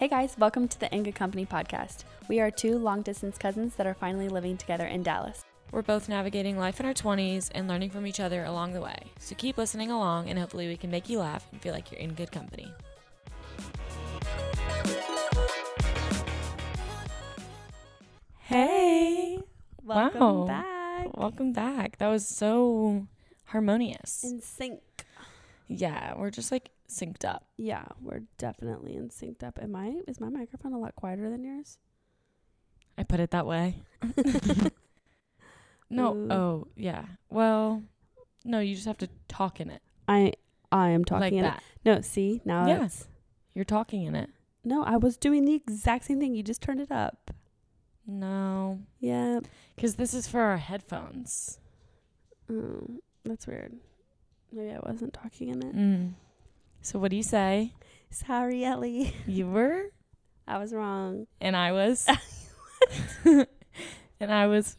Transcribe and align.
Hey 0.00 0.08
guys, 0.08 0.34
welcome 0.38 0.66
to 0.66 0.80
the 0.80 0.90
In 0.94 1.02
Good 1.02 1.14
Company 1.14 1.44
podcast. 1.44 2.04
We 2.26 2.40
are 2.40 2.50
two 2.50 2.78
long 2.78 3.02
distance 3.02 3.36
cousins 3.36 3.74
that 3.76 3.86
are 3.86 3.92
finally 3.92 4.30
living 4.30 4.56
together 4.56 4.86
in 4.86 5.02
Dallas. 5.02 5.44
We're 5.72 5.82
both 5.82 6.08
navigating 6.08 6.56
life 6.56 6.80
in 6.80 6.86
our 6.86 6.94
20s 6.94 7.50
and 7.54 7.68
learning 7.68 7.90
from 7.90 8.06
each 8.06 8.18
other 8.18 8.44
along 8.44 8.72
the 8.72 8.80
way. 8.80 8.96
So 9.18 9.34
keep 9.34 9.58
listening 9.58 9.90
along, 9.90 10.30
and 10.30 10.38
hopefully, 10.38 10.68
we 10.68 10.78
can 10.78 10.90
make 10.90 11.10
you 11.10 11.18
laugh 11.18 11.46
and 11.52 11.60
feel 11.60 11.74
like 11.74 11.92
you're 11.92 12.00
in 12.00 12.14
good 12.14 12.32
company. 12.32 12.72
Hey! 18.38 19.38
Welcome 19.84 20.20
Wow. 20.20 20.46
back. 20.46 21.16
Welcome 21.16 21.52
back. 21.52 21.98
That 21.98 22.08
was 22.08 22.26
so 22.26 23.06
harmonious. 23.46 24.24
In 24.24 24.40
sync. 24.40 24.80
yeah, 25.68 26.14
we're 26.16 26.30
just 26.30 26.50
like 26.50 26.70
synced 26.90 27.24
up. 27.24 27.46
Yeah, 27.56 27.84
we're 28.02 28.22
definitely 28.38 28.94
in 28.96 29.08
synced 29.08 29.42
up. 29.42 29.58
Am 29.62 29.74
I? 29.74 29.96
Is 30.06 30.20
my 30.20 30.28
microphone 30.28 30.72
a 30.72 30.78
lot 30.78 30.94
quieter 30.96 31.30
than 31.30 31.42
yours? 31.44 31.78
I 32.98 33.02
put 33.04 33.20
it 33.20 33.30
that 33.30 33.46
way. 33.46 33.76
no, 35.90 36.14
Ooh. 36.14 36.28
oh, 36.32 36.66
yeah. 36.76 37.04
Well, 37.30 37.82
no, 38.44 38.60
you 38.60 38.74
just 38.74 38.86
have 38.86 38.98
to 38.98 39.08
talk 39.28 39.60
in 39.60 39.70
it. 39.70 39.82
I 40.08 40.32
I 40.72 40.90
am 40.90 41.04
talking 41.04 41.20
like 41.20 41.32
in 41.32 41.42
that. 41.42 41.58
it. 41.58 41.62
No, 41.84 42.00
see 42.00 42.40
now 42.44 42.66
Yeah. 42.66 42.84
it's 42.84 43.06
You're 43.54 43.64
talking 43.64 44.02
in 44.04 44.14
it. 44.14 44.30
no. 44.64 44.82
I 44.84 44.96
was 44.96 45.16
doing 45.16 45.44
the 45.44 45.54
exact 45.54 46.04
same 46.04 46.20
thing. 46.20 46.34
You 46.34 46.42
just 46.42 46.62
turned 46.62 46.80
it 46.80 46.92
up. 46.92 47.30
No. 48.06 48.80
Yeah. 48.98 49.40
Because 49.76 49.96
this 49.96 50.14
is 50.14 50.26
for 50.28 50.40
our 50.40 50.56
headphones. 50.58 51.58
Um, 52.48 53.00
that's 53.24 53.46
weird. 53.46 53.74
Maybe 54.52 54.72
I 54.72 54.80
wasn't 54.84 55.12
talking 55.12 55.48
in 55.48 55.62
it. 55.62 55.76
Mm. 55.76 56.12
So 56.82 56.98
what 56.98 57.10
do 57.10 57.16
you 57.16 57.22
say? 57.22 57.72
Sorry, 58.10 58.64
Ellie. 58.64 59.14
You 59.26 59.46
were, 59.48 59.86
I 60.46 60.58
was 60.58 60.72
wrong. 60.72 61.26
and 61.40 61.56
I 61.56 61.72
was, 61.72 62.06
and 63.24 63.46
I 64.32 64.46
was. 64.46 64.76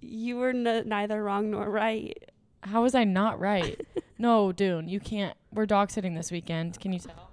You 0.00 0.36
were 0.36 0.50
n- 0.50 0.88
neither 0.88 1.22
wrong 1.22 1.50
nor 1.50 1.68
right. 1.68 2.16
How 2.62 2.82
was 2.82 2.94
I 2.94 3.04
not 3.04 3.38
right? 3.38 3.80
no, 4.18 4.52
Dune, 4.52 4.88
you 4.88 5.00
can't. 5.00 5.36
We're 5.52 5.66
dog 5.66 5.90
sitting 5.90 6.14
this 6.14 6.30
weekend. 6.30 6.80
Can 6.80 6.92
you 6.92 7.00
tell? 7.00 7.30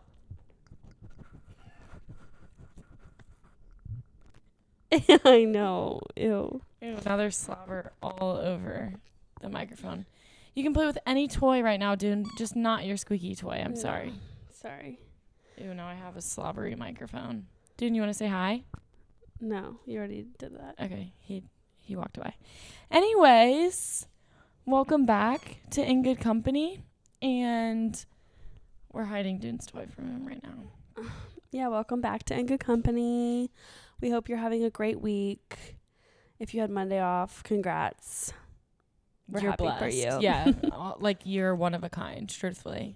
I 5.26 5.44
know. 5.44 6.02
Ew. 6.16 6.62
Ew, 6.82 6.98
now 7.06 7.18
there's 7.18 7.38
slobber 7.38 7.92
all 8.02 8.38
over 8.42 8.94
the 9.42 9.50
microphone. 9.50 10.06
You 10.58 10.64
can 10.64 10.74
play 10.74 10.88
with 10.88 10.98
any 11.06 11.28
toy 11.28 11.62
right 11.62 11.80
now, 11.80 11.94
Dune. 11.94 12.26
Just 12.36 12.56
not 12.56 12.84
your 12.84 12.98
squeaky 12.98 13.36
toy. 13.36 13.62
I'm 13.64 13.76
No. 13.76 13.80
sorry. 13.80 14.14
Sorry. 14.50 14.98
Ew, 15.56 15.72
now 15.76 15.86
I 15.88 15.94
have 15.94 16.18
a 16.18 16.22
slobbery 16.22 16.74
microphone. 16.74 17.46
Dune, 17.78 17.94
you 17.94 18.02
want 18.02 18.10
to 18.10 18.18
say 18.18 18.28
hi? 18.28 18.64
No, 19.40 19.80
you 19.86 20.00
already 20.00 20.26
did 20.40 20.58
that. 20.58 20.74
Okay, 20.84 21.14
he 21.20 21.44
he 21.80 21.96
walked 21.96 22.18
away. 22.18 22.34
Anyways, 22.90 24.08
welcome 24.66 25.06
back 25.06 25.58
to 25.70 25.88
In 25.88 26.02
Good 26.02 26.20
Company, 26.20 26.82
and 27.22 28.04
we're 28.92 29.06
hiding 29.06 29.38
Dune's 29.38 29.68
toy 29.68 29.86
from 29.86 30.08
him 30.08 30.26
right 30.26 30.42
now. 30.42 31.04
Yeah, 31.52 31.68
welcome 31.68 32.02
back 32.02 32.24
to 32.24 32.34
In 32.38 32.48
Good 32.48 32.62
Company. 32.62 33.52
We 34.02 34.10
hope 34.10 34.28
you're 34.28 34.40
having 34.40 34.64
a 34.64 34.72
great 34.72 35.00
week. 35.02 35.78
If 36.40 36.56
you 36.56 36.62
had 36.62 36.72
Monday 36.72 37.00
off, 37.00 37.44
congrats. 37.44 38.34
We're 39.30 39.42
You're 39.42 39.52
happy 39.52 39.64
blessed. 39.64 39.80
for 39.80 39.90
you. 39.90 40.18
Yeah, 40.22 40.52
like 41.00 41.20
you're 41.26 41.54
one 41.56 41.74
of 41.74 41.84
a 41.84 41.90
kind. 41.90 42.30
Truthfully, 42.30 42.96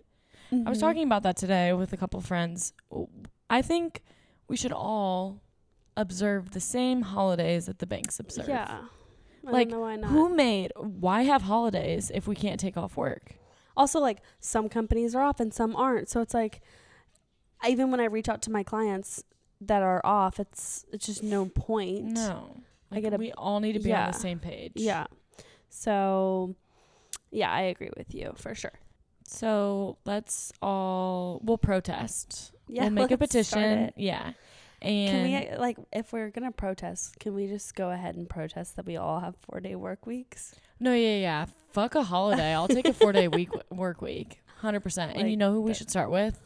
I 0.51 0.69
was 0.69 0.77
Mhm. 0.77 0.81
talking 0.81 1.03
about 1.03 1.23
that 1.23 1.35
today 1.37 1.73
with 1.73 1.91
a 1.93 1.97
couple 1.97 2.19
friends. 2.21 2.73
I 3.49 3.61
think 3.61 4.01
we 4.47 4.55
should 4.57 4.71
all 4.71 5.41
observe 5.97 6.51
the 6.51 6.59
same 6.61 7.01
holidays 7.01 7.65
that 7.65 7.79
the 7.79 7.85
banks 7.87 8.19
observe. 8.19 8.47
Yeah. 8.47 8.81
I 9.45 9.49
Like, 9.51 9.69
don't 9.69 9.79
know 9.79 9.81
why 9.85 9.95
not. 9.97 10.11
Who 10.11 10.29
made? 10.29 10.71
Why 10.77 11.23
have 11.23 11.41
holidays 11.41 12.11
if 12.13 12.27
we 12.27 12.35
can't 12.35 12.59
take 12.59 12.77
off 12.77 12.95
work? 12.97 13.35
also, 13.77 13.99
like 13.99 14.19
some 14.39 14.67
companies 14.69 15.15
are 15.15 15.21
off 15.21 15.39
and 15.39 15.53
some 15.53 15.75
aren't. 15.75 16.07
So 16.09 16.21
it's 16.21 16.33
like, 16.33 16.61
even 17.67 17.89
when 17.89 17.99
I 17.99 18.05
reach 18.05 18.27
out 18.29 18.41
to 18.43 18.51
my 18.51 18.63
clients 18.63 19.23
that 19.61 19.81
are 19.81 20.01
off, 20.05 20.39
it's 20.39 20.85
it's 20.91 21.05
just 21.05 21.23
no 21.23 21.45
point. 21.47 22.03
No, 22.05 22.61
I 22.91 22.99
get 22.99 23.13
a- 23.13 23.17
we 23.17 23.31
all 23.33 23.59
need 23.59 23.73
to 23.73 23.79
be 23.79 23.93
on 23.93 24.11
the 24.11 24.17
same 24.17 24.39
page. 24.39 24.73
Yeah. 24.75 25.07
So, 25.71 26.55
yeah, 27.31 27.49
I 27.51 27.61
agree 27.61 27.89
with 27.97 28.13
you 28.13 28.33
for 28.35 28.53
sure. 28.53 28.73
So 29.25 29.97
let's 30.05 30.51
all 30.61 31.39
we'll 31.43 31.57
protest. 31.57 32.51
Yeah, 32.67 32.83
we'll 32.83 32.91
make 32.91 33.11
a 33.11 33.17
petition. 33.17 33.61
it. 33.63 33.93
Yeah. 33.95 34.33
Can 34.81 35.23
we 35.23 35.33
And 35.33 35.59
like 35.59 35.77
if 35.93 36.11
we're 36.11 36.29
gonna 36.29 36.51
protest? 36.51 37.17
Can 37.19 37.33
we 37.33 37.47
just 37.47 37.75
go 37.75 37.91
ahead 37.91 38.15
and 38.15 38.29
protest 38.29 38.75
that 38.75 38.85
we 38.85 38.97
all 38.97 39.19
have 39.19 39.35
four 39.37 39.59
day 39.59 39.75
work 39.75 40.05
weeks? 40.05 40.55
no, 40.79 40.93
yeah, 40.93 41.17
yeah. 41.17 41.45
Fuck 41.71 41.95
a 41.95 42.03
holiday. 42.03 42.53
I'll 42.53 42.67
take 42.67 42.87
a 42.87 42.93
four 42.93 43.13
day 43.13 43.27
week 43.29 43.49
work 43.71 44.01
week, 44.01 44.41
hundred 44.57 44.81
percent. 44.81 45.15
And 45.15 45.29
you 45.29 45.37
know 45.37 45.53
who 45.53 45.61
we 45.61 45.73
should 45.73 45.89
start 45.89 46.11
with? 46.11 46.37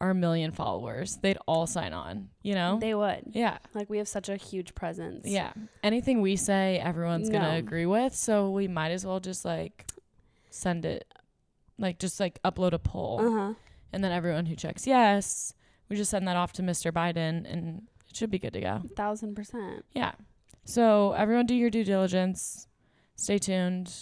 Our 0.00 0.14
million 0.14 0.50
followers. 0.52 1.18
They'd 1.20 1.36
all 1.46 1.66
sign 1.66 1.92
on. 1.92 2.30
You 2.42 2.54
know? 2.54 2.78
They 2.80 2.94
would. 2.94 3.22
yeah, 3.32 3.58
Like 3.74 3.90
we 3.90 3.98
have 3.98 4.08
such 4.08 4.28
a 4.30 4.36
huge 4.36 4.74
presence. 4.74 5.26
yeah. 5.26 5.52
Anything 5.82 6.20
we 6.22 6.36
say, 6.36 6.78
everyone's 6.78 7.28
gonna 7.28 7.56
agree 7.56 7.84
with. 7.86 8.14
So 8.14 8.50
we 8.50 8.66
might 8.66 8.90
as 8.92 9.04
well 9.04 9.20
just 9.20 9.44
like 9.44 9.86
send 10.48 10.84
it, 10.86 11.04
like 11.78 11.98
just 11.98 12.18
like 12.18 12.40
upload 12.42 12.72
a 12.72 12.78
poll. 12.78 13.20
Uh 13.20 13.30
huh. 13.48 13.54
And 13.92 14.02
then 14.02 14.12
everyone 14.12 14.46
who 14.46 14.56
checks 14.56 14.86
yes, 14.86 15.52
we 15.88 15.96
just 15.96 16.10
send 16.10 16.26
that 16.28 16.36
off 16.36 16.52
to 16.54 16.62
Mr. 16.62 16.90
Biden 16.92 17.44
and 17.52 17.82
it 18.08 18.16
should 18.16 18.30
be 18.30 18.38
good 18.38 18.52
to 18.54 18.60
go. 18.60 18.82
Thousand 18.96 19.34
percent. 19.34 19.84
Yeah. 19.92 20.12
So 20.64 21.12
everyone 21.12 21.44
do 21.46 21.54
your 21.54 21.68
due 21.70 21.84
diligence. 21.84 22.68
Stay 23.16 23.36
tuned. 23.38 23.92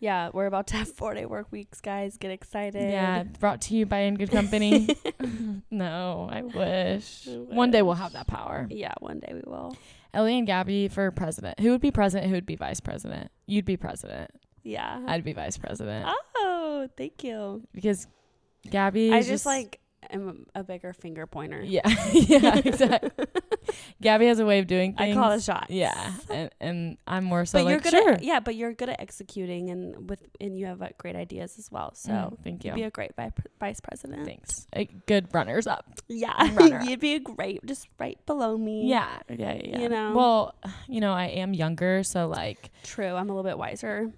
Yeah, 0.00 0.30
we're 0.32 0.46
about 0.46 0.66
to 0.68 0.76
have 0.76 0.90
four 0.90 1.12
day 1.12 1.26
work 1.26 1.52
weeks, 1.52 1.80
guys. 1.82 2.16
Get 2.16 2.30
excited. 2.30 2.90
Yeah, 2.90 3.24
brought 3.38 3.60
to 3.62 3.74
you 3.74 3.84
by 3.84 4.00
In 4.00 4.16
Good 4.16 4.30
Company. 4.30 4.96
no, 5.70 6.28
I 6.32 6.40
wish. 6.40 7.28
I 7.28 7.32
One 7.32 7.70
day 7.70 7.82
we'll 7.82 7.94
have 7.94 8.14
that 8.14 8.26
power. 8.26 8.66
Yeah, 8.70 8.94
one 9.00 9.20
day 9.20 9.32
we 9.34 9.42
will. 9.44 9.76
Ellie 10.14 10.38
and 10.38 10.46
Gabby 10.46 10.88
for 10.88 11.10
president. 11.10 11.60
Who 11.60 11.70
would 11.70 11.82
be 11.82 11.90
president? 11.90 12.28
Who 12.30 12.34
would 12.34 12.46
be 12.46 12.56
vice 12.56 12.80
president? 12.80 13.30
You'd 13.46 13.66
be 13.66 13.76
president. 13.76 14.30
Yeah. 14.62 15.04
I'd 15.06 15.22
be 15.22 15.34
vice 15.34 15.58
president. 15.58 16.06
oh, 16.36 16.88
thank 16.96 17.22
you. 17.22 17.62
Because 17.74 18.06
Gabby 18.68 19.12
I 19.12 19.18
is 19.18 19.28
just 19.28 19.46
like 19.46 19.79
am 20.12 20.46
a 20.54 20.62
bigger 20.64 20.92
finger 20.92 21.26
pointer. 21.26 21.62
Yeah. 21.62 21.82
yeah, 22.12 22.56
exactly. 22.64 23.10
Gabby 24.02 24.26
has 24.26 24.38
a 24.38 24.46
way 24.46 24.58
of 24.58 24.66
doing 24.66 24.94
things. 24.94 25.16
I 25.16 25.20
call 25.20 25.32
it 25.32 25.42
shot. 25.42 25.66
Yeah. 25.70 26.12
And 26.28 26.50
and 26.60 26.96
I'm 27.06 27.24
more 27.24 27.44
so 27.46 27.58
but 27.58 27.64
like 27.64 27.72
you're 27.72 27.80
good 27.80 27.90
sure. 27.92 28.12
at 28.12 28.22
yeah, 28.22 28.40
but 28.40 28.54
you're 28.54 28.72
good 28.72 28.88
at 28.88 29.00
executing 29.00 29.70
and 29.70 30.08
with 30.10 30.20
and 30.40 30.56
you 30.56 30.66
have 30.66 30.82
uh, 30.82 30.88
great 30.98 31.16
ideas 31.16 31.58
as 31.58 31.70
well. 31.70 31.94
So 31.94 32.10
Mm, 32.12 32.38
thank 32.44 32.64
you'd 32.64 32.74
be 32.74 32.82
a 32.82 32.90
great 32.90 33.14
vi- 33.16 33.32
vice 33.58 33.80
president. 33.80 34.24
Thanks. 34.26 34.66
A 34.74 34.84
good 35.06 35.28
runners 35.32 35.66
up. 35.66 35.86
Yeah, 36.08 36.34
Runner-up. 36.54 36.88
you'd 36.88 37.00
be 37.00 37.14
a 37.14 37.20
great, 37.20 37.64
just 37.66 37.88
right 37.98 38.18
below 38.26 38.56
me. 38.56 38.88
Yeah, 38.88 39.08
yeah, 39.28 39.60
yeah. 39.62 39.78
You 39.80 39.88
know? 39.88 40.12
Well, 40.14 40.54
you 40.88 41.00
know, 41.00 41.12
I 41.12 41.26
am 41.26 41.54
younger, 41.54 42.02
so 42.02 42.26
like 42.28 42.70
true. 42.82 43.14
I'm 43.14 43.28
a 43.30 43.34
little 43.34 43.48
bit 43.48 43.58
wiser. 43.58 44.10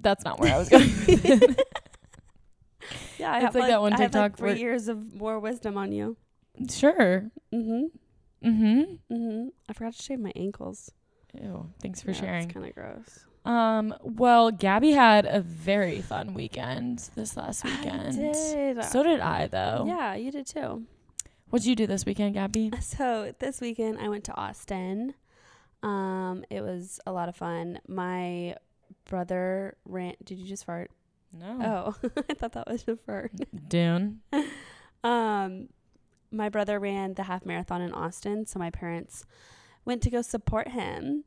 that's 0.00 0.24
not 0.24 0.38
where 0.40 0.54
I 0.54 0.58
was 0.58 0.68
going. 0.68 1.56
Yeah, 3.18 3.32
I 3.32 3.36
It's 3.36 3.44
have 3.46 3.54
like 3.54 3.62
like, 3.62 3.70
that 3.70 3.80
one 3.80 3.92
I 3.92 3.96
have 4.00 4.14
like 4.14 4.22
TikTok 4.32 4.38
three 4.38 4.48
where- 4.50 4.56
years 4.58 4.88
of 4.88 5.14
more 5.14 5.38
wisdom 5.38 5.76
on 5.76 5.92
you. 5.92 6.16
sure. 6.70 7.30
Mm-hmm. 7.52 8.48
Mm-hmm. 8.48 9.14
Mm-hmm. 9.14 9.48
I 9.68 9.72
forgot 9.72 9.94
to 9.94 10.02
shave 10.02 10.20
my 10.20 10.32
ankles. 10.36 10.90
Ew. 11.34 11.70
Thanks 11.82 12.00
for 12.02 12.12
Yeah, 12.12 12.20
sharing. 12.20 12.44
It's 12.44 12.52
kind 12.54 12.66
of 12.66 12.74
gross. 12.74 13.24
Um. 13.44 13.94
Well, 14.02 14.50
Gabby 14.50 14.90
had 14.92 15.24
a 15.26 15.40
very 15.40 16.00
fun 16.02 16.34
weekend 16.34 17.08
this 17.14 17.36
last 17.36 17.64
weekend. 17.64 18.08
I 18.08 18.10
did. 18.74 18.84
So 18.84 19.02
did 19.02 19.20
I, 19.20 19.46
though. 19.46 19.84
Yeah, 19.86 20.14
you 20.14 20.30
did 20.30 20.46
too. 20.46 20.84
What'd 21.50 21.64
you 21.66 21.74
do 21.74 21.86
this 21.86 22.04
weekend, 22.04 22.34
Gabby? 22.34 22.70
So 22.80 23.32
this 23.38 23.60
weekend 23.60 23.98
I 23.98 24.08
went 24.08 24.24
to 24.24 24.34
Austin. 24.36 25.14
Um, 25.82 26.44
it 26.50 26.60
was 26.60 27.00
a 27.06 27.12
lot 27.12 27.28
of 27.28 27.36
fun. 27.36 27.78
My 27.88 28.56
brother 29.06 29.76
ran. 29.86 30.14
Did 30.24 30.38
you 30.38 30.46
just 30.46 30.64
fart? 30.66 30.90
No. 31.32 31.94
Oh, 32.02 32.10
I 32.30 32.34
thought 32.34 32.52
that 32.52 32.68
was 32.68 32.84
fart. 33.06 33.32
Dune. 33.68 34.20
Um, 35.04 35.68
my 36.32 36.48
brother 36.48 36.78
ran 36.80 37.14
the 37.14 37.22
half 37.22 37.46
marathon 37.46 37.80
in 37.80 37.92
Austin, 37.92 38.46
so 38.46 38.58
my 38.58 38.70
parents 38.70 39.24
went 39.84 40.02
to 40.02 40.10
go 40.10 40.22
support 40.22 40.68
him, 40.68 41.24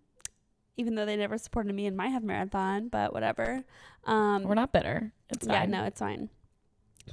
even 0.78 0.96
though 0.96 1.06
they 1.06 1.16
never 1.16 1.38
supported 1.38 1.74
me 1.74 1.86
in 1.86 1.96
my 1.96 2.08
half 2.08 2.22
marathon. 2.22 2.90
But 2.90 3.14
whatever. 3.14 3.64
Um, 4.06 4.44
We're 4.44 4.56
not 4.56 4.74
bitter. 4.74 5.14
It's 5.30 5.48
yeah, 5.48 5.62
fine. 5.62 5.72
no, 5.72 5.86
it's 5.86 6.00
fine. 6.00 6.30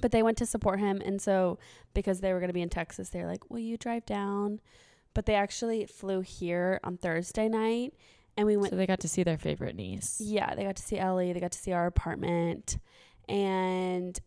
But 0.01 0.11
they 0.13 0.23
went 0.23 0.37
to 0.39 0.47
support 0.47 0.81
him, 0.81 1.01
and 1.05 1.23
so 1.23 1.59
because 1.95 2.21
they 2.21 2.33
were 2.33 2.41
going 2.41 2.51
to 2.51 2.55
be 2.55 2.61
in 2.63 2.69
Texas, 2.69 3.09
they 3.09 3.21
were 3.21 3.29
like, 3.29 3.49
"Will 3.49 3.61
you 3.61 3.77
drive 3.77 4.05
down?" 4.05 4.61
But 5.15 5.27
they 5.27 5.35
actually 5.35 5.87
flew 5.87 6.21
here 6.21 6.81
on 6.85 6.99
Thursday 6.99 7.49
night, 7.49 7.95
and 8.39 8.47
we 8.47 8.57
went 8.57 8.71
So 8.71 8.77
they 8.77 8.87
got 8.87 9.01
to 9.01 9.09
see 9.09 9.23
their 9.23 9.37
favorite 9.37 9.77
niece. 9.77 10.17
yeah, 10.21 10.55
they 10.55 10.65
got 10.65 10.77
to 10.77 10.83
see 10.83 10.99
Ellie. 10.99 11.35
They 11.35 11.41
got 11.41 11.53
to 11.53 11.59
see 11.59 11.73
our 11.73 11.87
apartment. 11.87 12.79
And 13.29 14.19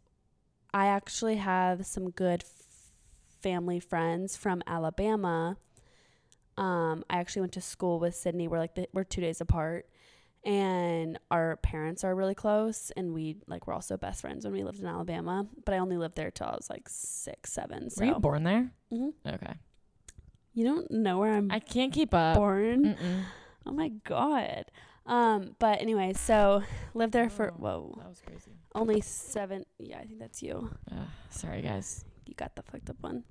I 0.74 0.86
actually 0.88 1.38
have 1.38 1.86
some 1.88 2.12
good 2.12 2.44
f- 2.44 2.66
family 3.42 3.80
friends 3.80 4.38
from 4.38 4.62
Alabama. 4.68 5.58
Um, 6.58 7.04
I 7.10 7.18
actually 7.18 7.42
went 7.42 7.54
to 7.54 7.62
school 7.62 8.00
with 8.00 8.14
Sydney. 8.16 8.48
We're 8.48 8.60
like 8.60 8.76
the, 8.76 8.88
we're 8.94 9.04
two 9.06 9.22
days 9.22 9.42
apart, 9.42 9.88
and 10.44 11.18
our 11.32 11.56
parents 11.58 12.04
are 12.04 12.14
really 12.14 12.36
close, 12.36 12.92
and 12.96 13.14
we 13.14 13.38
like 13.48 13.66
we're 13.68 13.74
also 13.74 13.98
best 13.98 14.22
friends 14.22 14.44
when 14.46 14.54
we 14.54 14.64
lived 14.64 14.80
in 14.80 14.86
Alabama. 14.86 15.48
But 15.66 15.74
I 15.74 15.78
only 15.80 15.98
lived 15.98 16.16
there 16.16 16.30
till 16.30 16.48
I 16.48 16.52
was 16.56 16.70
like 16.70 16.88
six, 16.88 17.52
seven. 17.54 17.90
So 17.90 18.02
Were 18.06 18.12
you 18.14 18.20
born 18.20 18.44
there? 18.44 18.70
hmm 18.92 19.10
Okay. 19.26 19.54
you 20.54 20.66
don't 20.66 20.92
know 20.92 21.18
where 21.20 21.34
I'm 21.34 21.52
I 21.52 21.60
can't 21.60 21.94
keep 21.94 22.14
up. 22.14 22.36
born. 22.36 22.96
Mm-mm. 22.96 23.24
Oh 23.66 23.72
my 23.72 23.90
god. 24.06 24.66
Um, 25.06 25.56
but 25.60 25.82
anyway, 25.82 26.14
so 26.14 26.64
lived 26.94 27.14
there 27.14 27.30
for 27.30 27.52
Oh. 27.52 27.56
whoa, 27.58 27.96
That 27.98 28.10
was 28.10 28.22
crazy. 28.26 28.52
only 28.76 29.02
seven. 29.02 29.66
Yeah, 29.80 29.98
I 30.00 30.06
think 30.06 30.20
that's 30.20 30.42
you. 30.44 30.70
Uh, 30.92 31.06
sorry, 31.30 31.62
guys. 31.62 32.06
You 32.26 32.34
got 32.36 32.56
the 32.56 32.62
fucked 32.64 32.90
up 32.90 32.98
one. 33.02 33.24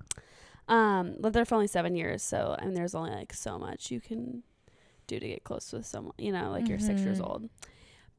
Um, 0.69 1.15
lived 1.19 1.35
there 1.35 1.45
for 1.45 1.55
only 1.55 1.67
seven 1.69 1.95
years, 1.97 2.23
so 2.23 2.57
I 2.59 2.65
mean, 2.65 2.75
there's 2.75 2.95
only 2.95 3.11
like 3.13 3.33
so 3.33 3.59
much 3.59 3.91
you 3.91 4.01
can 4.01 4.43
do 5.07 5.19
to 5.19 5.27
get 5.29 5.43
close 5.45 5.73
with 5.73 5.87
someone. 5.87 6.15
You 6.19 6.33
know, 6.33 6.51
like 6.51 6.69
you're 6.69 6.79
six 6.79 7.03
years 7.03 7.19
Mhm. 7.21 7.29
old. 7.29 7.51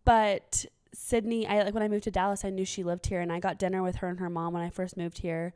But 0.04 0.66
Sydney, 0.94 1.48
I 1.48 1.64
like 1.64 1.74
when 1.74 1.84
I 1.84 1.88
moved 1.88 2.04
to 2.06 2.12
Dallas, 2.12 2.44
I 2.44 2.50
knew 2.50 2.66
she 2.66 2.84
lived 2.84 3.06
here, 3.06 3.22
and 3.22 3.32
I 3.32 3.40
got 3.40 3.58
dinner 3.58 3.82
with 3.84 3.98
her 3.98 4.08
and 4.10 4.20
her 4.20 4.30
mom 4.30 4.54
when 4.54 4.62
I 4.64 4.70
first 4.70 4.98
moved 4.98 5.20
here. 5.20 5.54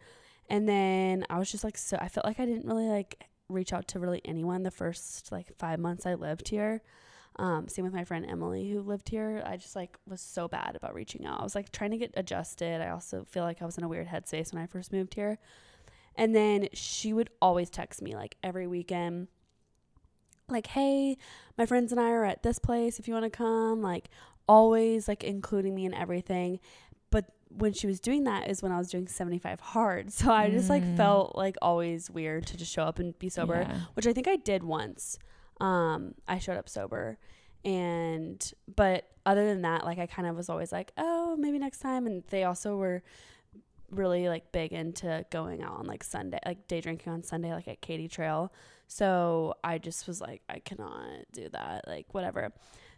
And 0.49 0.69
then 0.69 1.25
I 1.29 1.39
was 1.39 1.51
just 1.51 1.63
like, 1.63 1.77
so 1.77 1.97
I 1.99 2.07
felt 2.07 2.25
like 2.25 2.39
I 2.39 2.45
didn't 2.45 2.65
really 2.65 2.87
like 2.87 3.27
reach 3.49 3.73
out 3.73 3.87
to 3.89 3.99
really 3.99 4.21
anyone 4.25 4.63
the 4.63 4.71
first 4.71 5.31
like 5.31 5.55
five 5.57 5.79
months 5.79 6.05
I 6.05 6.15
lived 6.15 6.49
here. 6.49 6.81
Um, 7.37 7.67
same 7.67 7.83
with 7.83 7.93
my 7.93 8.05
friend 8.05 8.25
Emily 8.25 8.69
who 8.69 8.81
lived 8.81 9.09
here. 9.09 9.43
I 9.45 9.57
just 9.57 9.75
like 9.75 9.97
was 10.07 10.21
so 10.21 10.47
bad 10.47 10.75
about 10.75 10.93
reaching 10.93 11.25
out. 11.25 11.41
I 11.41 11.43
was 11.43 11.55
like 11.55 11.71
trying 11.71 11.91
to 11.91 11.97
get 11.97 12.13
adjusted. 12.15 12.81
I 12.81 12.89
also 12.89 13.25
feel 13.25 13.43
like 13.43 13.61
I 13.61 13.65
was 13.65 13.77
in 13.77 13.83
a 13.83 13.89
weird 13.89 14.07
headspace 14.07 14.53
when 14.53 14.63
I 14.63 14.67
first 14.67 14.93
moved 14.93 15.15
here. 15.15 15.37
And 16.15 16.33
then 16.33 16.69
she 16.73 17.11
would 17.11 17.29
always 17.41 17.69
text 17.69 18.01
me 18.01 18.15
like 18.15 18.37
every 18.41 18.67
weekend, 18.67 19.27
like, 20.47 20.67
hey, 20.67 21.17
my 21.57 21.65
friends 21.65 21.91
and 21.91 21.99
I 21.99 22.11
are 22.11 22.23
at 22.23 22.41
this 22.41 22.57
place 22.57 22.99
if 22.99 23.07
you 23.07 23.13
want 23.13 23.25
to 23.25 23.29
come. 23.29 23.81
Like, 23.81 24.09
always 24.47 25.07
like 25.07 25.23
including 25.23 25.75
me 25.75 25.85
in 25.85 25.93
everything. 25.93 26.59
When 27.49 27.73
she 27.73 27.87
was 27.87 27.99
doing 27.99 28.23
that 28.25 28.49
is 28.49 28.61
when 28.61 28.71
I 28.71 28.77
was 28.77 28.89
doing 28.89 29.07
75 29.07 29.59
hard. 29.59 30.11
So 30.11 30.31
I 30.31 30.49
just 30.49 30.69
like 30.69 30.83
Mm. 30.83 30.97
felt 30.97 31.35
like 31.35 31.55
always 31.61 32.09
weird 32.09 32.45
to 32.47 32.57
just 32.57 32.71
show 32.71 32.83
up 32.83 32.99
and 32.99 33.17
be 33.19 33.29
sober 33.29 33.61
Yeah. 33.61 33.79
which 33.93 34.07
I 34.07 34.13
think 34.13 34.27
I 34.27 34.35
did 34.35 34.63
once. 34.63 35.17
Um, 35.61 36.15
I 36.27 36.37
showed 36.39 36.57
up 36.57 36.67
sober, 36.67 37.17
and 37.63 38.51
but 38.75 39.07
other 39.25 39.45
than 39.47 39.61
that, 39.63 39.85
like 39.85 39.97
I 39.99 40.05
kind 40.05 40.27
of 40.27 40.35
was 40.35 40.49
always 40.49 40.71
like, 40.71 40.91
oh, 40.97 41.35
maybe 41.37 41.57
next 41.59 41.79
time. 41.79 42.05
And 42.05 42.23
they 42.29 42.43
also 42.43 42.75
were 42.77 43.01
really 43.89 44.27
like 44.27 44.51
big 44.51 44.73
into 44.73 45.25
going 45.29 45.61
out 45.63 45.77
on 45.79 45.85
like 45.85 46.03
Sunday, 46.03 46.39
like 46.45 46.67
day 46.67 46.81
drinking 46.81 47.13
on 47.13 47.23
Sunday, 47.23 47.53
like 47.53 47.67
at 47.67 47.81
Katy 47.81 48.07
Trail. 48.07 48.51
So 48.87 49.55
I 49.63 49.77
just 49.77 50.07
was 50.07 50.19
like, 50.21 50.41
I 50.49 50.59
cannot 50.59 51.25
do 51.31 51.49
that, 51.49 51.87
like 51.87 52.13
whatever. 52.13 52.51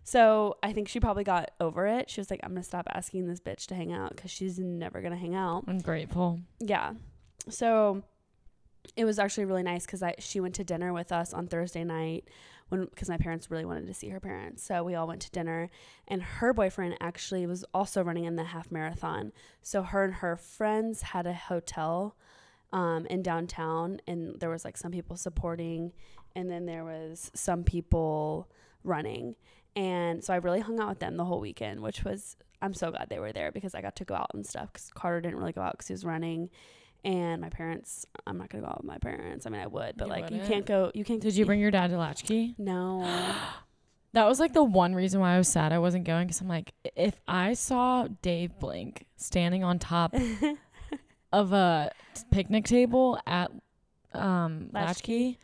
So 0.07 0.55
I 0.63 0.71
think 0.71 0.87
she 0.87 1.01
probably 1.01 1.25
got 1.25 1.51
over 1.59 1.85
it. 1.85 2.09
She 2.09 2.21
was 2.21 2.31
like, 2.31 2.39
I'm 2.41 2.51
gonna 2.51 2.63
stop 2.63 2.87
asking 2.93 3.27
this 3.27 3.41
bitch 3.41 3.65
to 3.65 3.75
hang 3.75 3.91
out 3.91 4.15
because 4.15 4.31
she's 4.31 4.57
never 4.57 5.01
gonna 5.01 5.17
hang 5.17 5.35
out. 5.35 5.65
I'm 5.67 5.79
grateful. 5.79 6.39
yeah. 6.61 6.93
So 7.49 8.03
it 8.95 9.03
was 9.03 9.19
actually 9.19 9.43
really 9.43 9.63
nice 9.63 9.85
because 9.85 10.01
i 10.01 10.15
she 10.17 10.39
went 10.39 10.55
to 10.55 10.63
dinner 10.63 10.93
with 10.93 11.11
us 11.11 11.33
on 11.33 11.45
thursday 11.45 11.83
night 11.83 12.29
when 12.69 12.85
because 12.85 13.09
my 13.09 13.17
parents 13.17 13.51
really 13.51 13.65
wanted 13.65 13.85
to 13.87 13.93
see 13.93 14.07
her 14.07 14.21
parents. 14.21 14.63
So 14.63 14.81
we 14.81 14.95
all 14.95 15.07
went 15.07 15.23
to 15.23 15.31
dinner 15.31 15.69
and 16.07 16.23
her 16.23 16.53
boyfriend 16.53 16.95
actually 17.01 17.45
was 17.45 17.65
also 17.73 18.01
running 18.01 18.23
in 18.23 18.37
the 18.37 18.45
half 18.45 18.71
marathon. 18.71 19.33
So 19.61 19.83
her 19.83 20.05
and 20.05 20.13
her 20.13 20.37
friends 20.37 21.01
had 21.01 21.27
a 21.27 21.33
hotel 21.33 22.15
um, 22.71 23.05
in 23.07 23.23
downtown 23.23 23.99
and 24.07 24.39
there 24.39 24.49
was 24.49 24.63
like 24.63 24.77
some 24.77 24.93
people 24.93 25.17
supporting 25.17 25.91
and 26.33 26.49
then 26.49 26.65
there 26.65 26.85
was 26.85 27.29
some 27.33 27.65
people 27.65 28.49
running 28.85 29.35
and 29.77 30.23
so 30.23 30.33
i 30.33 30.37
really 30.37 30.59
hung 30.59 30.79
out 30.79 30.89
with 30.89 30.99
them 30.99 31.15
the 31.17 31.25
whole 31.25 31.39
weekend 31.39 31.79
which 31.81 32.03
was 32.03 32.35
i'm 32.61 32.73
so 32.73 32.89
glad 32.91 33.07
they 33.09 33.19
were 33.19 33.31
there 33.31 33.51
because 33.51 33.73
i 33.75 33.81
got 33.81 33.95
to 33.95 34.03
go 34.05 34.15
out 34.15 34.31
and 34.33 34.45
stuff 34.45 34.67
because 34.73 34.89
carter 34.93 35.21
didn't 35.21 35.37
really 35.37 35.51
go 35.53 35.61
out 35.61 35.73
because 35.73 35.87
he 35.87 35.93
was 35.93 36.03
running 36.03 36.49
and 37.05 37.39
my 37.39 37.49
parents 37.49 38.05
i'm 38.25 38.37
not 38.37 38.49
gonna 38.49 38.63
go 38.63 38.69
out 38.69 38.77
with 38.79 38.87
my 38.87 38.97
parents 38.97 39.45
i 39.45 39.49
mean 39.49 39.61
i 39.61 39.67
would 39.67 39.95
but 39.97 40.05
You 40.07 40.11
like 40.11 40.29
you 40.31 40.37
wouldn't? 40.37 40.51
can't 40.51 40.65
go 40.65 40.91
you 40.93 41.03
can't 41.05 41.21
Did 41.21 41.35
you 41.35 41.45
bring 41.45 41.59
your 41.59 41.71
dad 41.71 41.91
to 41.91 41.97
Latchkey? 41.97 42.55
no 42.57 43.03
That 44.13 44.25
was 44.25 44.39
like 44.39 44.53
the 44.53 44.63
one 44.63 44.95
reason 44.95 45.19
why 45.19 45.35
I 45.35 45.37
was 45.37 45.47
sad 45.49 45.71
I 45.71 45.77
wasn't 45.79 46.05
going 46.05 46.25
because 46.25 46.41
I'm 46.41 46.47
like, 46.47 46.73
if 46.95 47.19
I 47.27 47.53
saw 47.53 48.07
Dave 48.23 48.57
Blink 48.57 49.05
standing 49.17 49.63
on 49.63 49.77
top 49.77 50.15
of 51.33 51.53
a 51.53 51.91
picnic 52.31 52.65
table 52.65 53.19
at 53.27 53.51
um, 54.13 54.69
Latchkey? 54.73 55.37
Latchkey, 55.37 55.39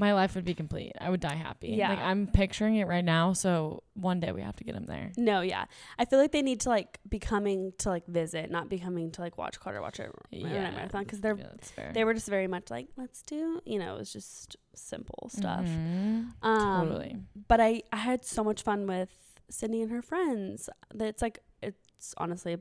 my 0.00 0.12
life 0.14 0.34
would 0.34 0.44
be 0.44 0.54
complete. 0.54 0.92
I 1.00 1.10
would 1.10 1.20
die 1.20 1.34
happy. 1.34 1.68
Yeah. 1.68 1.90
Like 1.90 1.98
I'm 2.00 2.26
picturing 2.26 2.76
it 2.76 2.86
right 2.88 3.04
now. 3.04 3.34
So 3.34 3.82
one 3.94 4.18
day 4.18 4.32
we 4.32 4.40
have 4.42 4.56
to 4.56 4.64
get 4.64 4.74
him 4.74 4.86
there. 4.86 5.12
no 5.18 5.42
yeah 5.42 5.64
i 5.98 6.04
feel 6.06 6.18
like 6.18 6.32
they 6.32 6.40
need 6.50 6.60
to 6.60 6.70
like 6.70 6.98
be 7.08 7.18
coming 7.18 7.72
to 7.76 7.90
like 7.90 8.06
visit 8.06 8.50
not 8.50 8.70
be 8.70 8.78
coming 8.78 9.10
to 9.10 9.20
like 9.20 9.36
watch 9.36 9.60
carter 9.60 9.82
watch 9.82 9.98
a 9.98 10.06
Yeah. 10.30 10.70
marathon 10.70 11.02
because 11.04 11.20
they're 11.20 11.36
Yeah, 11.36 11.92
they 11.92 12.04
were 12.06 12.14
just 12.14 12.28
very 12.28 12.46
much 12.46 12.70
like 12.70 12.86
let's 12.96 13.20
do 13.22 13.60
you 13.66 13.78
know 13.78 13.94
it 13.94 13.98
was 13.98 14.10
just 14.12 14.56
simple 14.74 15.28
stuff 15.28 15.66
Mhm. 15.66 16.32
um 16.42 16.88
totally. 16.88 17.16
but 17.48 17.60
I, 17.60 17.82
I 17.92 17.96
had 18.10 18.24
so 18.24 18.42
much 18.42 18.62
fun 18.62 18.86
with 18.86 19.10
Sydney 19.50 19.82
and 19.82 19.90
her 19.90 20.00
friends. 20.02 20.70
That 20.94 21.08
it's 21.08 21.20
like 21.26 21.40
it's 21.60 22.14
honestly 22.16 22.56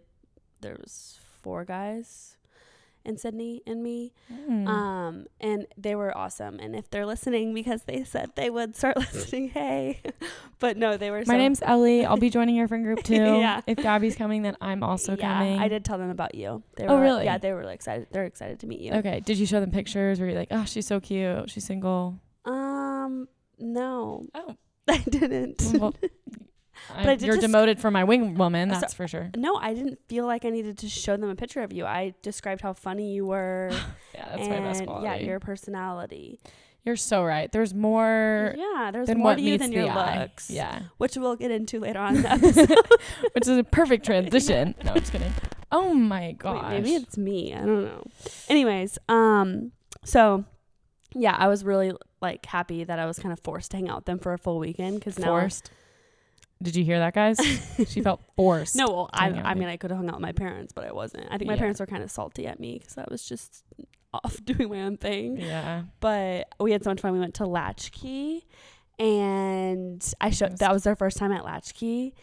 there 0.60 0.76
was 0.82 1.20
four 1.42 1.64
guys 1.64 2.36
and 3.06 3.20
Sydney 3.20 3.62
and 3.66 3.82
me. 3.82 4.14
Mm. 4.32 4.68
Um 4.68 5.26
and 5.40 5.66
they 5.78 5.96
were 5.96 6.16
awesome. 6.18 6.60
And 6.60 6.76
if 6.76 6.90
they're 6.90 7.06
listening 7.06 7.54
because 7.54 7.84
they 7.84 8.04
said 8.04 8.32
they 8.36 8.50
would 8.50 8.76
start 8.76 8.98
listening, 9.14 9.50
hey. 9.50 10.02
but 10.60 10.78
no, 10.78 10.98
they 10.98 11.12
were 11.12 11.20
My 11.20 11.24
so 11.34 11.38
name's 11.38 11.62
Ellie. 11.62 12.06
I'll 12.06 12.18
be 12.18 12.30
joining 12.38 12.56
your 12.56 12.68
friend 12.68 12.84
group 12.84 13.04
too. 13.04 13.16
Yeah. 13.16 13.62
If 13.68 13.78
Gabby's 13.78 14.16
coming, 14.16 14.42
then 14.42 14.58
I'm 14.62 14.84
also 14.84 15.16
yeah, 15.16 15.40
coming. 15.40 15.60
I 15.60 15.68
did 15.68 15.86
tell 15.86 15.98
them 15.98 16.10
about 16.10 16.36
you. 16.36 16.64
They 16.76 16.86
Oh, 16.86 16.96
were, 16.96 17.02
really? 17.02 17.26
Yeah, 17.26 17.38
they 17.38 17.52
were 17.54 17.60
really 17.60 17.76
excited. 17.76 18.08
They're 18.12 18.26
excited 18.26 18.60
to 18.60 18.68
meet 18.68 18.82
you. 18.82 18.94
Okay. 18.94 19.22
Did 19.22 19.38
you 19.38 19.46
show 19.46 19.60
them 19.60 19.72
pictures? 19.72 20.20
Were 20.20 20.28
you 20.28 20.36
like, 20.36 20.50
oh, 20.52 20.66
she's 20.66 20.88
so 20.88 21.00
cute. 21.00 21.50
She's 21.50 21.66
single. 21.66 22.20
Um 22.46 23.28
no. 23.58 24.26
Oh. 24.34 24.56
I 24.88 24.98
didn't. 25.00 25.62
Well, 25.76 25.94
I, 26.96 27.02
I 27.02 27.16
did 27.16 27.22
you're 27.24 27.38
demoted 27.38 27.80
from 27.80 27.94
my 27.94 28.04
wing 28.04 28.36
woman. 28.36 28.70
So- 28.74 28.80
That's 28.80 28.94
for 28.94 29.08
sure. 29.08 29.30
no, 29.36 29.56
I 29.56 29.74
didn't 29.74 30.00
feel 30.08 30.26
like 30.26 30.46
I 30.46 30.50
needed 30.50 30.78
to 30.80 30.90
show 30.90 31.18
them 31.18 31.30
a 31.30 31.36
picture 31.36 31.62
of 31.62 31.72
you. 31.74 31.86
I 31.86 32.14
described 32.22 32.62
how 32.62 32.74
funny 32.74 33.14
you 33.14 33.26
were. 33.26 33.72
Yeah, 34.16 34.36
that's 34.36 34.50
my 34.50 34.60
best 34.60 34.84
quality. 34.86 35.06
Yeah, 35.06 35.16
your 35.16 35.40
personality. 35.40 36.40
You're 36.84 36.96
so 36.98 37.24
right. 37.24 37.50
There's 37.52 37.74
more 37.74 38.54
yeah, 38.58 38.90
there's 38.92 39.08
more 39.16 39.36
to 39.36 39.42
you 39.42 39.58
than 39.58 39.72
your 39.72 39.88
eye. 39.90 40.20
looks. 40.22 40.50
Yeah, 40.50 40.82
which 40.98 41.16
we'll 41.16 41.36
get 41.38 41.52
into 41.52 41.80
later 41.80 42.00
on 42.00 42.18
in 42.18 42.22
the 42.24 42.32
episode. 42.34 42.78
which 43.34 43.48
is 43.48 43.58
a 43.58 43.64
perfect 43.64 44.06
transition. 44.12 44.76
No, 44.84 44.92
I'm 44.92 45.00
just 45.00 45.12
kidding. 45.14 45.32
Oh 45.72 45.94
my 45.94 46.28
Wait, 46.28 46.38
gosh. 46.40 46.70
maybe 46.72 46.96
it's 46.96 47.18
me. 47.18 47.54
I 47.54 47.60
don't 47.60 47.84
know. 47.86 48.04
Anyways, 48.50 48.98
um, 49.08 49.72
so 50.04 50.44
yeah, 51.14 51.36
I 51.38 51.48
was 51.48 51.64
really 51.64 51.94
like 52.22 52.46
happy 52.46 52.84
that 52.84 53.00
I 53.00 53.06
was 53.06 53.20
kind 53.20 53.32
of 53.32 53.40
forced 53.40 53.72
to 53.72 53.78
hang 53.78 53.88
out 53.90 53.98
with 53.98 54.06
them 54.06 54.20
for 54.20 54.34
a 54.34 54.38
full 54.38 54.60
weekend 54.60 55.00
because 55.00 55.18
now. 55.20 55.28
forced. 55.28 55.72
Did 56.62 56.76
you 56.76 56.84
hear 56.84 57.00
that, 57.00 57.14
guys? 57.14 57.38
she 57.88 58.02
felt 58.04 58.22
forced. 58.36 58.76
No, 58.76 58.88
well, 58.88 59.10
I, 59.14 59.30
I 59.30 59.54
mean, 59.54 59.70
I 59.70 59.78
could 59.78 59.92
have 59.92 59.98
hung 59.98 60.10
out 60.10 60.16
with 60.16 60.22
my 60.22 60.34
parents, 60.34 60.74
but 60.74 60.84
I 60.86 60.92
wasn't. 60.92 61.26
I 61.32 61.38
think 61.38 61.48
my 61.48 61.54
Yeah. 61.54 61.60
parents 61.60 61.80
were 61.80 61.86
kind 61.86 62.04
of 62.04 62.12
salty 62.12 62.48
at 62.48 62.60
me 62.60 62.78
because 62.80 62.98
I 62.98 63.06
was 63.10 63.24
just 63.28 63.64
off 64.14 64.40
doing 64.44 64.70
my 64.70 64.82
own 64.82 64.98
thing. 64.98 65.38
Yeah. 65.38 65.84
but 66.02 66.50
we 66.60 66.72
had 66.74 66.84
so 66.84 66.90
much 66.90 67.00
fun. 67.02 67.14
We 67.14 67.20
went 67.20 67.36
to 67.36 67.46
Latchkey, 67.46 68.46
and 69.00 70.14
I 70.20 70.30
showed 70.30 70.58
that 70.58 70.72
was 70.74 70.84
their 70.84 70.96
first 70.96 71.18
time 71.18 71.32
at 71.32 71.46
Latchkey, 71.46 72.14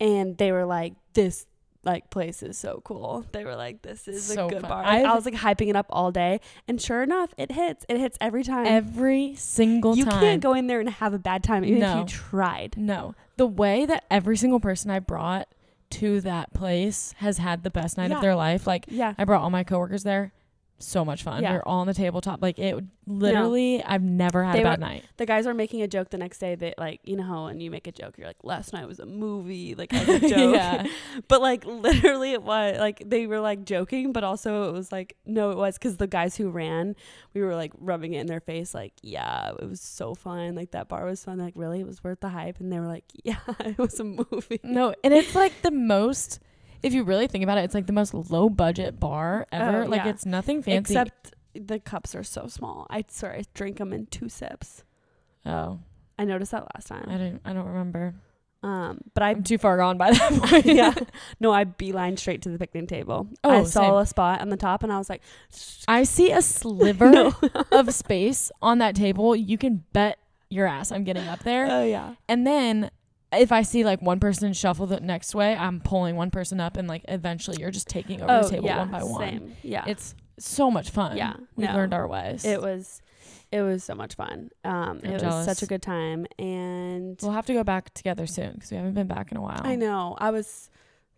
and 0.00 0.36
they 0.36 0.52
were 0.52 0.64
like, 0.66 0.94
"This 1.12 1.46
like 1.84 2.10
place 2.10 2.42
is 2.42 2.58
so 2.58 2.80
cool." 2.84 3.24
They 3.32 3.44
were 3.44 3.54
like, 3.56 3.82
"This 3.82 4.08
is 4.08 4.24
So 4.24 4.46
a 4.46 4.50
good 4.50 4.62
fun. 4.62 4.70
bar." 4.70 4.82
Like, 4.82 5.04
I 5.04 5.14
was 5.14 5.24
like 5.24 5.34
hyping 5.34 5.68
it 5.68 5.76
up 5.76 5.86
all 5.90 6.10
day, 6.10 6.40
and 6.66 6.80
sure 6.80 7.02
enough, 7.02 7.32
it 7.38 7.52
hits. 7.52 7.84
It 7.88 7.98
hits 7.98 8.18
every 8.20 8.42
time. 8.42 8.66
Every 8.66 9.34
single 9.36 9.96
you 9.96 10.04
time. 10.04 10.14
You 10.14 10.20
can't 10.28 10.42
go 10.42 10.54
in 10.54 10.66
there 10.66 10.80
and 10.80 10.88
have 10.88 11.14
a 11.14 11.18
bad 11.18 11.44
time, 11.44 11.64
even 11.64 11.82
if 11.82 11.96
you 11.96 12.04
tried. 12.06 12.76
No. 12.76 13.14
The 13.36 13.46
way 13.46 13.86
that 13.86 14.04
every 14.10 14.36
single 14.36 14.60
person 14.60 14.90
I 14.90 14.98
brought 15.00 15.48
to 15.90 16.20
that 16.22 16.52
place 16.52 17.14
has 17.18 17.38
had 17.38 17.62
the 17.62 17.70
best 17.70 17.96
night 17.96 18.10
Yeah. 18.10 18.16
of 18.16 18.22
their 18.22 18.34
life. 18.34 18.66
Like 18.66 18.86
Yeah, 18.88 19.14
I 19.18 19.24
brought 19.24 19.42
all 19.42 19.50
my 19.50 19.64
coworkers 19.64 20.02
there. 20.02 20.32
So 20.80 21.04
much 21.04 21.22
fun. 21.22 21.42
Yeah. 21.42 21.52
We 21.52 21.56
were 21.58 21.68
all 21.68 21.80
on 21.80 21.86
the 21.86 21.94
tabletop. 21.94 22.42
Like 22.42 22.58
it 22.58 22.76
literally 23.06 23.82
I've 23.82 24.02
never 24.02 24.42
had 24.44 24.56
They 24.56 24.60
a 24.60 24.64
bad 24.64 24.80
were- 24.80 24.86
night. 24.86 25.04
the 25.18 25.24
guys 25.26 25.46
were 25.46 25.54
making 25.54 25.82
a 25.82 25.88
joke 25.88 26.10
the 26.10 26.18
next 26.18 26.38
day 26.38 26.54
that 26.56 26.78
like 26.78 27.00
you 27.04 27.16
know 27.16 27.22
how 27.22 27.44
when 27.46 27.60
you 27.60 27.70
make 27.70 27.86
a 27.86 27.92
joke, 27.92 28.18
you're 28.18 28.26
like, 28.26 28.42
"Last 28.42 28.72
night 28.72 28.86
was 28.86 28.98
a 28.98 29.06
movie," 29.06 29.74
like 29.74 29.94
as 29.94 30.08
a 30.08 30.18
joke. 30.28 30.54
yeah. 30.54 30.86
But 31.28 31.40
like 31.40 31.64
literally 31.64 32.32
it 32.32 32.42
was 32.42 32.78
like 32.78 33.02
they 33.06 33.26
were 33.26 33.40
like 33.40 33.64
joking, 33.64 34.12
but 34.12 34.24
also 34.24 34.68
it 34.68 34.72
was 34.72 34.90
like 34.92 35.16
no, 35.24 35.50
it 35.50 35.56
was 35.56 35.78
because 35.78 35.96
the 35.96 36.06
guys 36.08 36.36
who 36.36 36.50
ran, 36.50 36.96
we 37.34 37.40
were 37.42 37.54
like 37.54 37.72
rubbing 37.78 38.14
it 38.14 38.20
in 38.20 38.26
their 38.26 38.40
face, 38.40 38.74
like 38.74 38.92
yeah, 39.02 39.52
it 39.58 39.68
was 39.68 39.80
so 39.80 40.14
fun. 40.14 40.54
Like 40.54 40.72
that 40.72 40.88
bar 40.88 41.04
was 41.06 41.24
fun. 41.24 41.38
Like 41.38 41.54
really, 41.56 41.80
it 41.80 41.86
was 41.86 42.02
worth 42.02 42.20
the 42.20 42.28
hype. 42.30 42.58
And 42.60 42.72
they 42.72 42.80
were 42.80 42.88
like, 42.88 43.04
yeah, 43.22 43.38
it 43.60 43.78
was 43.78 44.00
a 44.00 44.04
movie. 44.04 44.60
No, 44.62 44.94
and 45.04 45.14
it's 45.14 45.34
like 45.34 45.62
the 45.62 45.70
most 45.70 46.40
if 46.84 46.92
you 46.92 47.02
really 47.02 47.26
think 47.26 47.42
about 47.42 47.58
it, 47.58 47.64
it's 47.64 47.74
like 47.74 47.86
the 47.86 47.92
most 47.92 48.12
low 48.14 48.48
budget 48.48 49.00
bar 49.00 49.46
ever. 49.50 49.84
Oh, 49.84 49.86
like 49.86 50.04
yeah. 50.04 50.10
it's 50.10 50.26
nothing 50.26 50.62
fancy. 50.62 50.94
Except 50.94 51.34
the 51.54 51.78
cups 51.80 52.14
are 52.14 52.22
so 52.22 52.46
small. 52.46 52.86
I 52.90 53.04
swear 53.08 53.32
I 53.32 53.44
drink 53.54 53.78
them 53.78 53.92
in 53.92 54.06
two 54.06 54.28
sips. 54.28 54.84
Oh, 55.46 55.80
I 56.18 56.24
noticed 56.24 56.52
that 56.52 56.66
last 56.74 56.86
time. 56.88 57.06
I 57.08 57.16
don't. 57.16 57.40
I 57.44 57.52
don't 57.52 57.66
remember. 57.66 58.14
Um, 58.62 59.00
but 59.12 59.22
I 59.22 59.30
I'm 59.30 59.42
too 59.42 59.58
far 59.58 59.76
gone 59.76 59.98
by 59.98 60.10
that 60.12 60.32
point. 60.42 60.66
yeah, 60.66 60.94
no, 61.40 61.52
I 61.52 61.64
beeline 61.64 62.16
straight 62.16 62.42
to 62.42 62.48
the 62.48 62.58
picnic 62.58 62.88
table. 62.88 63.28
Oh, 63.42 63.50
I 63.50 63.64
saw 63.64 63.82
same. 63.82 63.94
a 63.94 64.06
spot 64.06 64.40
on 64.40 64.48
the 64.50 64.56
top, 64.56 64.82
and 64.82 64.92
I 64.92 64.98
was 64.98 65.08
like, 65.10 65.22
I 65.88 66.04
see 66.04 66.32
a 66.32 66.42
sliver 66.42 67.30
of 67.72 67.94
space 67.94 68.50
on 68.62 68.78
that 68.78 68.94
table. 68.94 69.34
You 69.36 69.58
can 69.58 69.84
bet 69.92 70.18
your 70.50 70.66
ass 70.66 70.92
I'm 70.92 71.04
getting 71.04 71.26
up 71.28 71.40
there. 71.40 71.66
oh 71.68 71.84
yeah, 71.84 72.14
And 72.28 72.46
then 72.46 72.90
if 73.38 73.52
I 73.52 73.62
see 73.62 73.84
like 73.84 74.00
one 74.02 74.20
person 74.20 74.52
shuffle 74.52 74.86
the 74.86 75.00
next 75.00 75.34
way, 75.34 75.54
I'm 75.56 75.80
pulling 75.80 76.16
one 76.16 76.30
person 76.30 76.60
up, 76.60 76.76
and 76.76 76.88
like 76.88 77.04
eventually 77.08 77.56
you're 77.60 77.70
just 77.70 77.88
taking 77.88 78.22
over 78.22 78.42
the 78.44 78.48
table 78.50 78.64
Oh, 78.66 78.68
yeah, 78.68 78.78
one 78.78 78.90
by 78.90 79.02
one. 79.02 79.20
Same. 79.20 79.56
Yeah, 79.62 79.84
It's 79.86 80.14
so 80.38 80.70
much 80.70 80.90
fun. 80.90 81.16
Yeah, 81.16 81.34
we've 81.56 81.68
no. 81.68 81.74
learned 81.74 81.94
our 81.94 82.06
ways. 82.08 82.44
it 82.44 82.60
was, 82.60 83.00
it 83.52 83.62
was 83.62 83.84
so 83.84 83.94
much 83.94 84.14
fun. 84.16 84.50
Um, 84.64 85.00
I'm 85.04 85.10
it 85.12 85.22
was 85.22 85.44
such 85.44 85.62
a 85.62 85.66
good 85.66 85.82
time, 85.82 86.26
and 86.38 87.18
We'll 87.22 87.32
have 87.32 87.46
to 87.46 87.54
go 87.54 87.62
back 87.64 87.92
together 87.94 88.26
soon 88.26 88.54
because 88.54 88.70
we 88.70 88.76
haven't 88.76 88.94
been 88.94 89.06
back 89.06 89.30
in 89.30 89.36
a 89.36 89.42
while. 89.42 89.60
I 89.62 89.76
know. 89.76 90.16
I 90.18 90.30
was 90.30 90.70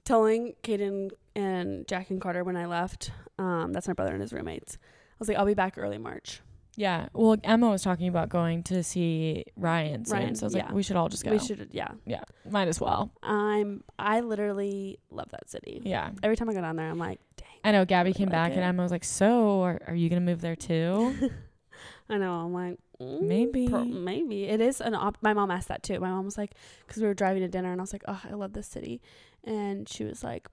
telling 0.05 0.55
Kaden 0.63 1.11
and 1.35 1.87
Jack 1.89 2.11
and 2.11 2.21
Carter 2.21 2.45
when 2.45 2.57
I 2.57 2.67
left. 2.67 3.11
Um, 3.39 3.73
that's 3.73 3.89
my 3.89 3.95
brother 3.95 4.13
and 4.13 4.21
his 4.21 4.33
roommates. 4.33 4.79
I 4.83 5.17
was 5.19 5.29
like, 5.29 5.37
I'll 5.39 5.47
be 5.47 5.55
back 5.55 5.79
early 5.79 5.99
March. 5.99 6.41
Yeah. 6.77 7.09
Well, 7.15 7.37
Emma 7.43 7.71
was 7.71 7.83
talking 7.83 8.09
about 8.09 8.29
going 8.29 8.63
to 8.65 8.83
see 8.85 9.45
Ryan 9.57 10.05
soon, 10.05 10.19
Ryan, 10.19 10.35
so 10.35 10.45
I 10.45 10.47
was 10.47 10.55
yeah. 10.55 10.65
like, 10.67 10.75
we 10.75 10.83
should 10.83 10.97
all 10.97 11.09
just 11.09 11.25
go. 11.25 11.31
We 11.31 11.39
should, 11.39 11.71
yeah. 11.73 11.89
Yeah, 12.05 12.23
might 12.49 12.69
as 12.69 12.81
well. 12.81 13.11
I'm. 13.23 13.83
I 13.99 14.21
literally 14.21 14.99
love 15.11 15.31
that 15.31 15.49
city. 15.49 15.81
Yeah. 15.85 16.11
Every 16.23 16.37
time 16.37 16.49
I 16.51 16.55
go 16.55 16.61
down 16.61 16.77
there, 16.77 16.89
I'm 16.89 16.99
like, 16.99 17.19
dang. 17.37 17.47
I 17.65 17.73
know 17.73 17.85
Gabby 17.85 18.13
came 18.13 18.29
like 18.29 18.33
back 18.33 18.53
it. 18.53 18.57
and 18.57 18.63
Emma 18.63 18.83
was 18.83 18.93
like, 18.93 19.05
"So, 19.05 19.63
are, 19.63 19.81
are 19.87 19.95
you 19.95 20.09
gonna 20.09 20.21
move 20.21 20.41
there 20.41 20.57
too?" 20.57 21.31
I 22.09 22.19
know. 22.19 22.33
I'm 22.35 22.53
like, 22.53 22.79
mm, 23.01 23.23
Maybe. 23.23 23.69
pro- 23.69 23.85
maybe 23.85 24.45
it 24.45 24.61
is 24.61 24.81
an 24.81 24.95
op. 24.95 25.19
My 25.23 25.33
mom 25.33 25.51
asked 25.51 25.69
that 25.69 25.83
too. 25.83 25.99
My 25.99 26.11
mom 26.11 26.25
was 26.25 26.39
like, 26.39 26.53
because 26.87 27.03
we 27.03 27.09
were 27.09 27.15
driving 27.15 27.43
to 27.43 27.49
dinner, 27.49 27.73
and 27.73 27.81
I 27.81 27.83
was 27.83 27.93
like, 27.93 28.05
oh, 28.07 28.21
I 28.31 28.35
love 28.35 28.53
this 28.53 28.69
city, 28.69 29.01
and 29.43 29.89
she 29.89 30.05
was 30.05 30.23
like, 30.23 30.49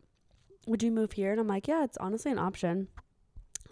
would 0.66 0.82
you 0.82 0.92
move 0.92 1.12
here? 1.12 1.32
And 1.32 1.40
I'm 1.40 1.48
like, 1.48 1.68
yeah, 1.68 1.84
it's 1.84 1.98
honestly 1.98 2.32
an 2.32 2.40
option. 2.40 2.88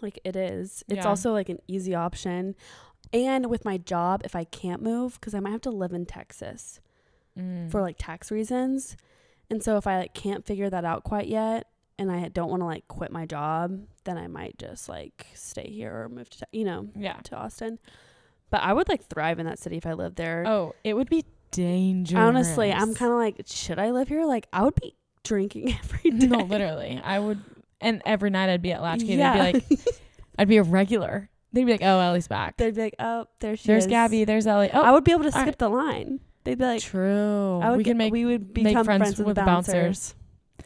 Like 0.02 0.18
it 0.24 0.36
is. 0.36 0.82
It's 0.88 0.98
Yeah. 0.98 1.08
also 1.08 1.32
like 1.32 1.48
an 1.48 1.58
easy 1.68 1.94
option. 1.94 2.54
And 3.12 3.46
with 3.46 3.64
my 3.64 3.76
job, 3.78 4.22
if 4.24 4.34
I 4.34 4.44
can't 4.44 4.82
move, 4.82 5.14
because 5.20 5.34
I 5.34 5.40
might 5.40 5.50
have 5.50 5.60
to 5.62 5.70
live 5.70 5.92
in 5.92 6.06
Texas 6.06 6.80
Mm. 7.38 7.70
for 7.70 7.80
like 7.80 7.96
tax 7.98 8.30
reasons, 8.30 8.94
and 9.48 9.62
so 9.62 9.78
if 9.78 9.86
I 9.86 9.96
like 9.98 10.12
can't 10.14 10.44
figure 10.44 10.68
that 10.68 10.84
out 10.84 11.02
quite 11.02 11.28
yet, 11.28 11.66
and 11.98 12.12
I 12.12 12.28
don't 12.28 12.50
want 12.50 12.60
to 12.60 12.66
like 12.66 12.86
quit 12.88 13.10
my 13.10 13.24
job, 13.24 13.86
then 14.04 14.18
I 14.18 14.26
might 14.26 14.58
just 14.58 14.86
like 14.88 15.26
stay 15.34 15.70
here 15.70 15.94
or 16.02 16.08
move 16.10 16.28
to 16.30 16.46
you 16.52 16.64
know 16.64 16.88
yeah. 16.94 17.14
to 17.24 17.36
Austin. 17.36 17.78
But 18.50 18.62
I 18.62 18.74
would 18.74 18.86
like 18.88 19.06
thrive 19.06 19.38
in 19.38 19.46
that 19.46 19.58
city 19.58 19.78
if 19.78 19.86
I 19.86 19.94
lived 19.94 20.16
there. 20.16 20.44
Oh, 20.46 20.74
it 20.84 20.92
would 20.94 21.08
be 21.08 21.24
dangerous. 21.52 22.20
Honestly, 22.20 22.70
I'm 22.70 22.94
kind 22.94 23.12
of 23.12 23.16
like, 23.18 23.40
should 23.46 23.78
I 23.78 23.92
live 23.92 24.08
here? 24.08 24.26
Like, 24.26 24.46
I 24.52 24.62
would 24.62 24.74
be 24.74 24.94
drinking 25.22 25.72
every 25.82 26.10
day. 26.10 26.26
no, 26.26 26.38
literally. 26.44 27.00
I 27.02 27.18
would, 27.18 27.40
and 27.82 28.02
every 28.04 28.30
night 28.30 28.48
I'd 28.50 28.62
be 28.62 28.72
at 28.72 28.82
Latchkey. 28.82 29.14
Yeah. 29.14 29.52
They'd 29.52 29.68
be 29.68 29.76
like, 29.76 29.80
I'd 30.38 30.48
be 30.48 30.56
a 30.56 30.62
regular. 30.62 31.28
They'd 31.52 31.64
be 31.64 31.72
like, 31.72 31.82
"Oh, 31.82 32.00
Ellie's 32.00 32.28
back. 32.28 32.56
They'd 32.56 32.74
be 32.74 32.80
like, 32.80 32.94
oh, 32.98 33.26
there 33.40 33.56
she 33.56 33.68
There's 33.68 33.84
is. 33.84 33.90
Gabby. 33.90 34.24
There's 34.24 34.46
Ellie. 34.46 34.70
Oh, 34.72 34.80
I 34.80 34.90
would 34.90 35.04
be 35.04 35.12
able 35.12 35.24
to 35.24 35.32
skip 35.32 35.44
right. 35.44 35.58
the 35.58 35.68
line. 35.68 36.20
They'd 36.44 36.58
be 36.58 36.64
like, 36.64 36.82
true. 36.82 37.60
I 37.60 37.70
would 37.70 37.76
we 37.76 37.84
get, 37.84 37.90
can 37.90 37.98
make 37.98 38.12
we 38.12 38.24
would 38.24 38.54
make 38.54 38.64
become 38.64 38.84
friends, 38.84 39.02
friends, 39.02 39.18
with, 39.18 39.26
with 39.26 39.36
bouncers. 39.36 39.74
bouncers. 39.74 40.14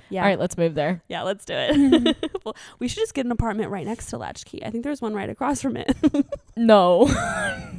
Yeah, 0.09 0.23
All 0.23 0.29
right, 0.29 0.39
let's 0.39 0.57
move 0.57 0.75
there. 0.75 1.03
yeah, 1.09 1.23
let's 1.23 1.45
do 1.45 1.55
it. 1.57 2.17
well, 2.45 2.55
we 2.79 2.87
should 2.87 2.99
just 2.99 3.15
get 3.15 3.27
an 3.27 3.33
apartment 3.33 3.71
right 3.71 3.85
next 3.85 4.07
to 4.11 4.19
Latchkey. 4.19 4.65
I 4.65 4.71
think 4.71 4.85
there's 4.85 5.03
one 5.03 5.15
right 5.15 5.29
across 5.29 5.61
from 5.61 5.77
it. 5.77 5.97
No, 6.57 7.07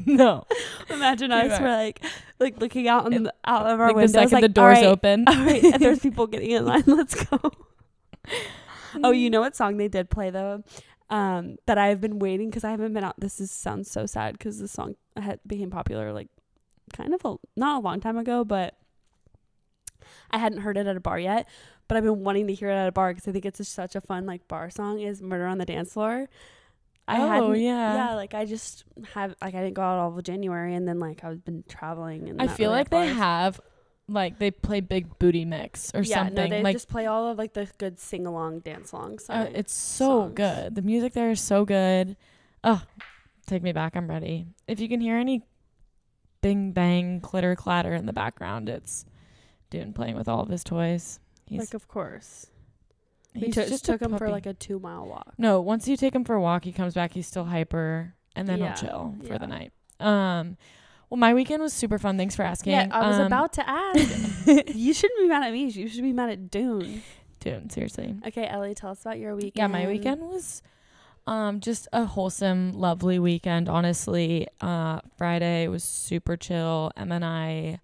no. 0.05 0.45
Imagine 0.89 1.31
us 1.31 1.51
right. 1.51 1.61
we're 1.61 1.67
like, 1.67 2.05
like 2.39 2.59
looking 2.59 2.87
out 2.87 3.05
on 3.05 3.13
And, 3.13 3.25
the, 3.27 3.33
out 3.45 3.65
of 3.65 3.79
our 3.79 3.93
Like 3.93 4.07
the 4.07 4.07
second 4.09 4.31
like 4.33 4.41
the 4.41 4.49
doors 4.49 4.77
all 4.77 4.83
right, 4.83 4.91
open. 4.91 5.23
All 5.27 5.35
right, 5.35 5.63
if 5.63 5.79
there's 5.79 5.99
people 5.99 6.27
getting 6.27 6.51
in 6.51 6.65
line, 6.65 6.83
let's 6.85 7.15
go. 7.25 7.39
Oh, 9.03 9.11
you 9.11 9.29
know 9.29 9.41
what 9.41 9.55
song 9.55 9.77
they 9.77 9.87
did 9.87 10.09
play 10.09 10.29
though? 10.29 10.63
Um, 11.09 11.55
that 11.67 11.77
I've 11.77 12.01
been 12.01 12.19
waiting 12.19 12.49
because 12.49 12.63
I 12.63 12.71
haven't 12.71 12.93
been 12.93 13.03
out. 13.03 13.19
This 13.19 13.39
is 13.39 13.51
sounds 13.51 13.89
so 13.89 14.05
sad 14.05 14.33
because 14.37 14.59
the 14.59 14.67
song 14.67 14.95
had 15.15 15.39
became 15.47 15.69
popular 15.69 16.11
like 16.11 16.27
kind 16.93 17.13
of 17.13 17.21
a 17.23 17.35
not 17.55 17.77
a 17.77 17.79
long 17.79 17.99
time 17.99 18.17
ago, 18.17 18.43
but 18.43 18.75
I 20.31 20.37
hadn't 20.37 20.59
heard 20.59 20.77
it 20.77 20.87
at 20.87 20.97
a 20.97 20.99
bar 20.99 21.19
yet. 21.19 21.47
But 21.87 21.95
I've 21.95 22.03
been 22.03 22.23
wanting 22.23 22.47
to 22.47 22.53
hear 22.53 22.69
it 22.69 22.75
at 22.75 22.89
a 22.89 22.91
bar 22.91 23.13
because 23.13 23.27
I 23.27 23.31
think 23.31 23.45
it's 23.45 23.59
just 23.59 23.73
such 23.73 23.95
a 23.95 24.01
fun 24.01 24.25
like 24.25 24.47
bar 24.47 24.69
song. 24.69 24.99
Is 24.99 25.21
"Murder 25.21 25.45
on 25.45 25.57
the 25.57 25.65
Dance 25.65 25.93
Floor." 25.93 26.27
I 27.07 27.39
Oh, 27.39 27.53
yeah. 27.53 27.95
yeah. 27.95 28.15
Like 28.15 28.33
I 28.33 28.43
just 28.43 28.83
have 29.13 29.33
like 29.41 29.55
I 29.55 29.61
didn't 29.61 29.75
go 29.75 29.81
out 29.81 29.99
all 29.99 30.17
of 30.17 30.23
January, 30.25 30.75
and 30.75 30.85
then 30.85 30.99
like 30.99 31.23
I've 31.23 31.45
been 31.45 31.63
traveling 31.69 32.27
and 32.27 32.41
I 32.41 32.47
feel 32.47 32.71
really 32.71 32.79
like 32.81 32.89
they 32.89 33.07
have, 33.07 33.61
like 34.09 34.39
they 34.39 34.51
play 34.51 34.79
Big 34.79 35.19
Booty 35.19 35.45
Mix 35.45 35.93
or 35.93 36.01
yeah, 36.01 36.17
something. 36.17 36.49
No, 36.49 36.57
they 36.57 36.63
like 36.63 36.75
just 36.75 36.87
play 36.87 37.05
all 37.05 37.27
of 37.27 37.37
like 37.37 37.53
the 37.53 37.67
good 37.77 37.99
sing 37.99 38.25
along 38.25 38.59
dance 38.59 38.91
songs. 38.91 39.25
uh, 39.29 39.49
it's 39.53 39.73
so 39.73 40.21
songs. 40.21 40.33
good. 40.35 40.75
The 40.75 40.81
music 40.81 41.13
there 41.13 41.29
is 41.29 41.41
so 41.41 41.65
good. 41.65 42.15
Oh, 42.63 42.81
take 43.45 43.63
me 43.63 43.71
back. 43.71 43.95
I'm 43.95 44.09
ready. 44.09 44.47
If 44.67 44.79
you 44.79 44.87
can 44.87 45.01
hear 45.01 45.17
any 45.17 45.43
bing 46.41 46.71
bang 46.71 47.19
clitter 47.19 47.55
clatter 47.55 47.93
in 47.93 48.05
the 48.05 48.13
background, 48.13 48.69
it's 48.69 49.05
Dune 49.69 49.93
playing 49.93 50.15
with 50.15 50.27
all 50.27 50.41
of 50.41 50.49
his 50.49 50.63
toys. 50.63 51.19
He's 51.45 51.59
like 51.59 51.73
of 51.73 51.87
course. 51.87 52.47
He 53.33 53.51
took 53.51 53.67
just 53.67 53.85
took 53.85 54.01
him 54.01 54.17
for 54.17 54.29
like 54.29 54.45
a 54.45 54.53
two 54.53 54.79
mile 54.79 55.05
walk. 55.05 55.33
No, 55.37 55.61
once 55.61 55.87
you 55.87 55.97
take 55.97 56.15
him 56.15 56.23
for 56.23 56.35
a 56.35 56.41
walk, 56.41 56.63
he 56.63 56.71
comes 56.71 56.93
back. 56.93 57.11
He's 57.13 57.27
still 57.27 57.45
hyper, 57.45 58.15
and 58.35 58.47
then 58.47 58.59
Yeah, 58.59 58.75
he'll 58.77 58.89
chill 58.89 59.15
for 59.27 59.37
the 59.37 59.47
night. 59.47 59.71
Um, 59.99 60.57
well, 61.09 61.17
my 61.17 61.33
weekend 61.33 61.61
was 61.61 61.73
super 61.73 61.97
fun. 61.97 62.17
Thanks 62.17 62.35
for 62.35 62.43
asking. 62.43 62.73
Yeah, 62.73 62.87
I 62.91 63.07
was 63.07 63.17
Um, 63.19 63.27
about 63.27 63.53
to 63.53 63.69
ask. 63.69 64.47
you 64.75 64.93
shouldn't 64.93 65.19
be 65.19 65.27
mad 65.27 65.43
at 65.43 65.51
me. 65.53 65.65
You 65.65 65.87
should 65.87 66.01
be 66.03 66.13
mad 66.13 66.29
at 66.29 66.51
Dune. 66.51 67.01
Dune. 67.39 67.69
Seriously. 67.69 68.15
Okay, 68.27 68.47
Ellie, 68.47 68.73
tell 68.73 68.91
us 68.91 69.01
about 69.01 69.19
your 69.19 69.35
weekend. 69.35 69.53
Yeah, 69.55 69.67
my 69.67 69.87
weekend 69.87 70.21
was 70.21 70.61
um 71.27 71.59
just 71.59 71.87
a 71.93 72.05
wholesome, 72.05 72.73
lovely 72.73 73.19
weekend. 73.19 73.67
Honestly, 73.69 74.47
uh, 74.61 74.99
Friday 75.17 75.67
was 75.67 75.83
super 75.83 76.35
chill. 76.37 76.91
Emma 76.97 77.15
and 77.15 77.25
I, 77.25 77.79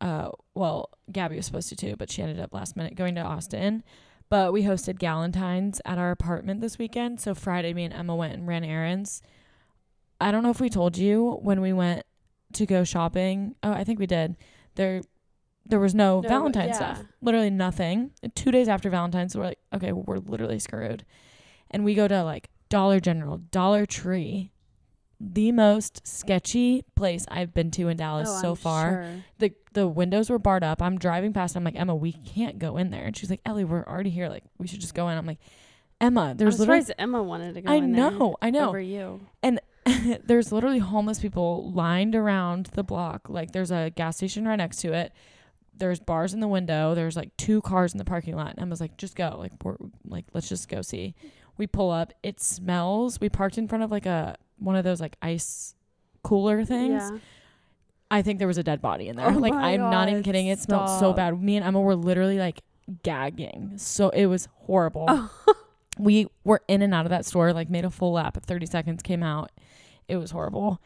uh, 0.00 0.30
well, 0.54 0.90
Gabby 1.10 1.36
was 1.36 1.46
supposed 1.46 1.68
to 1.70 1.76
too, 1.76 1.96
but 1.96 2.10
she 2.10 2.22
ended 2.22 2.40
up 2.40 2.52
last 2.54 2.76
minute 2.76 2.94
going 2.94 3.14
to 3.16 3.20
Austin. 3.20 3.82
But 4.28 4.52
we 4.52 4.62
hosted 4.64 4.98
Galentine's 4.98 5.80
at 5.84 5.98
our 5.98 6.10
apartment 6.10 6.60
this 6.60 6.78
weekend. 6.78 7.20
So 7.20 7.34
Friday, 7.34 7.72
me 7.72 7.84
and 7.84 7.94
Emma 7.94 8.16
went 8.16 8.34
and 8.34 8.46
ran 8.46 8.64
errands. 8.64 9.22
I 10.20 10.32
don't 10.32 10.42
know 10.42 10.50
if 10.50 10.60
we 10.60 10.68
told 10.68 10.96
you 10.98 11.38
when 11.42 11.60
we 11.60 11.72
went 11.72 12.04
to 12.54 12.66
go 12.66 12.84
shopping. 12.84 13.54
Oh, 13.62 13.72
I 13.72 13.84
think 13.84 13.98
we 13.98 14.06
did. 14.06 14.36
There, 14.76 15.02
there 15.64 15.80
was 15.80 15.94
no, 15.94 16.20
No, 16.20 16.28
Valentine's 16.28 16.78
yeah. 16.80 16.94
stuff. 16.94 17.04
Literally 17.20 17.50
nothing. 17.50 18.12
Two 18.34 18.50
days 18.50 18.68
after 18.68 18.88
Valentine's, 18.90 19.36
we're 19.36 19.44
like, 19.44 19.58
okay, 19.74 19.92
we're 19.92 20.18
literally 20.18 20.58
screwed. 20.58 21.04
And 21.70 21.84
we 21.84 21.94
go 21.94 22.06
to 22.08 22.22
like 22.22 22.48
Dollar 22.68 23.00
General, 23.00 23.38
Dollar 23.38 23.86
Tree, 23.86 24.52
the 25.18 25.50
most 25.50 26.06
sketchy 26.06 26.84
place 26.94 27.24
I've 27.28 27.54
been 27.54 27.70
to 27.72 27.88
in 27.88 27.96
Dallas 27.96 28.28
Oh, 28.30 28.40
so 28.42 28.50
I'm 28.50 28.56
far. 28.56 28.90
sure. 29.04 29.24
The 29.38 29.52
the 29.72 29.88
windows 29.88 30.28
were 30.30 30.38
barred 30.38 30.62
up. 30.62 30.80
I'm 30.82 30.98
driving 30.98 31.32
past. 31.32 31.56
I'm 31.56 31.64
like, 31.64 31.74
Emma, 31.76 31.94
we 31.94 32.12
can't 32.12 32.58
go 32.58 32.76
in 32.76 32.90
there. 32.90 33.04
And 33.04 33.16
she's 33.16 33.30
like, 33.30 33.40
Ellie, 33.44 33.64
we're 33.64 33.84
already 33.84 34.10
here. 34.10 34.28
Like, 34.28 34.44
we 34.58 34.66
should 34.66 34.80
just 34.80 34.94
go 34.94 35.08
in. 35.08 35.16
I'm 35.18 35.26
like, 35.26 35.38
Emma, 36.00 36.34
there's 36.36 36.56
I'm 36.56 36.60
literally 36.60 36.80
surprised 36.82 37.00
Emma 37.00 37.22
wanted 37.22 37.54
to 37.54 37.62
go. 37.62 37.70
I 37.70 37.76
in 37.76 37.92
there 37.92 38.06
I 38.06 38.10
know, 38.10 38.36
I 38.42 38.50
know. 38.50 38.68
Over 38.68 38.80
you. 38.80 39.26
there's 40.24 40.52
literally 40.52 40.78
homeless 40.78 41.18
people 41.18 41.72
lined 41.72 42.14
around 42.14 42.66
the 42.74 42.82
block. 42.82 43.28
Like 43.28 43.52
there's 43.52 43.70
a 43.70 43.90
gas 43.90 44.16
station 44.16 44.46
right 44.46 44.56
next 44.56 44.78
to 44.78 44.92
it. 44.92 45.12
There's 45.78 46.00
bars 46.00 46.34
in 46.34 46.40
the 46.40 46.48
window. 46.48 46.94
There's 46.94 47.16
like 47.16 47.36
two 47.36 47.60
cars 47.62 47.92
in 47.92 47.98
the 47.98 48.04
parking 48.04 48.34
lot. 48.34 48.50
And 48.50 48.60
Emma's 48.60 48.80
like, 48.80 48.96
just 48.96 49.14
go. 49.14 49.36
Like 49.38 49.52
we're 49.62 49.76
like, 50.06 50.24
let's 50.32 50.48
just 50.48 50.68
go 50.68 50.82
see. 50.82 51.14
We 51.58 51.66
pull 51.66 51.90
up. 51.90 52.12
It 52.22 52.40
smells. 52.40 53.20
We 53.20 53.28
parked 53.28 53.58
in 53.58 53.68
front 53.68 53.84
of 53.84 53.90
like 53.90 54.06
a 54.06 54.36
one 54.58 54.76
of 54.76 54.84
those 54.84 55.00
like 55.00 55.16
ice 55.22 55.74
cooler 56.22 56.64
things. 56.64 57.02
Yeah. 57.10 57.18
I 58.10 58.22
think 58.22 58.38
there 58.38 58.48
was 58.48 58.58
a 58.58 58.62
dead 58.62 58.80
body 58.80 59.08
in 59.08 59.16
there. 59.16 59.28
Oh 59.28 59.38
like 59.38 59.52
I'm 59.52 59.80
not 59.80 60.08
even 60.08 60.22
kidding. 60.22 60.46
It 60.46 60.58
smelled 60.58 61.00
so 61.00 61.12
bad. 61.12 61.40
Me 61.40 61.56
and 61.56 61.64
Emma 61.64 61.80
were 61.80 61.96
literally 61.96 62.38
like 62.38 62.62
gagging. 63.02 63.74
So 63.76 64.08
it 64.10 64.26
was 64.26 64.48
horrible. 64.54 65.06
Oh. 65.08 65.30
we 65.98 66.26
were 66.44 66.62
in 66.68 66.82
and 66.82 66.92
out 66.94 67.06
of 67.06 67.10
that 67.10 67.24
store, 67.24 67.52
like 67.52 67.70
made 67.70 67.84
a 67.84 67.90
full 67.90 68.12
lap 68.12 68.36
at 68.36 68.44
30 68.44 68.66
seconds, 68.66 69.02
came 69.02 69.22
out. 69.22 69.50
It 70.08 70.16
was 70.16 70.30
horrible. 70.30 70.80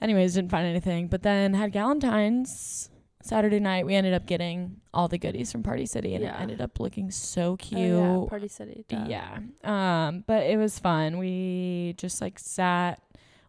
Anyways, 0.00 0.34
didn't 0.34 0.50
find 0.50 0.66
anything. 0.66 1.08
But 1.08 1.22
then 1.22 1.54
had 1.54 1.72
Galentine's 1.72 2.90
Saturday 3.22 3.58
night. 3.60 3.86
We 3.86 3.94
ended 3.94 4.14
up 4.14 4.26
getting 4.26 4.80
all 4.94 5.08
the 5.08 5.18
goodies 5.18 5.50
from 5.50 5.62
Party 5.62 5.86
City 5.86 6.14
and 6.14 6.22
Yeah. 6.22 6.36
it 6.38 6.42
ended 6.42 6.60
up 6.60 6.78
looking 6.78 7.10
so 7.10 7.56
cute. 7.56 7.80
Oh, 7.80 8.22
yeah. 8.24 8.28
Party 8.28 8.48
City. 8.48 8.84
duh. 8.88 9.06
Yeah. 9.08 9.38
Um, 9.64 10.22
but 10.26 10.44
it 10.44 10.58
was 10.58 10.78
fun. 10.78 11.18
We 11.18 11.94
just 11.96 12.20
like 12.20 12.38
sat. 12.38 13.00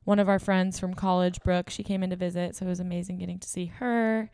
One 0.06 0.20
of 0.20 0.30
our 0.30 0.40
friends 0.40 0.80
from 0.80 0.94
college, 0.94 1.42
Brooke, 1.44 1.70
she 1.70 1.84
came 1.84 2.02
in 2.02 2.10
to 2.12 2.16
visit, 2.16 2.56
so 2.56 2.66
it 2.66 2.70
was 2.70 2.80
amazing 2.80 3.18
getting 3.18 3.40
to 3.40 3.48
see 3.48 3.66
her. 3.66 4.32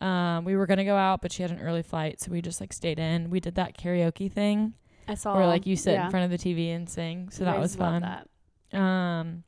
Um, 0.00 0.44
we 0.44 0.56
were 0.56 0.66
gonna 0.66 0.84
go 0.84 0.96
out, 0.96 1.22
but 1.22 1.30
she 1.30 1.42
had 1.42 1.52
an 1.52 1.60
early 1.60 1.84
flight, 1.84 2.20
so 2.20 2.32
we 2.32 2.42
just 2.42 2.60
like 2.60 2.72
stayed 2.72 2.98
in. 2.98 3.30
We 3.30 3.38
did 3.38 3.54
that 3.54 3.78
karaoke 3.78 4.30
thing 4.30 4.74
I 5.08 5.14
saw. 5.14 5.36
where 5.36 5.46
like 5.46 5.66
you 5.66 5.76
sit 5.76 5.92
yeah. 5.92 6.04
in 6.06 6.10
front 6.10 6.32
of 6.32 6.38
the 6.40 6.54
TV 6.54 6.74
and 6.74 6.88
sing. 6.88 7.28
So 7.30 7.40
You 7.40 7.44
that 7.46 7.58
was 7.58 7.76
love 7.78 8.02
fun. 8.02 8.02
That. 8.02 8.78
Um, 8.78 9.44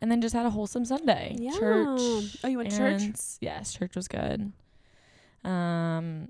and 0.00 0.10
then 0.10 0.20
just 0.20 0.34
had 0.34 0.46
a 0.46 0.50
wholesome 0.50 0.84
Sunday. 0.84 1.36
Yeah. 1.38 1.52
Church. 1.58 2.36
Oh, 2.44 2.48
you 2.48 2.58
went 2.58 2.70
to 2.70 2.76
church? 2.76 3.02
Yes, 3.40 3.72
church 3.74 3.96
was 3.96 4.08
good. 4.08 4.52
Um, 5.44 6.28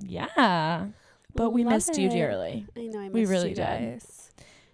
yeah, 0.00 0.86
but 1.34 1.50
we 1.50 1.64
Love 1.64 1.74
missed 1.74 1.96
you 1.98 2.10
dearly. 2.10 2.66
I 2.76 2.80
know. 2.86 2.98
I 3.00 3.02
missed 3.04 3.14
We 3.14 3.26
really 3.26 3.50
you 3.50 3.54
did. 3.54 3.62
guys. 3.64 4.30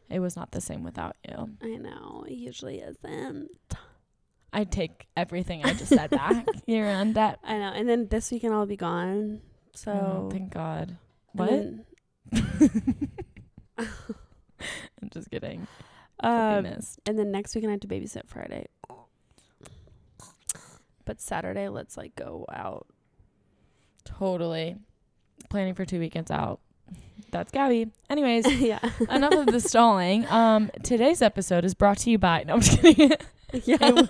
It 0.09 0.19
was 0.19 0.35
not 0.37 0.51
the 0.51 0.61
same 0.61 0.83
without 0.83 1.17
you. 1.29 1.51
I 1.63 1.77
know. 1.77 2.25
It 2.27 2.35
usually 2.35 2.79
isn't. 2.81 3.49
I 4.53 4.65
take 4.65 5.07
everything 5.17 5.65
I 5.65 5.75
just 5.75 5.91
said 5.91 6.11
back. 6.11 6.47
You're 6.67 6.89
on 6.89 7.13
that. 7.13 7.39
I 7.45 7.59
know. 7.59 7.73
And 7.73 7.89
then 7.89 8.09
this 8.09 8.33
weekend 8.33 8.53
I'll 8.55 8.67
be 8.67 8.77
gone. 8.77 9.41
So 9.75 9.93
Oh, 9.93 10.29
thank 10.33 10.53
God. 10.53 10.97
What? 11.33 11.51
I'm 12.33 13.89
just 15.11 15.31
kidding. 15.31 15.67
um, 16.21 16.57
Could 16.65 16.71
be 16.71 16.77
missed. 16.77 17.01
and 17.07 17.19
then 17.19 17.31
next 17.31 17.55
weekend 17.55 17.71
I 17.71 17.75
have 17.75 17.81
to 17.81 17.89
babysit 17.89 18.27
Friday. 18.27 18.67
But 21.05 21.21
Saturday, 21.21 21.69
let's 21.69 21.97
like 21.97 22.15
go 22.15 22.45
out. 22.53 22.87
Totally. 24.05 24.77
Planning 25.49 25.75
for 25.75 25.85
two 25.85 25.99
weekends 25.99 26.31
out. 26.31 26.61
That's 27.33 27.51
Gabby. 27.53 27.91
Anyways, 28.09 28.47
yeah. 28.61 28.79
enough 29.11 29.33
of 29.35 29.47
the 29.47 29.61
stalling. 29.61 30.27
Um, 30.29 30.71
today's 30.83 31.23
episode 31.23 31.65
is 31.65 31.75
brought 31.75 31.99
to 31.99 32.11
you 32.11 32.19
by. 32.19 32.45
No, 32.47 32.55
I'm 32.55 32.61
just 32.61 32.81
kidding. 32.81 33.13
yeah. 33.65 34.03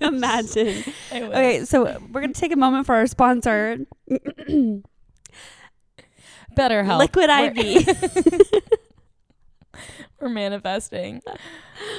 Imagine. 0.00 0.84
Okay, 1.12 1.64
so 1.64 1.84
we're 2.12 2.20
gonna 2.20 2.32
take 2.32 2.52
a 2.52 2.56
moment 2.56 2.86
for 2.86 2.94
our 2.94 3.06
sponsor, 3.06 3.78
BetterHelp. 6.54 6.98
Liquid 6.98 7.30
IV. 7.30 8.62
We're 10.20 10.28
manifesting. 10.28 11.20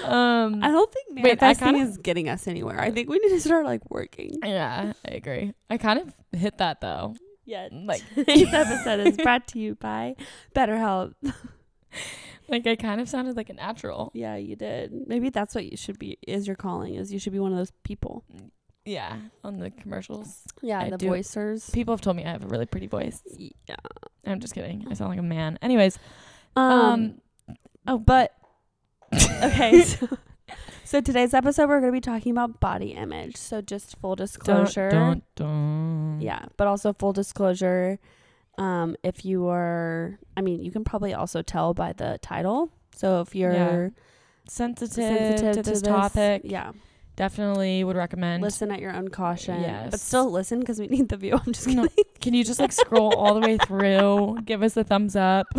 Um, 0.06 0.64
I 0.64 0.70
don't 0.70 0.92
think 0.92 1.08
Wait, 1.12 1.24
manifesting 1.40 1.74
kinda- 1.76 1.90
is 1.90 1.98
getting 1.98 2.30
us 2.30 2.48
anywhere. 2.48 2.80
I 2.80 2.90
think 2.90 3.10
we 3.10 3.20
need 3.20 3.30
to 3.30 3.42
start 3.42 3.66
like 3.66 3.82
working. 3.92 4.32
yeah, 4.44 4.94
I 5.08 5.12
agree. 5.12 5.54
I 5.70 5.78
kind 5.78 6.00
of 6.00 6.16
hit 6.40 6.58
that 6.60 6.82
though. 6.82 7.16
Yeah. 7.46 7.68
Like, 7.72 8.02
Today's 8.16 8.52
episode 8.54 9.06
is 9.08 9.18
brought 9.18 9.48
to 9.50 9.60
you 9.60 9.76
by 9.76 10.16
BetterHelp. 10.56 11.14
like 12.48 12.66
I 12.66 12.76
kind 12.76 13.00
of 13.00 13.08
sounded 13.10 13.36
like 13.38 13.50
a 13.50 13.54
natural. 13.54 14.12
Yeah, 14.16 14.36
you 14.38 14.56
did. 14.56 14.92
Maybe 15.08 15.30
that's 15.30 15.54
what 15.54 15.66
you 15.66 15.78
should 15.78 16.00
be. 16.00 16.18
Is 16.28 16.48
your 16.48 16.56
calling? 16.56 16.96
Is 16.96 17.14
you 17.14 17.20
should 17.20 17.34
be 17.34 17.40
one 17.40 17.52
of 17.52 17.58
those 17.58 17.74
people. 17.84 18.24
Yeah, 18.86 19.18
on 19.44 19.58
the 19.60 19.72
commercials. 19.72 20.44
Yeah, 20.62 20.80
I 20.80 20.90
the 20.92 20.98
do. 20.98 21.08
voicers. 21.10 21.72
People 21.74 21.94
have 21.94 22.02
told 22.02 22.16
me 22.18 22.24
I 22.26 22.30
have 22.32 22.44
a 22.44 22.48
really 22.48 22.66
pretty 22.68 22.88
voice. 22.88 23.22
Yeah. 23.38 23.76
I'm 24.26 24.40
just 24.40 24.54
kidding. 24.54 24.86
I 24.90 24.94
sound 24.94 25.10
like 25.10 25.20
a 25.20 25.24
man. 25.24 25.58
Anyways, 25.62 25.98
Um. 26.56 26.72
um, 26.72 27.22
oh, 27.88 27.98
but 27.98 28.34
okay. 29.44 29.82
So, 29.84 30.18
so 30.84 31.02
today's 31.02 31.34
episode, 31.34 31.68
we're 31.68 31.80
gonna 31.80 31.92
be 31.92 32.02
talking 32.02 32.32
about 32.32 32.60
body 32.60 32.92
image. 32.92 33.38
So 33.38 33.62
just 33.62 33.98
full 34.00 34.16
disclosure. 34.16 34.90
Dun, 34.90 35.22
dun, 35.36 36.18
dun. 36.18 36.22
Yeah, 36.22 36.46
but 36.58 36.68
also 36.68 36.94
full 36.94 37.14
disclosure. 37.14 38.00
Um, 38.58 38.96
if 39.04 39.26
you 39.26 39.48
are, 39.48 40.18
I 40.38 40.42
mean, 40.42 40.62
you 40.64 40.72
can 40.72 40.84
probably 40.84 41.14
also 41.14 41.42
tell 41.42 41.74
by 41.74 41.94
the 41.94 42.20
title. 42.22 42.72
So 42.96 43.22
if 43.22 43.36
you're 43.36 43.92
Sensitive, 44.48 44.94
sensitive 44.94 45.56
to 45.56 45.62
this 45.64 45.82
topic, 45.82 46.42
yeah, 46.46 46.72
definitely 47.16 47.84
would 47.84 47.96
recommend. 47.96 48.42
listen 48.44 48.72
at 48.72 48.80
your 48.80 48.94
own 48.94 49.08
caution. 49.10 49.62
but 49.90 50.00
still 50.00 50.30
listen 50.32 50.60
because 50.60 50.80
we 50.80 50.88
need 50.88 51.10
the 51.10 51.18
view. 51.18 51.34
I'm 51.46 51.54
just 51.54 51.68
No, 51.68 51.88
kidding. 51.88 52.04
Can 52.22 52.34
you 52.34 52.44
just 52.44 52.60
like 52.60 52.72
scroll 52.72 53.14
all 53.16 53.34
the 53.34 53.42
way 53.42 53.58
through? 53.58 54.40
Give 54.46 54.64
us 54.64 54.78
a 54.78 54.84
thumbs 54.84 55.16
up. 55.16 55.48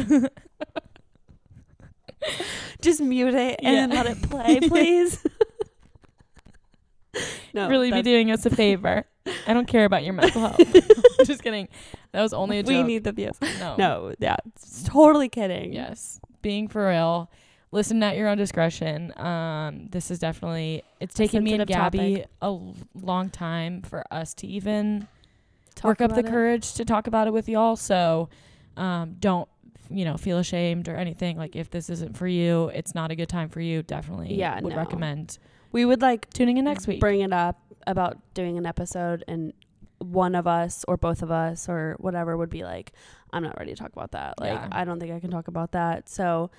just 2.81 3.01
mute 3.01 3.35
it 3.35 3.61
and 3.63 3.93
Yeah. 3.93 4.03
let 4.03 4.07
it 4.07 4.23
play, 4.23 4.61
please. 4.61 5.23
no, 7.55 7.69
really 7.69 7.91
be 7.93 8.03
doing 8.03 8.31
us 8.31 8.45
a 8.47 8.51
favor. 8.51 9.05
I 9.47 9.55
don't 9.55 9.67
care 9.67 9.85
about 9.85 10.05
your 10.05 10.13
mental 10.13 10.41
health. 10.41 10.61
just 11.25 11.43
kidding. 11.43 11.69
That 12.13 12.23
was 12.23 12.33
only 12.33 12.59
a 12.59 12.63
joke. 12.63 12.69
we 12.69 12.83
need 12.83 13.05
the 13.05 13.13
views. 13.13 13.37
no. 13.59 13.77
No, 13.77 14.15
yeah, 14.19 14.37
totally 14.85 15.29
kidding. 15.29 15.73
Yes. 15.73 16.21
Being 16.43 16.69
for 16.69 16.89
real. 16.89 17.31
Listen 17.77 18.03
at 18.03 18.17
your 18.17 18.29
own 18.29 18.39
discretion. 18.39 19.13
Um, 19.21 19.89
this 19.91 20.11
is 20.11 20.19
definitely 20.19 20.83
it's 20.99 21.15
taken 21.15 21.45
me 21.45 21.53
and 21.53 21.67
Gabby 21.67 21.99
topic. 22.17 22.31
a 22.41 22.45
l- 22.47 22.75
long 22.95 23.29
time 23.29 23.83
for 23.83 24.03
us 24.11 24.33
to 24.35 24.47
even 24.47 25.07
Talk 25.75 25.85
work 25.85 26.01
up 26.01 26.15
the 26.15 26.21
it. 26.21 26.27
courage 26.27 26.73
to 26.75 26.85
talk 26.87 27.07
about 27.07 27.27
it 27.27 27.35
with 27.35 27.49
y'all. 27.51 27.77
So 27.77 28.31
um, 28.79 29.17
don't 29.21 29.47
you 29.91 30.05
know 30.07 30.17
feel 30.17 30.39
ashamed 30.39 30.89
or 30.89 30.97
anything. 30.97 31.37
Like 31.37 31.55
if 31.55 31.71
this 31.71 31.91
isn't 31.91 32.17
for 32.17 32.27
you, 32.27 32.69
it's 32.75 32.95
not 32.95 33.11
a 33.11 33.15
good 33.15 33.29
time 33.29 33.51
for 33.51 33.61
you. 33.61 33.83
Definitely, 33.83 34.35
Yeah, 34.35 34.59
would 34.61 34.71
no. 34.73 34.77
recommend 34.77 35.39
We 35.71 35.85
would 35.85 36.01
like 36.01 36.31
tuning 36.33 36.57
in 36.57 36.65
next 36.65 36.87
week. 36.87 36.99
bring 36.99 37.21
it 37.21 37.33
up 37.33 37.61
about 37.87 38.17
doing 38.33 38.57
an 38.57 38.65
episode 38.65 39.23
and 39.29 39.53
one 39.99 40.35
of 40.35 40.47
us 40.47 40.85
or 40.89 40.97
both 40.97 41.23
of 41.23 41.31
us 41.31 41.69
or 41.69 41.95
whatever 41.99 42.37
would 42.37 42.51
be 42.51 42.65
like 42.65 42.93
i'm 43.33 43.43
not 43.43 43.57
ready 43.59 43.73
to 43.73 43.77
talk 43.81 43.91
about 43.95 44.11
that 44.11 44.35
like 44.39 44.53
Yeah. 44.53 44.69
i 44.73 44.85
don't 44.85 45.01
think 45.01 45.11
i 45.13 45.21
can 45.21 45.31
talk 45.31 45.49
about 45.49 45.73
that 45.73 46.07
so 46.09 46.51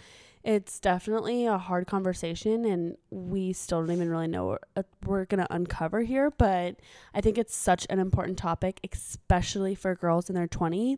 it's 0.48 0.80
definitely 0.80 1.46
a 1.46 1.58
hard 1.58 1.86
conversation 1.86 2.64
and 2.64 2.96
we 3.12 3.52
still 3.52 3.82
don't 3.82 3.92
even 3.92 4.10
really 4.10 4.28
know 4.28 4.46
what 4.48 4.64
uh, 4.78 4.84
we're 5.06 5.26
going 5.26 5.42
to 5.46 5.54
uncover 5.54 6.02
here 6.02 6.32
but 6.32 6.78
i 7.14 7.20
think 7.20 7.38
it's 7.38 7.54
such 7.54 7.86
an 7.90 8.00
important 8.00 8.38
topic 8.38 8.80
especially 8.92 9.76
for 9.76 9.94
girls 9.94 10.30
in 10.30 10.36
their 10.36 10.48
20 10.48 10.98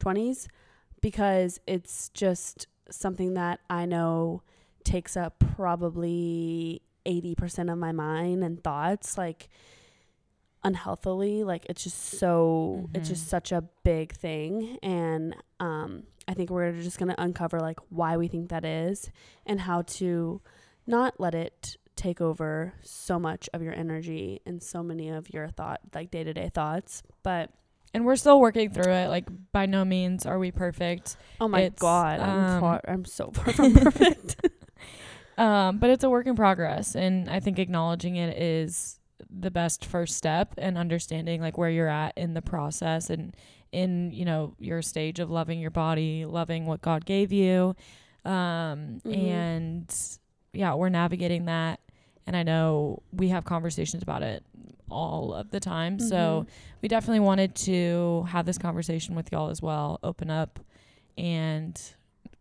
20s 0.00 0.48
because 1.00 1.60
it's 1.68 2.08
just 2.10 2.66
something 2.90 3.34
that 3.34 3.60
i 3.70 3.86
know 3.86 4.42
takes 4.82 5.16
up 5.16 5.38
probably 5.54 6.82
80% 7.06 7.70
of 7.72 7.78
my 7.78 7.92
mind 7.92 8.42
and 8.42 8.62
thoughts 8.62 9.16
like 9.16 9.48
unhealthily 10.62 11.42
like 11.42 11.64
it's 11.70 11.84
just 11.84 11.96
so 12.18 12.90
it's 12.92 13.06
Mhm. 13.08 13.12
just 13.12 13.28
such 13.28 13.50
a 13.52 13.62
big 13.82 14.12
thing 14.12 14.76
and 14.82 15.34
um 15.58 16.02
i 16.30 16.34
think 16.34 16.48
we're 16.48 16.72
just 16.72 16.98
going 16.98 17.08
to 17.08 17.20
uncover 17.20 17.58
like 17.60 17.78
why 17.90 18.16
we 18.16 18.28
think 18.28 18.48
that 18.48 18.64
is 18.64 19.10
and 19.44 19.60
how 19.62 19.82
to 19.82 20.40
not 20.86 21.18
let 21.18 21.34
it 21.34 21.76
take 21.96 22.20
over 22.20 22.72
so 22.82 23.18
much 23.18 23.48
of 23.52 23.60
your 23.62 23.74
energy 23.74 24.40
and 24.46 24.62
so 24.62 24.82
many 24.82 25.10
of 25.10 25.28
your 25.34 25.48
thought 25.48 25.80
like 25.94 26.10
day-to-day 26.10 26.50
thoughts 26.54 27.02
but 27.22 27.50
and 27.92 28.06
we're 28.06 28.14
still 28.14 28.38
working 28.40 28.70
through 28.70 28.92
it. 28.92 29.08
Like 29.08 29.26
by 29.50 29.66
no 29.66 29.84
means 29.84 30.24
are 30.24 30.38
we 30.38 30.52
perfect. 30.52 31.16
oh 31.40 31.48
my 31.48 31.62
It's, 31.62 31.80
god 31.80 32.20
i'm 32.20 32.44
um, 32.54 32.60
far 32.60 32.80
i'm 32.86 33.04
so 33.04 33.30
far 33.32 33.52
from 33.58 33.74
perfect 33.74 34.36
Um, 35.38 35.78
but 35.78 35.88
it's 35.88 36.04
a 36.04 36.10
work 36.10 36.26
in 36.26 36.36
progress, 36.36 36.94
and 36.94 37.30
I 37.30 37.40
think 37.40 37.58
acknowledging 37.58 38.16
it 38.16 38.36
is 38.36 39.00
the 39.30 39.50
best 39.50 39.86
first 39.86 40.14
step, 40.18 40.52
and 40.58 40.76
understanding 40.76 41.40
like 41.40 41.56
where 41.56 41.70
you're 41.70 41.88
at 41.88 42.12
in 42.18 42.34
the 42.34 42.42
process, 42.42 43.08
and 43.08 43.34
in 43.72 44.10
you 44.12 44.24
know 44.24 44.54
your 44.58 44.82
stage 44.82 45.18
of 45.20 45.30
loving 45.30 45.60
your 45.60 45.70
body, 45.70 46.24
loving 46.24 46.66
what 46.66 46.80
God 46.82 47.04
gave 47.04 47.32
you, 47.32 47.74
um, 48.24 49.00
Mhm. 49.04 49.14
and 49.14 49.96
yeah, 50.52 50.74
we're 50.74 50.88
navigating 50.88 51.44
that. 51.46 51.80
And 52.26 52.36
I 52.36 52.42
know 52.42 53.02
we 53.12 53.28
have 53.28 53.44
conversations 53.44 54.02
about 54.02 54.22
it 54.22 54.44
all 54.90 55.32
of 55.32 55.50
the 55.50 55.60
time, 55.60 55.98
so 55.98 56.44
Mhm. 56.44 56.48
we 56.82 56.88
definitely 56.88 57.20
wanted 57.20 57.54
to 57.56 58.24
have 58.28 58.46
this 58.46 58.58
conversation 58.58 59.14
with 59.14 59.30
y'all 59.32 59.50
as 59.50 59.62
well, 59.62 59.98
open 60.02 60.30
up, 60.30 60.58
and 61.16 61.80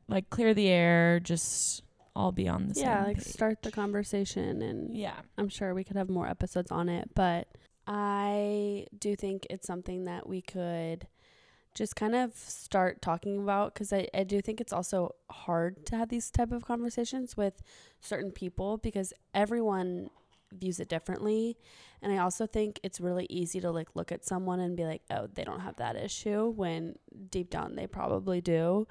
like 0.07 0.29
clear 0.29 0.53
the 0.53 0.67
air, 0.67 1.19
just 1.19 1.83
all 2.15 2.31
be 2.31 2.47
on 2.47 2.67
the 2.67 2.73
same 2.73 2.83
yeah 2.85 3.03
like 3.03 3.17
page. 3.17 3.27
start 3.27 3.61
the 3.61 3.71
conversation 3.71 4.61
and 4.61 4.95
Yeah. 4.97 5.21
I'm 5.37 5.47
sure 5.47 5.73
we 5.73 5.83
could 5.83 5.95
have 5.95 6.09
more 6.09 6.27
episodes 6.27 6.71
on 6.71 6.89
it, 6.89 7.09
but 7.13 7.47
I 7.87 8.87
do 8.97 9.15
think 9.15 9.47
it's 9.49 9.65
something 9.67 10.05
that 10.05 10.27
we 10.27 10.41
could 10.41 11.07
just 11.75 11.95
kind 11.95 12.15
of 12.15 12.35
start 12.35 13.01
talking 13.01 13.37
about 13.41 13.73
because 13.73 13.93
I, 13.93 14.07
I 14.13 14.23
do 14.23 14.41
think 14.41 14.59
it's 14.59 14.73
also 14.73 15.15
hard 15.29 15.85
to 15.87 15.95
have 15.95 16.09
these 16.09 16.29
type 16.29 16.51
of 16.51 16.65
conversations 16.65 17.37
with 17.37 17.61
certain 18.01 18.31
people 18.31 18.77
because 18.77 19.13
everyone 19.33 20.09
views 20.51 20.79
it 20.79 20.89
differently. 20.89 21.57
And 22.01 22.11
i 22.11 22.17
also 22.17 22.47
think 22.47 22.79
it's 22.83 22.99
really 22.99 23.27
easy 23.29 23.59
to 23.59 23.71
like 23.71 23.89
look 23.93 24.11
at 24.11 24.25
someone 24.25 24.59
and 24.59 24.75
be 24.75 24.85
like 24.85 25.01
oh 25.11 25.27
they 25.33 25.43
don't 25.43 25.59
have 25.59 25.75
that 25.77 25.95
issue 25.95 26.49
when 26.49 26.95
deep 27.29 27.49
down 27.49 27.75
they 27.75 27.87
probably 27.87 28.41
do. 28.41 28.87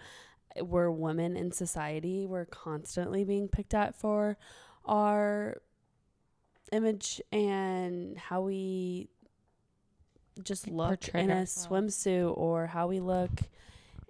We're 0.60 0.90
women 0.90 1.36
in 1.36 1.52
society 1.52 2.26
we're 2.26 2.46
constantly 2.46 3.24
being 3.24 3.48
picked 3.48 3.74
at 3.74 3.96
for 3.96 4.38
our 4.84 5.60
image 6.72 7.20
and 7.32 8.18
how 8.18 8.42
we 8.42 9.08
just 10.42 10.68
look 10.68 11.08
in 11.08 11.30
a 11.30 11.42
swimsuit 11.42 12.36
or 12.36 12.66
how 12.66 12.86
we 12.86 13.00
look 13.00 13.30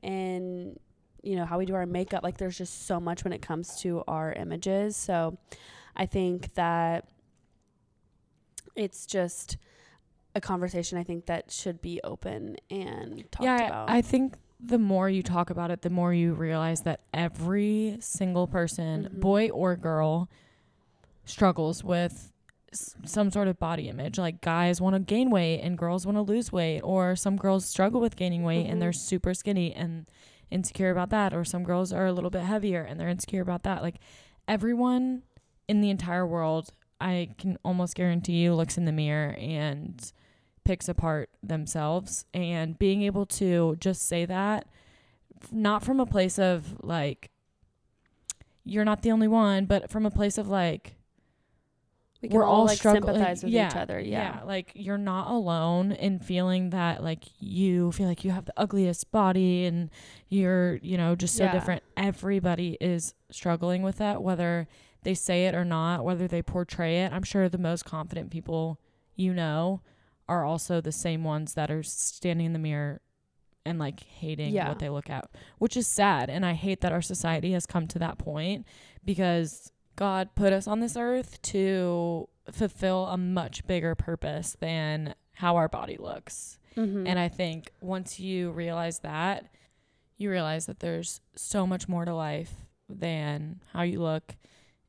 and 0.02 0.78
you 1.22 1.36
know 1.36 1.44
how 1.44 1.58
we 1.58 1.66
do 1.66 1.74
our 1.74 1.86
makeup. 1.86 2.22
Like 2.22 2.38
there's 2.38 2.56
just 2.56 2.86
so 2.86 3.00
much 3.00 3.24
when 3.24 3.32
it 3.32 3.42
comes 3.42 3.80
to 3.80 4.02
our 4.06 4.32
images. 4.32 4.96
So 4.96 5.38
i 5.96 6.06
think 6.06 6.54
that 6.54 7.08
it's 8.76 9.04
just 9.04 9.56
a 10.36 10.40
conversation 10.40 10.96
i 10.96 11.02
think 11.02 11.26
that 11.26 11.50
should 11.50 11.82
be 11.82 12.00
open 12.04 12.56
and 12.70 13.24
talked 13.32 13.44
yeah, 13.44 13.66
about. 13.66 13.90
I 13.90 14.00
think 14.02 14.36
the 14.60 14.78
more 14.78 15.08
you 15.08 15.22
talk 15.22 15.50
about 15.50 15.70
it, 15.70 15.82
the 15.82 15.90
more 15.90 16.12
you 16.12 16.34
realize 16.34 16.82
that 16.82 17.00
every 17.14 17.96
single 18.00 18.46
person, 18.46 19.04
Mhm. 19.04 19.20
boy 19.20 19.48
or 19.50 19.76
girl, 19.76 20.28
struggles 21.24 21.84
with 21.84 22.32
s- 22.72 22.94
some 23.04 23.30
sort 23.30 23.48
of 23.48 23.58
body 23.58 23.88
image. 23.88 24.18
Like 24.18 24.40
guys 24.40 24.80
want 24.80 24.94
to 24.94 25.00
gain 25.00 25.30
weight 25.30 25.60
and 25.60 25.76
girls 25.78 26.04
want 26.06 26.16
to 26.16 26.22
lose 26.22 26.52
weight, 26.52 26.80
or 26.82 27.16
some 27.16 27.36
girls 27.36 27.64
struggle 27.64 28.00
with 28.00 28.16
gaining 28.16 28.42
weight 28.42 28.66
and 28.66 28.80
they're 28.80 28.90
Mhm. 28.90 28.96
super 28.96 29.34
skinny 29.34 29.74
and 29.74 30.06
insecure 30.50 30.90
about 30.90 31.10
that, 31.10 31.34
or 31.34 31.44
some 31.44 31.62
girls 31.64 31.92
are 31.92 32.06
a 32.06 32.12
little 32.12 32.30
bit 32.30 32.42
heavier 32.42 32.82
and 32.82 32.98
they're 32.98 33.08
insecure 33.08 33.42
about 33.42 33.62
that. 33.64 33.82
Like 33.82 33.96
everyone 34.46 35.22
in 35.68 35.80
the 35.80 35.90
entire 35.90 36.26
world, 36.26 36.72
I 37.00 37.30
can 37.38 37.58
almost 37.64 37.94
guarantee 37.94 38.42
you, 38.42 38.54
looks 38.54 38.76
in 38.78 38.84
the 38.86 38.92
mirror 38.92 39.34
and 39.38 40.12
picks 40.64 40.88
apart 40.88 41.30
themselves. 41.42 42.24
And 42.34 42.78
being 42.78 43.02
able 43.02 43.26
to 43.26 43.76
just 43.78 44.02
say 44.08 44.24
that, 44.26 44.66
not 45.52 45.84
from 45.84 46.00
a 46.00 46.06
place 46.06 46.38
of 46.38 46.82
like, 46.82 47.30
you're 48.64 48.84
not 48.84 49.02
the 49.02 49.12
only 49.12 49.28
one, 49.28 49.66
but 49.66 49.88
from 49.90 50.04
a 50.04 50.10
place 50.10 50.36
of 50.38 50.48
like, 50.48 50.96
We 52.20 52.28
can 52.28 52.36
we're 52.36 52.44
all, 52.44 52.60
all 52.60 52.66
like 52.66 52.78
struggling 52.78 53.04
sympathize 53.14 53.44
with 53.44 53.52
yeah, 53.52 53.68
each 53.70 53.76
other. 53.76 54.00
Yeah. 54.00 54.40
like 54.44 54.72
you're 54.74 54.98
not 54.98 55.30
alone 55.30 55.92
in 55.92 56.18
feeling 56.18 56.70
that 56.70 57.02
like 57.02 57.24
you 57.38 57.92
feel 57.92 58.08
like 58.08 58.24
you 58.24 58.32
have 58.32 58.44
the 58.44 58.52
ugliest 58.56 59.10
body 59.12 59.64
and 59.66 59.88
you're 60.28 60.76
you 60.82 60.96
know 60.96 61.14
just 61.14 61.36
so 61.36 61.44
Yeah. 61.44 61.52
different 61.52 61.82
everybody 61.96 62.76
is 62.80 63.14
struggling 63.30 63.82
with 63.82 63.98
that 63.98 64.20
whether 64.22 64.66
they 65.04 65.14
say 65.14 65.46
it 65.46 65.54
or 65.54 65.64
not 65.64 66.04
whether 66.04 66.26
they 66.26 66.42
portray 66.42 67.04
it 67.04 67.12
i'm 67.12 67.22
sure 67.22 67.48
the 67.48 67.56
most 67.56 67.84
confident 67.84 68.30
people 68.32 68.80
you 69.14 69.32
know 69.32 69.80
are 70.28 70.44
also 70.44 70.80
the 70.80 70.90
same 70.92 71.22
ones 71.22 71.54
that 71.54 71.70
are 71.70 71.84
standing 71.84 72.46
in 72.46 72.52
the 72.52 72.58
mirror 72.58 73.00
and 73.64 73.78
like 73.78 74.00
hating 74.00 74.52
Yeah. 74.52 74.68
what 74.68 74.80
they 74.80 74.88
look 74.88 75.08
at 75.08 75.30
which 75.58 75.76
is 75.76 75.86
sad 75.86 76.28
and 76.30 76.44
i 76.44 76.54
hate 76.54 76.80
that 76.80 76.90
our 76.92 77.00
society 77.02 77.52
has 77.52 77.64
come 77.64 77.86
to 77.88 77.98
that 78.00 78.18
point 78.18 78.66
because 79.04 79.70
God 79.98 80.28
put 80.36 80.52
us 80.52 80.68
on 80.68 80.78
this 80.78 80.96
earth 80.96 81.42
to 81.42 82.28
fulfill 82.52 83.06
a 83.06 83.16
much 83.16 83.66
bigger 83.66 83.94
purpose 83.96 84.56
than 84.60 85.14
how 85.32 85.56
our 85.56 85.68
body 85.68 85.96
looks. 85.98 86.58
Mhm. 86.76 87.08
And 87.08 87.18
I 87.18 87.28
think 87.28 87.72
once 87.80 88.20
you 88.20 88.52
realize 88.52 89.00
that, 89.00 89.46
you 90.16 90.30
realize 90.30 90.66
that 90.66 90.78
there's 90.78 91.20
so 91.34 91.66
much 91.66 91.88
more 91.88 92.04
to 92.04 92.14
life 92.14 92.54
than 92.88 93.60
how 93.72 93.82
you 93.82 94.00
look 94.00 94.36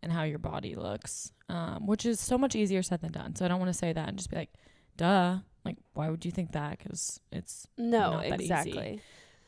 and 0.03 0.11
how 0.11 0.23
your 0.23 0.37
body 0.39 0.75
looks, 0.75 1.33
um, 1.49 1.87
which 1.87 2.05
is 2.05 2.19
so 2.19 2.37
much 2.37 2.55
easier 2.55 2.83
said 2.83 3.01
than 3.01 3.11
done. 3.11 3.35
So 3.35 3.45
I 3.45 3.47
don't 3.47 3.59
want 3.59 3.69
to 3.69 3.77
say 3.77 3.91
that 3.91 4.07
and 4.09 4.17
just 4.17 4.29
be 4.29 4.35
like, 4.37 4.53
duh. 4.95 5.39
Like, 5.65 5.77
why 5.93 6.09
would 6.09 6.23
you 6.23 6.31
think 6.31 6.51
that? 6.53 6.77
Because 6.77 7.19
it's, 7.31 7.67
no, 7.77 8.11
not 8.11 8.29
that 8.29 8.41
easy. 8.41 8.43
exactly. 8.53 9.01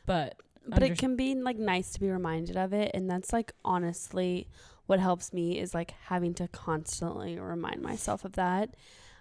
but 0.06 0.36
But 0.66 0.82
Under- 0.82 0.92
it 0.92 0.98
can 0.98 1.16
be 1.16 1.34
like 1.34 1.56
nice 1.56 1.92
to 1.94 2.00
be 2.00 2.08
reminded 2.10 2.56
of 2.56 2.72
it, 2.72 2.90
and 2.94 3.08
that's 3.10 3.32
like 3.32 3.52
honestly 3.64 4.46
what 4.92 5.00
helps 5.00 5.32
me 5.32 5.58
is 5.58 5.72
like 5.72 5.94
having 6.04 6.34
to 6.34 6.46
constantly 6.48 7.38
remind 7.38 7.80
myself 7.80 8.26
of 8.26 8.32
that. 8.32 8.74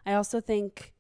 I 0.05 0.15
also 0.15 0.41
think 0.41 0.91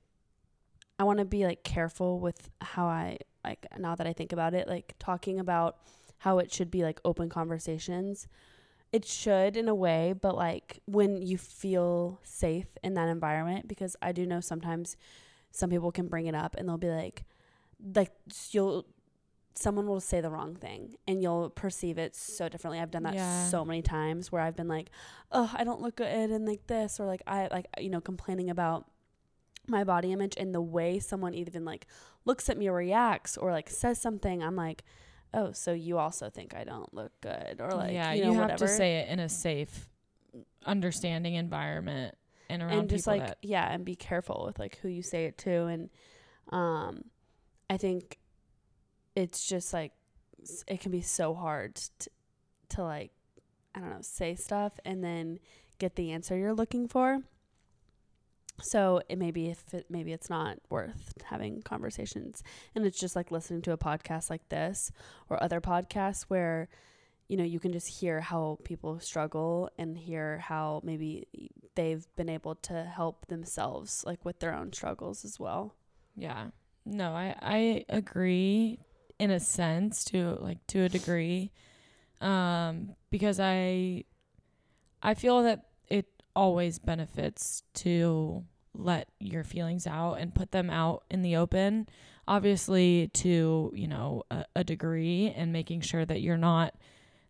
I 0.97 1.03
want 1.03 1.19
to 1.19 1.25
be 1.25 1.43
like 1.43 1.65
careful 1.65 2.21
with 2.21 2.49
how 2.61 2.85
I 2.85 3.17
like 3.43 3.65
now 3.77 3.95
that 3.95 4.07
I 4.07 4.13
think 4.13 4.31
about 4.31 4.53
it, 4.53 4.69
like 4.69 4.95
talking 4.97 5.41
about 5.41 5.75
how 6.19 6.39
it 6.39 6.53
should 6.53 6.71
be 6.71 6.83
like 6.83 7.01
open 7.03 7.27
conversations. 7.27 8.29
It 8.93 9.03
should 9.03 9.57
in 9.57 9.67
a 9.67 9.75
way, 9.75 10.13
but 10.13 10.37
like 10.37 10.79
when 10.85 11.21
you 11.21 11.37
feel 11.37 12.21
safe 12.23 12.67
in 12.81 12.93
that 12.93 13.09
environment 13.09 13.67
because 13.67 13.97
I 14.01 14.13
do 14.13 14.25
know 14.25 14.39
sometimes 14.39 14.95
some 15.51 15.69
people 15.69 15.91
can 15.91 16.07
bring 16.07 16.27
it 16.27 16.35
up 16.35 16.55
and 16.57 16.69
they'll 16.69 16.77
be 16.77 16.87
like 16.87 17.25
like 17.93 18.13
you'll 18.51 18.85
someone 19.53 19.85
will 19.87 19.99
say 19.99 20.21
the 20.21 20.29
wrong 20.29 20.55
thing 20.55 20.95
and 21.07 21.21
you'll 21.21 21.49
perceive 21.49 21.97
it 21.97 22.15
so 22.15 22.47
differently. 22.49 22.79
I've 22.79 22.91
done 22.91 23.03
that 23.03 23.13
Yeah. 23.15 23.47
so 23.47 23.65
many 23.65 23.81
times 23.81 24.31
where 24.31 24.41
I've 24.41 24.55
been 24.55 24.67
like, 24.69 24.89
"Oh, 25.31 25.51
I 25.53 25.63
don't 25.63 25.81
look 25.81 25.97
good 25.97 26.29
and 26.31 26.45
like 26.47 26.67
this," 26.67 26.99
or 26.99 27.05
like 27.05 27.21
I 27.27 27.47
like 27.51 27.67
you 27.79 27.89
know 27.89 28.01
complaining 28.01 28.49
about 28.49 28.89
my 29.67 29.83
body 29.83 30.11
image 30.11 30.35
and 30.37 30.55
the 30.55 30.61
way 30.61 30.99
someone 30.99 31.33
even 31.33 31.65
like 31.65 31.85
looks 32.25 32.49
at 32.49 32.57
me 32.57 32.67
or 32.67 32.73
reacts 32.75 33.37
or 33.37 33.51
like 33.51 33.69
says 33.69 34.01
something. 34.01 34.41
I'm 34.41 34.55
like, 34.55 34.83
"Oh, 35.33 35.51
so 35.51 35.73
you 35.73 35.97
also 35.97 36.29
think 36.29 36.55
I 36.55 36.63
don't 36.63 36.93
look 36.93 37.11
good?" 37.21 37.59
Or 37.59 37.71
like, 37.71 37.93
yeah, 37.93 38.13
you 38.13 38.25
you, 38.25 38.33
have 38.33 38.41
whatever. 38.43 38.67
to 38.67 38.67
say 38.67 38.97
it 38.97 39.09
in 39.09 39.19
a 39.19 39.29
safe, 39.29 39.89
understanding 40.65 41.35
environment 41.35 42.15
and 42.49 42.61
around 42.61 42.71
and 42.79 42.89
just 42.89 43.05
people 43.05 43.17
like 43.19 43.27
that 43.27 43.37
yeah 43.41 43.71
and 43.71 43.85
be 43.85 43.95
careful 43.95 44.43
with 44.45 44.59
like 44.59 44.77
who 44.81 44.87
you 44.89 45.01
say 45.01 45.25
it 45.25 45.37
to 45.37 45.65
and 45.67 45.89
um 46.49 47.03
i 47.69 47.77
think 47.77 48.17
it's 49.15 49.45
just 49.47 49.73
like 49.73 49.91
it 50.67 50.79
can 50.79 50.91
be 50.91 51.01
so 51.01 51.33
hard 51.33 51.75
to, 51.75 52.09
to 52.69 52.83
like 52.83 53.11
i 53.75 53.79
don't 53.79 53.89
know 53.89 53.97
say 54.01 54.35
stuff 54.35 54.73
and 54.85 55.03
then 55.03 55.39
get 55.79 55.95
the 55.95 56.11
answer 56.11 56.37
you're 56.37 56.53
looking 56.53 56.87
for 56.87 57.19
so 58.61 59.01
it 59.09 59.17
maybe 59.17 59.49
if 59.49 59.73
it 59.73 59.85
maybe 59.89 60.13
it's 60.13 60.29
not 60.29 60.57
worth 60.69 61.13
having 61.25 61.61
conversations 61.61 62.43
and 62.75 62.85
it's 62.85 62.99
just 62.99 63.15
like 63.15 63.31
listening 63.31 63.61
to 63.61 63.71
a 63.71 63.77
podcast 63.77 64.29
like 64.29 64.47
this 64.49 64.91
or 65.29 65.41
other 65.41 65.59
podcasts 65.59 66.23
where 66.23 66.67
you 67.27 67.37
know 67.37 67.43
you 67.43 67.59
can 67.59 67.71
just 67.71 67.87
hear 67.87 68.19
how 68.19 68.59
people 68.63 68.99
struggle 68.99 69.69
and 69.77 69.97
hear 69.97 70.37
how 70.39 70.81
maybe 70.83 71.27
they've 71.75 72.05
been 72.15 72.29
able 72.29 72.55
to 72.55 72.83
help 72.83 73.25
themselves 73.27 74.03
like 74.05 74.23
with 74.25 74.39
their 74.39 74.53
own 74.53 74.71
struggles 74.73 75.25
as 75.25 75.39
well 75.39 75.73
Yeah. 76.15 76.47
No, 76.85 77.11
I 77.13 77.35
I 77.41 77.85
agree 77.89 78.79
in 79.21 79.29
a 79.29 79.39
sense 79.39 80.03
to 80.05 80.35
like 80.41 80.65
to 80.65 80.81
a 80.81 80.89
degree. 80.89 81.51
Um 82.21 82.95
because 83.11 83.39
I 83.39 84.05
I 85.03 85.13
feel 85.13 85.43
that 85.43 85.67
it 85.89 86.07
always 86.35 86.79
benefits 86.79 87.61
to 87.75 88.43
let 88.73 89.09
your 89.19 89.43
feelings 89.43 89.85
out 89.85 90.15
and 90.15 90.33
put 90.33 90.51
them 90.51 90.71
out 90.71 91.03
in 91.11 91.21
the 91.21 91.35
open. 91.35 91.87
Obviously 92.27 93.09
to, 93.13 93.71
you 93.75 93.87
know, 93.87 94.23
a, 94.31 94.45
a 94.55 94.63
degree 94.63 95.31
and 95.37 95.53
making 95.53 95.81
sure 95.81 96.03
that 96.03 96.21
you're 96.21 96.37
not 96.37 96.73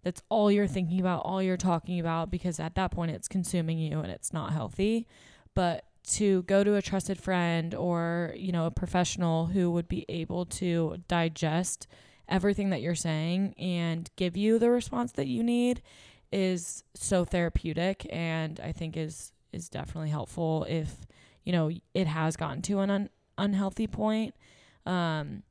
that's 0.04 0.24
all 0.30 0.50
you're 0.50 0.68
thinking 0.68 1.02
about, 1.02 1.26
all 1.26 1.44
you're 1.44 1.58
talking 1.58 2.00
about 2.00 2.32
because 2.32 2.58
at 2.60 2.76
that 2.76 2.92
point 2.92 3.12
it's 3.12 3.28
consuming 3.28 3.78
you 3.80 4.00
and 4.00 4.12
it's 4.12 4.32
not 4.32 4.54
healthy. 4.54 5.08
But 5.54 5.84
to 6.08 6.44
go 6.44 6.64
to 6.64 6.76
a 6.76 6.82
trusted 6.82 7.20
friend 7.20 7.76
or 7.76 8.34
you 8.36 8.52
know 8.52 8.66
a 8.66 8.72
professional 8.72 9.48
who 9.48 9.72
would 9.72 9.88
be 9.88 10.06
able 10.10 10.46
to 10.46 10.98
digest 11.08 11.88
everything 12.28 12.70
that 12.70 12.82
you're 12.82 12.96
saying 12.96 13.54
and 13.58 14.10
give 14.16 14.36
you 14.36 14.58
the 14.58 14.70
response 14.70 15.12
that 15.14 15.28
you 15.28 15.44
need 15.44 15.82
is 16.32 16.84
so 16.94 17.26
therapeutic 17.26 18.08
and 18.10 18.60
i 18.62 18.72
think 18.72 18.98
is 18.98 19.32
is 19.52 19.70
definitely 19.70 20.10
helpful 20.10 20.66
if 20.70 21.06
you 21.44 21.52
know 21.52 21.70
it 21.94 22.08
has 22.08 22.36
gotten 22.36 22.62
to 22.62 22.80
an 22.80 22.90
un- 22.90 23.10
unhealthy 23.38 23.88
point. 23.88 24.34
Um 24.86 25.44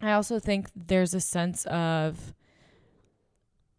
i 0.00 0.12
also 0.12 0.38
think 0.38 0.68
there's 0.74 1.14
a 1.14 1.20
sense 1.20 1.64
of 1.66 2.34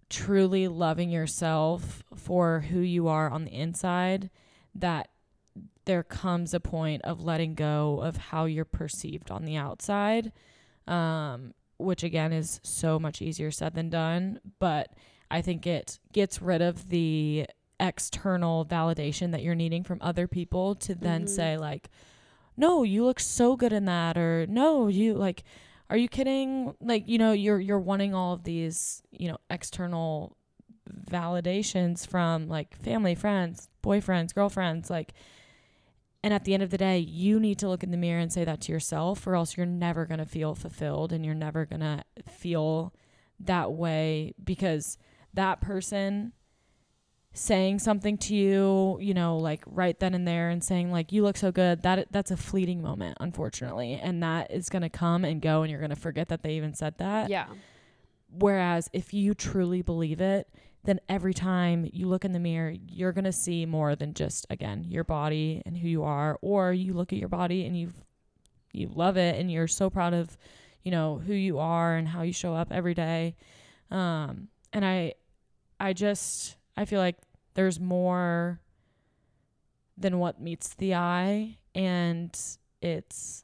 truly 0.09 0.67
loving 0.67 1.09
yourself 1.09 2.03
for 2.15 2.61
who 2.61 2.79
you 2.79 3.07
are 3.07 3.29
on 3.29 3.45
the 3.45 3.53
inside 3.53 4.29
that 4.73 5.09
there 5.87 6.03
comes 6.03 6.53
a 6.53 6.59
point 6.59 7.01
of 7.01 7.23
letting 7.23 7.55
go 7.55 7.99
of 8.01 8.15
how 8.17 8.45
you're 8.45 8.63
perceived 8.65 9.31
on 9.31 9.43
the 9.43 9.55
outside, 9.57 10.31
um, 10.87 11.53
which 11.79 12.03
again 12.03 12.31
is 12.31 12.59
so 12.63 12.99
much 12.99 13.21
easier 13.21 13.49
said 13.51 13.73
than 13.73 13.89
done. 13.89 14.39
But 14.59 14.93
I 15.31 15.41
think 15.41 15.65
it 15.65 15.99
gets 16.13 16.41
rid 16.41 16.61
of 16.61 16.89
the 16.89 17.47
external 17.79 18.65
validation 18.65 19.31
that 19.31 19.43
you're 19.43 19.55
needing 19.55 19.83
from 19.83 19.97
other 20.01 20.27
people 20.27 20.75
to 20.75 20.93
then 20.95 21.23
Mhm. 21.25 21.29
say, 21.29 21.57
like, 21.57 21.89
no, 22.55 22.83
you 22.83 23.03
look 23.05 23.19
so 23.19 23.55
good 23.55 23.73
in 23.73 23.85
that, 23.85 24.17
or 24.17 24.45
no, 24.47 24.87
you 24.87 25.13
like, 25.13 25.43
are 25.89 25.97
you 25.97 26.07
kidding? 26.09 26.73
Like, 26.81 27.07
you 27.07 27.17
know, 27.17 27.31
you're 27.31 27.59
you're 27.59 27.79
wanting 27.79 28.13
all 28.13 28.33
of 28.33 28.43
these, 28.43 29.01
you 29.11 29.27
know, 29.29 29.37
external 29.49 30.35
validations 31.09 32.05
from 32.07 32.47
like 32.47 32.75
family, 32.75 33.15
friends, 33.15 33.69
boyfriends, 33.83 34.33
girlfriends, 34.33 34.89
like 34.89 35.13
and 36.27 36.33
at 36.33 36.43
the 36.43 36.53
end 36.53 36.61
of 36.61 36.71
the 36.71 36.77
day, 36.77 36.99
you 36.99 37.39
need 37.39 37.57
to 37.59 37.69
look 37.69 37.83
in 37.83 37.91
the 37.91 37.95
mirror 37.95 38.19
and 38.19 38.33
say 38.33 38.43
that 38.43 38.59
to 38.59 38.71
yourself, 38.73 39.25
or 39.25 39.33
else 39.33 39.55
you're 39.55 39.65
never 39.65 40.05
going 40.05 40.19
to 40.19 40.25
feel 40.25 40.55
fulfilled 40.55 41.13
and 41.13 41.25
you're 41.25 41.33
never 41.33 41.65
going 41.65 41.79
to 41.79 42.03
feel 42.29 42.93
that 43.39 43.71
way 43.71 44.33
because 44.43 44.97
that 45.33 45.61
person 45.61 46.33
saying 47.31 47.79
something 47.79 48.17
to 48.17 48.35
you, 48.35 48.97
you 48.99 49.13
know, 49.13 49.37
like 49.37 49.63
right 49.65 49.97
then 50.01 50.13
and 50.13 50.27
there 50.27 50.49
and 50.49 50.61
saying 50.61 50.91
like 50.91 51.13
you 51.13 51.23
look 51.23 51.37
so 51.37 51.49
good, 51.49 51.81
that 51.83 52.11
that's 52.11 52.29
a 52.29 52.35
fleeting 52.35 52.81
moment, 52.81 53.15
unfortunately, 53.21 53.93
and 53.93 54.21
that 54.21 54.51
is 54.51 54.67
going 54.67 54.81
to 54.81 54.89
come 54.89 55.23
and 55.23 55.41
go 55.41 55.61
and 55.61 55.71
you're 55.71 55.79
going 55.79 55.91
to 55.91 55.95
forget 55.95 56.27
that 56.27 56.43
they 56.43 56.55
even 56.55 56.73
said 56.73 56.97
that. 56.97 57.29
yeah 57.29 57.45
Whereas 58.29 58.89
if 58.91 59.13
you 59.13 59.33
truly 59.33 59.81
believe 59.81 60.19
it, 60.19 60.49
then 60.87 61.01
every 61.09 61.33
time 61.33 61.85
you 61.91 62.07
look 62.07 62.23
in 62.23 62.31
the 62.31 62.39
mirror, 62.39 62.73
you're 62.87 63.11
going 63.11 63.25
to 63.25 63.31
see 63.33 63.65
more 63.65 63.93
than 63.93 64.13
just 64.13 64.47
again 64.49 64.85
your 64.87 65.03
body 65.03 65.61
and 65.65 65.77
who 65.77 65.87
you 65.87 66.05
are 66.05 66.39
or 66.41 66.71
you 66.71 66.93
look 66.93 67.11
at 67.11 67.19
your 67.19 67.27
body 67.27 67.65
and 67.65 67.77
you 67.77 67.91
you 68.71 68.89
love 68.95 69.17
it 69.17 69.37
and 69.37 69.51
you're 69.51 69.67
so 69.67 69.89
proud 69.89 70.13
of, 70.13 70.37
you 70.83 70.91
know, 70.91 71.21
who 71.27 71.33
you 71.33 71.59
are 71.59 71.95
and 71.95 72.07
how 72.07 72.21
you 72.21 72.31
show 72.31 72.53
up 72.53 72.71
every 72.71 72.93
day. 72.93 73.35
Um 73.91 74.47
and 74.71 74.85
I 74.85 75.15
I 75.77 75.91
just 75.91 76.55
I 76.77 76.85
feel 76.85 77.01
like 77.01 77.17
there's 77.53 77.81
more 77.81 78.61
than 79.97 80.19
what 80.19 80.39
meets 80.39 80.73
the 80.75 80.95
eye 80.95 81.57
and 81.75 82.39
it's 82.81 83.43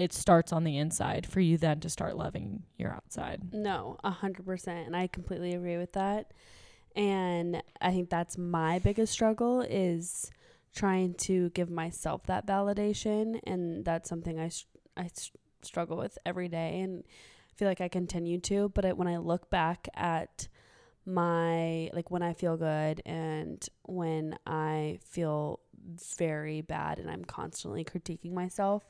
it 0.00 0.12
starts 0.12 0.52
on 0.52 0.64
the 0.64 0.78
inside 0.78 1.26
for 1.26 1.40
you 1.40 1.58
then 1.58 1.78
to 1.80 1.88
start 1.90 2.16
loving 2.16 2.62
your 2.78 2.90
outside. 2.92 3.52
No, 3.52 3.98
a 4.02 4.10
hundred 4.10 4.46
percent, 4.46 4.86
and 4.86 4.96
I 4.96 5.06
completely 5.06 5.52
agree 5.54 5.76
with 5.76 5.92
that. 5.92 6.32
And 6.96 7.62
I 7.80 7.90
think 7.92 8.10
that's 8.10 8.36
my 8.36 8.78
biggest 8.80 9.12
struggle 9.12 9.60
is 9.60 10.30
trying 10.74 11.14
to 11.14 11.50
give 11.50 11.70
myself 11.70 12.24
that 12.26 12.46
validation, 12.46 13.38
and 13.44 13.84
that's 13.84 14.08
something 14.08 14.38
I 14.40 14.46
s- 14.46 14.66
I 14.96 15.04
s- 15.04 15.30
struggle 15.62 15.96
with 15.96 16.18
every 16.24 16.48
day, 16.48 16.80
and 16.80 17.04
feel 17.54 17.68
like 17.68 17.80
I 17.80 17.88
continue 17.88 18.40
to. 18.40 18.70
But 18.70 18.84
it, 18.84 18.96
when 18.96 19.06
I 19.08 19.18
look 19.18 19.50
back 19.50 19.88
at 19.94 20.48
my 21.06 21.90
like 21.92 22.10
when 22.10 22.22
I 22.22 22.32
feel 22.34 22.56
good 22.56 23.02
and 23.06 23.66
when 23.84 24.36
I 24.46 24.98
feel 25.04 25.60
very 26.18 26.60
bad 26.60 26.98
and 26.98 27.10
I'm 27.10 27.24
constantly 27.24 27.84
critiquing 27.84 28.32
myself, 28.32 28.84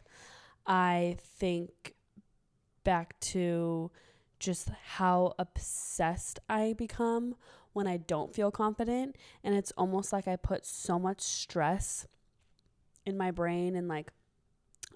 I 0.71 1.17
think 1.21 1.95
back 2.85 3.19
to 3.21 3.91
just 4.39 4.71
how 4.95 5.35
obsessed 5.37 6.39
I 6.49 6.75
become 6.79 7.35
when 7.73 7.89
I 7.89 7.97
don't 7.97 8.33
feel 8.33 8.53
confident. 8.53 9.17
And 9.43 9.57
it's 9.57 9.73
almost 9.73 10.13
like 10.13 10.29
I 10.29 10.37
put 10.37 10.65
so 10.65 10.97
much 10.97 11.21
stress 11.23 12.07
in 13.05 13.19
my 13.19 13.33
brain 13.33 13.75
and 13.75 13.89
like 13.89 14.13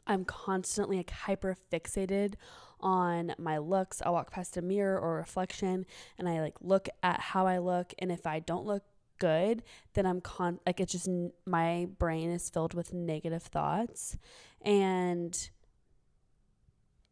I'm 0.06 0.24
constantly 0.24 0.98
like 0.98 1.10
hyper 1.10 1.56
fixated 1.72 2.34
on 2.78 3.34
my 3.36 3.58
looks. 3.58 4.00
I 4.00 4.10
walk 4.10 4.30
past 4.30 4.56
a 4.56 4.62
mirror 4.62 4.96
or 4.96 5.16
reflection 5.16 5.86
and 6.18 6.28
I 6.28 6.40
like 6.40 6.54
look 6.60 6.88
at 7.02 7.18
how 7.18 7.48
I 7.48 7.58
look. 7.58 7.92
And 7.98 8.12
if 8.12 8.28
I 8.28 8.38
don't 8.38 8.64
look 8.64 8.84
good, 9.18 9.64
then 9.94 10.06
I'm 10.06 10.20
con 10.20 10.60
like 10.66 10.78
it's 10.78 10.92
just 10.92 11.08
my 11.46 11.88
brain 11.98 12.30
is 12.30 12.48
filled 12.48 12.74
with 12.74 12.92
negative 12.92 13.42
thoughts. 13.42 14.16
And 14.62 15.50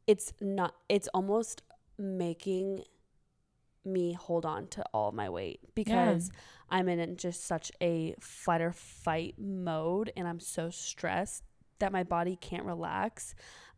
it's 0.06 0.32
not, 0.40 0.74
it's 0.88 1.08
almost 1.14 1.62
making 1.98 2.84
me 3.84 4.12
hold 4.12 4.46
on 4.46 4.68
to 4.68 4.84
all 4.94 5.12
my 5.12 5.28
weight 5.28 5.60
because 5.74 6.30
I'm 6.70 6.88
in 6.88 7.16
just 7.16 7.44
such 7.44 7.72
a 7.80 8.14
fight 8.20 8.60
or 8.60 8.72
fight 8.72 9.34
mode 9.38 10.12
and 10.16 10.28
I'm 10.28 10.40
so 10.40 10.70
stressed 10.70 11.42
that 11.80 11.92
my 11.92 12.04
body 12.04 12.36
can't 12.40 12.64
relax 12.64 13.34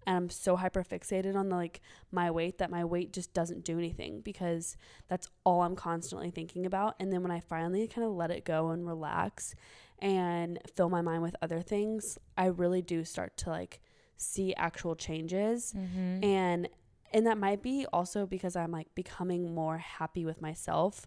and 0.07 0.17
I'm 0.17 0.31
so 0.31 0.57
hyper 0.57 0.85
fixated 0.85 1.35
on 1.35 1.49
the 1.49 1.57
like 1.57 1.81
my 2.13 2.31
weight 2.31 2.59
that 2.59 2.71
my 2.71 2.85
weight 2.85 3.13
just 3.13 3.33
doesn't 3.33 3.65
do 3.65 3.79
anything 3.79 4.21
because 4.21 4.77
that's 5.09 5.29
all 5.45 5.63
I'm 5.63 5.77
constantly 5.77 6.31
thinking 6.31 6.67
about. 6.67 6.97
And 7.01 7.11
then 7.11 7.23
when 7.23 7.31
I 7.31 7.41
finally 7.41 7.89
kind 7.89 8.07
of 8.07 8.13
let 8.13 8.31
it 8.31 8.45
go 8.45 8.69
and 8.69 8.87
relax 8.87 9.55
and 10.01 10.59
fill 10.75 10.91
my 10.91 11.01
mind 11.01 11.23
with 11.23 11.37
other 11.41 11.63
things 11.63 12.19
I 12.37 12.47
really 12.47 12.83
do 12.83 13.05
start 13.05 13.37
to 13.39 13.51
like 13.51 13.81
see 14.17 14.55
actual 14.55 14.95
changes 14.97 15.73
Mm-hmm. 15.77 16.25
and 16.25 16.69
and 17.13 17.27
that 17.27 17.39
might 17.39 17.63
be 17.63 17.87
also 17.93 18.27
because 18.27 18.57
I'm 18.57 18.73
like 18.73 18.93
becoming 18.95 19.55
more 19.55 19.79
happy 19.79 20.25
with 20.25 20.43
myself 20.43 21.07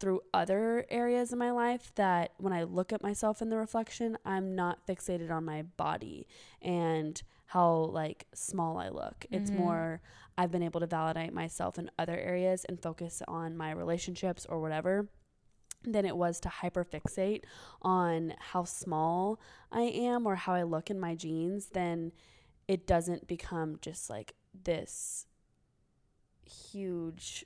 through 0.00 0.20
other 0.32 0.84
areas 0.90 1.32
of 1.32 1.38
my 1.38 1.50
life 1.50 1.92
that 1.94 2.32
when 2.38 2.52
I 2.52 2.64
look 2.64 2.92
at 2.92 3.02
myself 3.02 3.40
in 3.40 3.48
the 3.48 3.56
reflection, 3.56 4.18
I'm 4.24 4.54
not 4.54 4.86
fixated 4.86 5.30
on 5.30 5.44
my 5.44 5.62
body 5.62 6.26
and 6.60 7.20
how 7.46 7.68
like 7.92 8.26
small 8.34 8.78
I 8.78 8.88
look. 8.88 9.24
It's 9.30 9.50
Mhm. 9.50 9.54
more 9.56 10.00
I've 10.36 10.50
been 10.50 10.62
able 10.62 10.80
to 10.80 10.86
validate 10.86 11.32
myself 11.32 11.78
in 11.78 11.90
other 11.98 12.16
areas 12.18 12.64
and 12.64 12.82
focus 12.82 13.22
on 13.28 13.56
my 13.56 13.70
relationships 13.70 14.44
or 14.46 14.60
whatever 14.60 15.08
than 15.86 16.04
it 16.04 16.16
was 16.16 16.40
to 16.40 16.48
hyperfixate 16.48 17.44
on 17.82 18.34
how 18.38 18.64
small 18.64 19.38
I 19.70 19.82
am 19.82 20.26
or 20.26 20.36
how 20.36 20.54
I 20.54 20.62
look 20.62 20.90
in 20.90 20.98
my 20.98 21.14
jeans, 21.14 21.66
then 21.66 22.12
it 22.66 22.86
doesn't 22.86 23.26
become 23.26 23.78
just 23.82 24.08
like 24.08 24.34
this 24.64 25.26
huge 26.46 27.44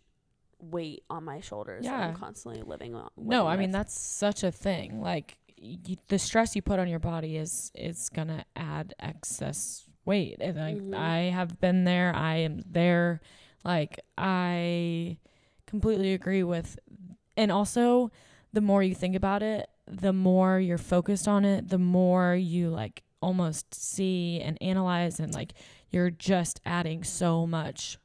weight 0.60 1.04
on 1.08 1.24
my 1.24 1.40
shoulders 1.40 1.84
that 1.84 1.94
I'm 1.94 2.10
Yeah. 2.10 2.14
constantly 2.14 2.62
living 2.62 2.94
on. 2.94 3.10
No, 3.16 3.46
I 3.46 3.56
mean 3.56 3.70
that's 3.70 3.98
such 3.98 4.42
a 4.42 4.50
thing. 4.50 5.00
Like 5.00 5.38
you, 5.56 5.96
the 6.08 6.18
stress 6.18 6.54
you 6.56 6.62
put 6.62 6.78
on 6.78 6.88
your 6.88 6.98
body 6.98 7.36
is 7.36 7.70
is 7.74 8.08
gonna 8.08 8.44
add 8.56 8.94
excess 8.98 9.84
weight. 10.04 10.36
And 10.40 10.56
like 10.56 10.76
Mhm. 10.76 10.94
I 10.94 11.18
have 11.30 11.60
been 11.60 11.84
there. 11.84 12.14
I 12.14 12.36
am 12.36 12.60
there. 12.66 13.20
Like 13.64 14.00
I 14.16 15.18
completely 15.66 16.12
agree 16.14 16.42
with. 16.42 16.78
And 17.36 17.52
also, 17.52 18.10
the 18.52 18.60
more 18.60 18.82
you 18.82 18.94
think 18.94 19.14
about 19.14 19.42
it, 19.42 19.68
the 19.86 20.12
more 20.12 20.58
you're 20.58 20.78
focused 20.78 21.26
on 21.28 21.44
it, 21.44 21.68
the 21.68 21.78
more 21.78 22.34
you 22.34 22.70
like 22.70 23.02
almost 23.20 23.74
see 23.74 24.40
and 24.40 24.56
analyze, 24.60 25.18
and 25.20 25.34
like 25.34 25.52
you're 25.90 26.10
just 26.10 26.60
adding 26.64 27.02
so 27.04 27.46
much 27.46 27.98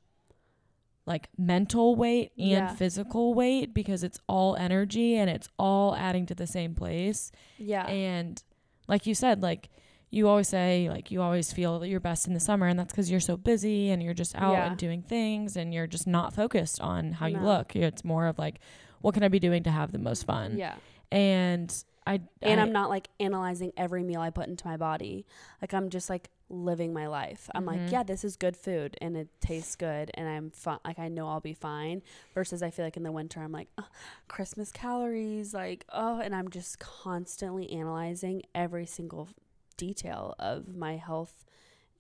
like 1.06 1.28
mental 1.38 1.96
weight 1.96 2.32
and 2.38 2.48
Yeah. 2.50 2.76
physical 2.76 3.34
weight 3.34 3.74
because 3.74 4.04
it's 4.04 4.20
all 4.28 4.56
energy 4.56 5.16
and 5.18 5.30
it's 5.30 5.50
all 5.60 5.96
adding 5.96 6.26
to 6.28 6.36
the 6.36 6.48
same 6.48 6.74
place. 6.76 7.32
yeah, 7.58 7.86
And 7.88 8.42
like 8.88 9.06
you 9.06 9.14
said, 9.14 9.42
like 9.42 9.70
you 10.12 10.30
always 10.30 10.48
say, 10.48 10.88
like 10.90 11.12
you 11.12 11.22
always 11.22 11.52
feel 11.52 11.84
your 11.86 12.00
best 12.00 12.28
in 12.28 12.34
the 12.34 12.40
summer, 12.40 12.68
and 12.68 12.80
that's 12.80 12.94
because 12.94 13.12
you're 13.12 13.20
so 13.20 13.36
busy 13.36 13.90
and 13.90 14.02
you're 14.02 14.14
just 14.14 14.34
out 14.36 14.52
Yeah. 14.54 14.66
and 14.68 14.78
doing 14.78 15.02
things 15.02 15.58
and 15.58 15.74
you're 15.74 15.88
just 15.88 16.08
not 16.08 16.34
focused 16.34 16.80
on 16.80 17.14
how 17.14 17.26
you 17.26 17.40
look. 17.40 17.76
It's 17.76 18.06
more 18.06 18.28
of 18.28 18.38
like, 18.40 18.60
what 19.04 19.14
can 19.14 19.22
I 19.24 19.28
be 19.28 19.40
doing 19.40 19.62
to 19.64 19.72
have 19.72 19.92
the 19.92 20.00
most 20.00 20.26
fun? 20.26 20.58
yeah. 20.58 20.76
And 21.12 21.72
I 22.08 22.22
And 22.42 22.60
I, 22.60 22.64
I'm 22.64 22.72
not 22.72 22.90
like 22.90 23.08
analyzing 23.20 23.72
every 23.78 24.02
meal 24.04 24.20
I 24.20 24.30
put 24.32 24.48
into 24.48 24.66
my 24.68 24.78
body. 24.78 25.26
Like 25.62 25.74
I'm 25.74 25.90
just 25.90 26.10
like 26.10 26.30
living 26.50 26.92
my 26.94 27.08
life. 27.08 27.50
I'm 27.56 27.64
Mhm. 27.64 27.68
like, 27.68 27.92
yeah, 27.92 28.04
this 28.04 28.24
is 28.24 28.36
good 28.36 28.58
food 28.58 28.98
and 29.02 29.16
it 29.16 29.28
tastes 29.40 29.76
good 29.76 30.10
and 30.16 30.28
I'm 30.28 30.50
fine. 30.50 30.80
Like 30.84 30.98
I 31.00 31.08
know 31.10 31.28
I'll 31.30 31.40
be 31.40 31.54
fine. 31.54 32.02
Versus 32.34 32.62
I 32.64 32.72
feel 32.72 32.84
like 32.86 32.98
in 32.98 33.04
the 33.04 33.12
winter 33.12 33.42
I'm 33.42 33.52
like, 33.52 33.70
"Ugh, 33.78 33.86
Christmas 34.28 34.72
calories, 34.72 35.54
like 35.54 35.86
oh, 35.94 36.20
and 36.20 36.34
I'm 36.36 36.50
just 36.50 36.80
constantly 36.80 37.72
analyzing 37.72 38.42
every 38.56 38.86
single 38.88 39.30
detail 39.78 40.34
of 40.40 40.76
my 40.76 40.98
health 40.98 41.46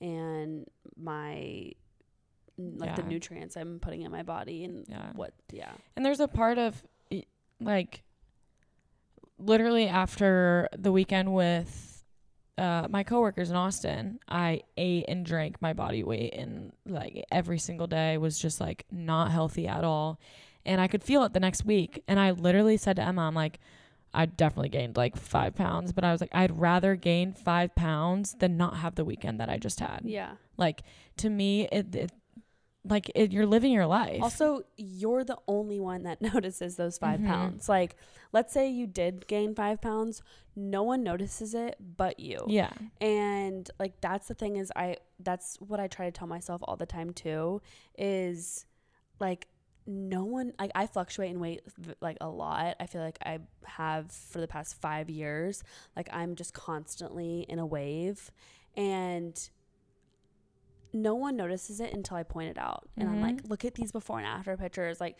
and 0.01 0.67
my 0.97 1.71
like 2.57 2.95
the 2.95 3.03
nutrients 3.03 3.57
I'm 3.57 3.79
putting 3.79 4.01
in 4.01 4.11
my 4.11 4.21
body 4.23 4.63
and 4.63 4.85
Yeah. 4.87 5.11
what 5.13 5.33
yeah 5.51 5.71
And 5.95 6.05
there's 6.05 6.19
a 6.19 6.27
part 6.27 6.57
of 6.59 6.83
like 7.65 8.03
literally 9.37 9.87
after 9.87 10.69
the 10.77 10.91
weekend 10.91 11.33
with 11.33 12.03
uh, 12.57 12.87
my 12.89 13.03
coworkers 13.03 13.49
in 13.49 13.55
Austin, 13.55 14.19
I 14.27 14.61
ate 14.77 15.05
and 15.07 15.25
drank 15.25 15.61
my 15.61 15.73
body 15.73 16.03
weight 16.03 16.33
and 16.33 16.71
like 16.85 17.25
every 17.31 17.57
single 17.57 17.87
day 17.87 18.17
was 18.17 18.37
just 18.37 18.61
like 18.61 18.85
not 18.91 19.31
healthy 19.31 19.67
at 19.67 19.83
all. 19.83 20.19
And 20.65 20.79
I 20.79 20.87
could 20.87 21.03
feel 21.03 21.23
it 21.23 21.33
the 21.33 21.39
next 21.39 21.65
week. 21.65 22.03
And 22.07 22.19
I 22.19 22.31
literally 22.31 22.77
said 22.77 22.95
to 22.97 23.01
Emma, 23.01 23.23
I'm 23.23 23.35
like, 23.35 23.59
I 24.13 24.27
definitely 24.27 24.69
gained 24.69 24.95
like 24.95 25.17
five 25.17 25.55
pounds, 25.55 25.91
but 25.91 26.03
I 26.03 26.11
was 26.11 26.21
like, 26.21 26.29
I'd 26.33 26.57
rather 26.59 26.95
gain 26.95 27.33
five 27.33 27.73
pounds 27.75 28.35
than 28.39 28.55
not 28.57 28.77
have 28.77 28.95
the 28.95 29.03
weekend 29.03 29.39
that 29.39 29.49
I 29.49 29.57
just 29.57 29.79
had. 29.79 30.01
yeah 30.05 30.33
Like 30.55 30.83
to 31.17 31.29
me, 31.29 31.67
it, 31.71 31.95
it 31.95 32.11
like 32.85 33.09
it, 33.15 33.31
you're 33.31 33.45
living 33.45 33.71
your 33.71 33.85
life. 33.87 34.21
Also, 34.21 34.63
you're 34.77 35.23
the 35.23 35.37
only 35.47 35.79
one 35.79 36.03
that 36.03 36.21
notices 36.33 36.75
those 36.75 36.97
5 36.97 37.21
Mhm. 37.21 37.25
pounds. 37.27 37.69
Like, 37.69 37.95
let's 38.33 38.51
say 38.53 38.69
you 38.69 38.87
did 38.87 39.25
gain 39.27 39.55
five 39.55 39.79
pounds, 39.81 40.21
no 40.55 40.83
one 40.83 41.01
notices 41.03 41.53
it 41.53 41.77
but 41.79 42.19
you. 42.19 42.43
yeah. 42.47 42.71
And 42.99 43.69
like 43.79 44.01
that's 44.01 44.27
the 44.27 44.33
thing 44.33 44.57
is 44.57 44.71
I 44.75 44.97
that's 45.19 45.57
what 45.61 45.79
I 45.79 45.87
try 45.87 46.05
to 46.05 46.11
tell 46.11 46.27
myself 46.27 46.61
all 46.65 46.75
the 46.75 46.85
time 46.85 47.11
too 47.13 47.61
is 47.97 48.65
like 49.19 49.47
no 49.85 50.23
one 50.25 50.53
like 50.59 50.71
I 50.75 50.87
fluctuate 50.87 51.31
in 51.31 51.39
weight 51.39 51.61
like 52.01 52.17
a 52.21 52.27
lot. 52.29 52.75
I 52.79 52.85
feel 52.85 53.01
like 53.01 53.19
I 53.25 53.39
have 53.65 54.11
for 54.11 54.39
the 54.41 54.47
past 54.47 54.79
5 54.81 55.09
years. 55.09 55.63
Like 55.95 56.09
I'm 56.11 56.35
just 56.35 56.53
constantly 56.53 57.45
in 57.49 57.59
a 57.59 57.65
wave 57.65 58.31
and 58.75 59.49
no 60.93 61.15
one 61.15 61.35
notices 61.35 61.79
it 61.79 61.93
until 61.93 62.17
I 62.17 62.23
point 62.23 62.49
it 62.49 62.57
out. 62.57 62.87
And 62.97 63.09
I'm 63.09 63.21
like, 63.21 63.37
mm-hmm. 63.37 63.47
look 63.47 63.65
at 63.65 63.73
these 63.73 63.91
before 63.91 64.19
and 64.19 64.27
after 64.27 64.55
pictures. 64.55 65.01
Like 65.01 65.17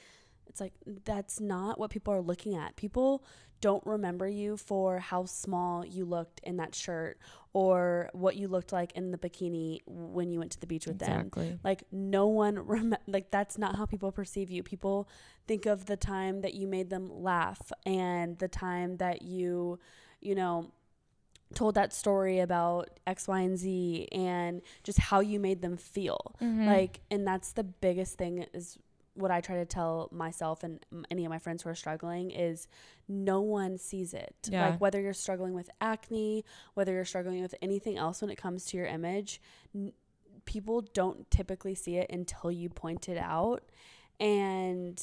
it's 0.48 0.62
like 0.62 0.74
that's 1.06 1.40
not 1.40 1.80
what 1.80 1.90
people 1.90 2.14
are 2.14 2.22
looking 2.22 2.56
at. 2.56 2.76
People 2.76 3.26
don't 3.62 3.86
remember 3.86 4.28
you 4.28 4.58
for 4.58 5.00
how 5.00 5.26
small 5.26 5.86
you 5.86 6.04
looked 6.06 6.42
in 6.44 6.58
that 6.58 6.76
shirt 6.76 7.18
or 7.54 8.10
what 8.14 8.36
you 8.36 8.48
looked 8.48 8.74
like 8.74 8.92
in 8.92 9.12
the 9.12 9.18
bikini 9.18 9.80
when 9.88 10.30
you 10.32 10.40
went 10.40 10.52
to 10.52 10.60
the 10.60 10.68
beach 10.68 10.86
with 10.86 11.00
them. 11.00 11.10
Like 11.64 11.84
no 11.92 12.28
one 12.28 12.60
rem- 12.60 12.98
like 13.08 13.32
that's 13.32 13.58
not 13.58 13.76
how 13.76 13.86
people 13.86 14.12
perceive 14.12 14.52
you. 14.52 14.64
People 14.64 15.08
think 15.48 15.66
of 15.66 15.86
the 15.86 15.98
time 15.98 16.42
that 16.42 16.54
you 16.54 16.68
made 16.68 16.90
them 16.90 17.10
laugh 17.10 17.72
and 17.86 18.38
the 18.38 18.48
time 18.50 18.98
that 18.98 19.22
you, 19.22 19.80
you 20.20 20.36
know, 20.36 20.72
told 21.54 21.76
that 21.76 21.94
story 21.94 22.40
about 22.40 22.90
X, 23.08 23.28
Y, 23.28 23.40
and 23.42 23.58
Z 23.58 24.08
and 24.12 24.62
just 24.84 25.00
how 25.00 25.20
you 25.22 25.40
made 25.40 25.62
them 25.62 25.78
feel. 25.78 26.36
Mhm. 26.42 26.68
Like 26.68 27.00
and 27.10 27.26
that's 27.26 27.54
the 27.54 27.64
biggest 27.64 28.18
thing 28.18 28.46
is 28.54 28.78
what 29.16 29.30
I 29.30 29.42
try 29.42 29.58
to 29.58 29.66
tell 29.66 30.10
myself 30.12 30.64
and 30.64 30.84
any 31.12 31.24
of 31.24 31.30
my 31.30 31.38
friends 31.38 31.62
who 31.62 31.70
are 31.70 31.76
struggling 31.76 32.32
is 32.32 32.68
no 33.08 33.42
one 33.42 33.78
sees 33.78 34.14
it. 34.16 34.36
Yeah. 34.50 34.70
Like 34.72 34.82
whether 34.82 35.00
you're 35.00 35.14
struggling 35.14 35.54
with 35.54 35.70
acne, 35.80 36.44
whether 36.74 36.92
you're 36.94 37.06
struggling 37.06 37.42
with 37.44 37.54
anything 37.62 37.96
else 37.98 38.22
when 38.22 38.32
it 38.32 38.38
comes 38.38 38.66
to 38.68 38.78
your 38.78 38.88
image, 38.88 39.40
n- 39.76 39.94
people 40.46 40.82
don't 40.82 41.30
typically 41.30 41.76
see 41.76 41.98
it 41.98 42.10
until 42.12 42.52
you 42.52 42.70
point 42.70 43.08
it 43.08 43.18
out. 43.20 43.64
And 44.20 45.02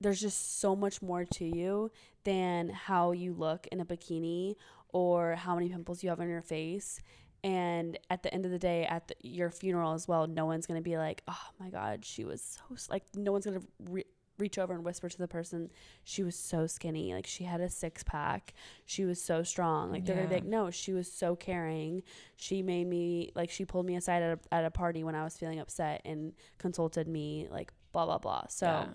there's 0.00 0.20
just 0.20 0.60
so 0.60 0.76
much 0.76 1.00
more 1.02 1.24
to 1.24 1.44
you 1.44 1.90
than 2.24 2.68
how 2.68 3.12
you 3.12 3.32
look 3.32 3.66
in 3.72 3.80
a 3.80 3.84
bikini 3.84 4.56
or 4.92 5.34
how 5.34 5.54
many 5.54 5.68
pimples 5.68 6.02
you 6.02 6.10
have 6.10 6.20
on 6.20 6.28
your 6.28 6.42
face. 6.42 7.00
And 7.44 7.98
at 8.10 8.22
the 8.22 8.34
end 8.34 8.44
of 8.46 8.50
the 8.50 8.58
day, 8.58 8.84
at 8.84 9.08
the, 9.08 9.14
your 9.22 9.50
funeral 9.50 9.92
as 9.92 10.08
well, 10.08 10.26
no 10.26 10.44
one's 10.44 10.66
going 10.66 10.80
to 10.80 10.82
be 10.82 10.98
like, 10.98 11.22
oh 11.28 11.46
my 11.60 11.70
God, 11.70 12.04
she 12.04 12.24
was 12.24 12.42
so, 12.68 12.92
like, 12.92 13.04
no 13.14 13.30
one's 13.30 13.44
going 13.46 13.60
to 13.60 13.66
re- 13.84 14.04
reach 14.38 14.58
over 14.58 14.72
and 14.72 14.84
whisper 14.84 15.08
to 15.08 15.18
the 15.18 15.28
person, 15.28 15.70
she 16.04 16.22
was 16.22 16.36
so 16.36 16.66
skinny. 16.66 17.12
Like, 17.12 17.26
she 17.26 17.44
had 17.44 17.60
a 17.60 17.68
six 17.68 18.02
pack. 18.02 18.54
She 18.86 19.04
was 19.04 19.22
so 19.22 19.42
strong. 19.42 19.90
Like, 19.90 20.04
they're 20.04 20.14
going 20.16 20.28
to 20.28 20.34
be 20.34 20.36
like, 20.36 20.44
no, 20.44 20.70
she 20.70 20.92
was 20.92 21.10
so 21.10 21.36
caring. 21.36 22.02
She 22.36 22.62
made 22.62 22.86
me, 22.86 23.32
like, 23.34 23.50
she 23.50 23.64
pulled 23.64 23.86
me 23.86 23.96
aside 23.96 24.22
at 24.22 24.38
a, 24.38 24.54
at 24.54 24.64
a 24.64 24.70
party 24.70 25.04
when 25.04 25.14
I 25.14 25.24
was 25.24 25.36
feeling 25.36 25.58
upset 25.58 26.02
and 26.04 26.32
consulted 26.58 27.08
me, 27.08 27.48
like, 27.50 27.72
blah, 27.92 28.06
blah, 28.06 28.18
blah. 28.18 28.44
So 28.48 28.66
Yeah. 28.66 28.86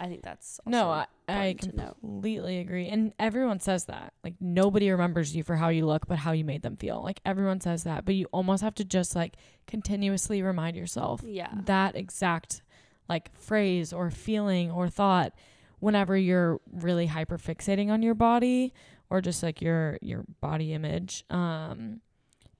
I 0.00 0.06
think 0.08 0.22
that's 0.22 0.60
No, 0.64 0.90
I, 0.90 1.06
I 1.28 1.46
important 1.46 1.72
to 1.72 1.76
know. 1.76 1.96
completely 2.00 2.58
agree. 2.60 2.88
And 2.88 3.12
everyone 3.18 3.58
says 3.60 3.86
that. 3.86 4.12
Like 4.22 4.34
nobody 4.40 4.90
remembers 4.90 5.34
you 5.34 5.42
for 5.42 5.56
how 5.56 5.68
you 5.70 5.86
look, 5.86 6.06
but 6.06 6.18
how 6.18 6.32
you 6.32 6.44
made 6.44 6.62
them 6.62 6.76
feel. 6.76 7.02
Like 7.02 7.20
everyone 7.24 7.60
says 7.60 7.82
that, 7.84 8.04
but 8.04 8.14
you 8.14 8.26
almost 8.32 8.62
have 8.62 8.74
to 8.76 8.84
just 8.84 9.16
like 9.16 9.34
continuously 9.66 10.40
remind 10.42 10.76
yourself 10.76 11.22
Yeah. 11.24 11.50
that 11.66 11.96
exact 11.96 12.62
like 13.08 13.34
phrase 13.36 13.92
or 13.92 14.10
feeling 14.10 14.70
or 14.70 14.88
thought 14.88 15.32
whenever 15.80 16.16
you're 16.16 16.60
really 16.72 17.06
hyper 17.06 17.38
fixating 17.38 17.90
on 17.90 18.02
your 18.02 18.14
body 18.14 18.72
or 19.10 19.20
just 19.20 19.42
like 19.42 19.62
your 19.62 19.96
your 20.02 20.24
body 20.40 20.72
image 20.74 21.24
um 21.30 22.00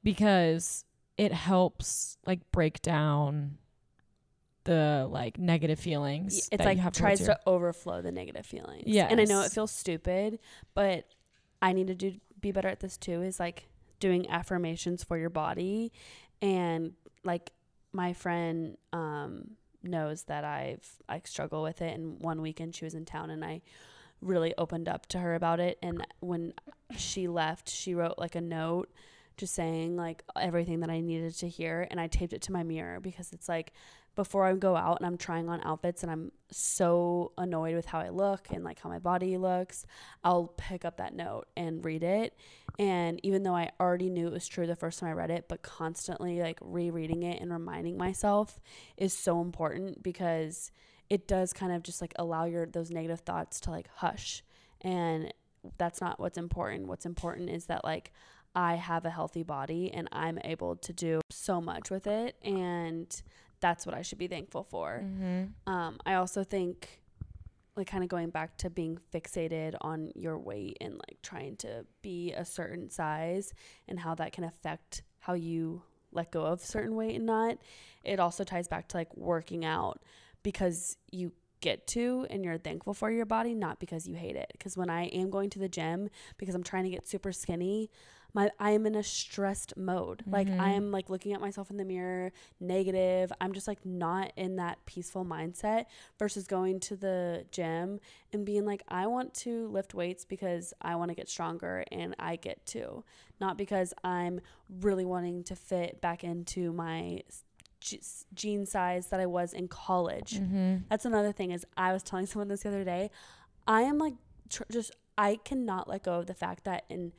because 0.03 0.85
it 1.17 1.33
helps 1.33 2.17
like 2.27 2.41
break 2.53 2.81
down 2.81 3.59
the 4.69 5.09
like 5.11 5.39
negative 5.39 5.81
feelings 5.81 6.47
it's 6.53 6.61
you 6.63 6.67
like 6.69 6.79
have 6.79 6.93
tries 6.93 7.21
your- 7.21 7.29
to 7.29 7.41
overflow 7.47 8.03
the 8.03 8.13
negative 8.13 8.45
feelings. 8.45 8.85
Yeah, 8.87 9.09
And 9.11 9.19
I 9.19 9.25
know 9.25 9.41
it 9.41 9.51
feels 9.51 9.71
stupid, 9.71 10.39
but 10.75 11.07
I 11.63 11.73
need 11.73 11.87
to 11.87 11.95
do 11.95 12.15
be 12.41 12.53
better 12.53 12.69
at 12.69 12.81
this 12.81 12.99
too 12.99 13.23
is 13.23 13.41
like 13.41 13.69
doing 13.99 14.29
affirmations 14.31 15.03
for 15.03 15.17
your 15.17 15.31
body. 15.31 15.91
And 16.43 16.93
like 17.25 17.51
my 17.93 18.13
friend 18.13 18.77
um 18.93 19.53
knows 19.83 20.25
that 20.25 20.45
I've 20.45 20.87
I 21.09 21.23
struggle 21.25 21.63
with 21.63 21.81
it. 21.81 21.95
And 21.95 22.21
one 22.21 22.43
weekend 22.43 22.75
she 22.75 22.85
was 22.85 22.95
in 22.95 23.07
town 23.07 23.31
and 23.31 23.43
I 23.43 23.63
really 24.21 24.53
opened 24.59 24.89
up 24.89 25.07
to 25.07 25.19
her 25.19 25.35
about 25.35 25.61
it. 25.61 25.79
And 25.83 26.07
when 26.21 26.53
she 26.97 27.27
left 27.27 27.71
she 27.71 27.95
wrote 27.95 28.19
like 28.19 28.35
a 28.35 28.41
note 28.43 28.91
just 29.39 29.55
saying 29.55 29.97
like 29.97 30.25
everything 30.37 30.81
that 30.81 30.91
I 30.91 31.01
needed 31.01 31.35
to 31.39 31.49
hear. 31.49 31.87
And 31.91 31.99
I 31.99 32.07
taped 32.09 32.35
it 32.35 32.43
to 32.43 32.53
my 32.53 32.65
mirror 32.65 33.01
because 33.01 33.33
it's 33.33 33.49
like 33.49 33.73
before 34.19 34.45
I 34.45 34.55
go 34.55 34.75
out 34.75 34.99
and 34.99 35.07
I'm 35.07 35.17
trying 35.17 35.49
on 35.49 35.61
outfits 35.63 36.03
and 36.03 36.11
I'm 36.11 36.33
so 36.51 37.31
annoyed 37.39 37.77
with 37.77 37.87
how 37.87 38.01
I 38.01 38.09
look 38.09 38.49
and 38.51 38.65
like 38.65 38.81
how 38.81 38.91
my 38.91 38.99
body 38.99 39.37
looks, 39.37 39.87
I'll 40.25 40.53
pick 40.57 40.85
up 40.85 40.97
that 40.97 41.15
note 41.15 41.47
and 41.57 41.85
read 41.85 42.03
it. 42.03 42.35
And 42.81 43.21
even 43.23 43.45
though 43.45 43.55
I 43.55 43.71
already 43.79 44.11
knew 44.11 44.27
it 44.27 44.33
was 44.33 44.49
true 44.49 44.67
the 44.67 44.75
first 44.75 44.99
time 44.99 45.11
I 45.11 45.13
read 45.13 45.31
it, 45.31 45.45
but 45.49 45.63
constantly 45.63 46.41
like 46.41 46.59
rereading 46.61 47.23
it 47.23 47.41
and 47.41 47.53
reminding 47.53 47.97
myself 47.97 48.59
is 48.97 49.13
so 49.13 49.41
important 49.41 50.03
because 50.03 50.73
it 51.09 51.29
does 51.29 51.53
kind 51.53 51.71
of 51.71 51.85
just 51.85 52.01
like 52.01 52.13
allow 52.17 52.45
your 52.45 52.67
those 52.67 52.91
negative 52.91 53.21
thoughts 53.21 53.61
to 53.61 53.71
like 53.71 53.89
hush. 53.95 54.43
And 54.81 55.33
that's 55.79 56.01
not 56.01 56.19
what's 56.19 56.39
important. 56.39 56.89
What's 56.89 57.07
important 57.07 57.51
is 57.51 57.67
that 57.67 57.85
like 57.85 58.11
I 58.53 58.75
have 58.75 59.05
a 59.05 59.11
healthy 59.11 59.45
body 59.45 59.93
and 59.95 60.09
I'm 60.11 60.41
able 60.43 60.75
to 60.75 60.93
do 60.93 61.21
so 61.31 61.61
much 61.61 61.89
with 61.89 62.09
it 62.09 62.35
and 62.43 63.23
that's 63.61 63.87
what 63.87 63.95
I 63.95 64.03
should 64.03 64.19
be 64.19 64.29
thankful 64.29 64.65
for. 64.65 65.03
Mhm. 65.05 65.53
Um, 65.67 65.99
I 66.07 66.15
also 66.15 66.45
think, 66.45 67.01
like, 67.77 67.87
kind 67.87 68.03
of 68.03 68.09
going 68.11 68.31
back 68.31 68.57
to 68.59 68.71
being 68.71 68.99
fixated 69.13 69.77
on 69.81 70.11
your 70.15 70.39
weight 70.39 70.77
and 70.81 70.95
like 70.95 71.19
trying 71.23 71.57
to 71.59 71.87
be 72.03 72.33
a 72.33 72.45
certain 72.45 72.91
size 72.91 73.53
and 73.87 74.01
how 74.01 74.15
that 74.17 74.33
can 74.33 74.45
affect 74.45 75.03
how 75.21 75.35
you 75.35 75.83
let 76.11 76.31
go 76.31 76.45
of 76.47 76.61
certain 76.61 76.97
weight 76.97 77.17
and 77.17 77.27
not. 77.27 77.59
It 78.05 78.19
also 78.19 78.43
ties 78.45 78.67
back 78.69 78.89
to 78.89 78.97
like 78.97 79.15
working 79.17 79.65
out 79.65 80.03
because 80.43 80.97
you 81.11 81.33
get 81.61 81.87
to 81.89 82.27
and 82.31 82.45
you're 82.45 82.57
thankful 82.59 82.95
for 82.95 83.11
your 83.11 83.27
body, 83.27 83.55
not 83.55 83.79
because 83.81 84.07
you 84.07 84.15
hate 84.15 84.37
it. 84.37 84.47
Because 84.53 84.77
when 84.77 84.89
I 84.89 85.07
am 85.07 85.29
going 85.29 85.51
to 85.51 85.59
the 85.59 85.69
gym 85.69 86.09
because 86.37 86.55
I'm 86.55 86.63
trying 86.63 86.85
to 86.85 86.91
get 86.91 87.07
super 87.07 87.33
skinny, 87.33 87.91
my 88.39 88.51
I 88.59 88.71
am 88.71 88.87
in 88.87 88.95
a 88.95 89.03
stressed 89.03 89.77
mode. 89.77 90.23
Like 90.27 90.49
I 90.49 90.71
Mhm. 90.71 90.77
am 90.77 90.91
like 90.93 91.11
looking 91.11 91.33
at 91.33 91.41
myself 91.41 91.71
in 91.71 91.77
the 91.77 91.85
mirror, 91.85 92.33
negative. 92.61 93.33
I'm 93.41 93.53
just 93.53 93.67
like 93.69 93.85
not 93.85 94.33
in 94.37 94.57
that 94.57 94.79
peaceful 94.87 95.25
mindset 95.25 95.87
versus 96.19 96.47
going 96.47 96.81
to 96.81 96.97
the 96.97 97.47
gym 97.51 98.01
and 98.33 98.45
being 98.47 98.65
like 98.65 98.83
I 98.89 99.07
want 99.07 99.35
to 99.45 99.69
lift 99.69 99.95
weights 99.95 100.25
because 100.25 100.73
I 100.81 100.95
want 100.97 101.11
to 101.11 101.15
get 101.15 101.29
stronger 101.29 101.85
and 101.91 102.15
I 102.19 102.37
get 102.37 102.65
to, 102.67 103.05
not 103.41 103.57
because 103.59 103.93
I'm 104.05 104.41
really 104.81 105.05
wanting 105.05 105.43
to 105.45 105.57
fit 105.57 106.01
back 106.01 106.23
into 106.25 106.73
my 106.73 107.23
jean 108.35 108.67
size 108.67 109.07
that 109.09 109.21
I 109.21 109.27
was 109.27 109.53
in 109.53 109.69
college. 109.69 110.35
Mhm. 110.41 110.83
That's 110.89 111.05
another 111.05 111.33
thing 111.33 111.53
is 111.53 111.65
I 111.77 111.93
was 111.93 112.03
telling 112.03 112.27
someone 112.31 112.49
this 112.49 112.63
the 112.63 112.69
other 112.71 112.85
day. 112.85 113.11
I 113.67 113.83
am 113.83 113.99
like 113.99 114.15
tr- 114.49 114.65
just 114.71 114.91
I 115.17 115.37
cannot 115.37 115.89
let 115.89 116.03
go 116.05 116.15
of 116.21 116.27
the 116.27 116.35
fact 116.35 116.65
that 116.65 116.85
in 116.89 117.13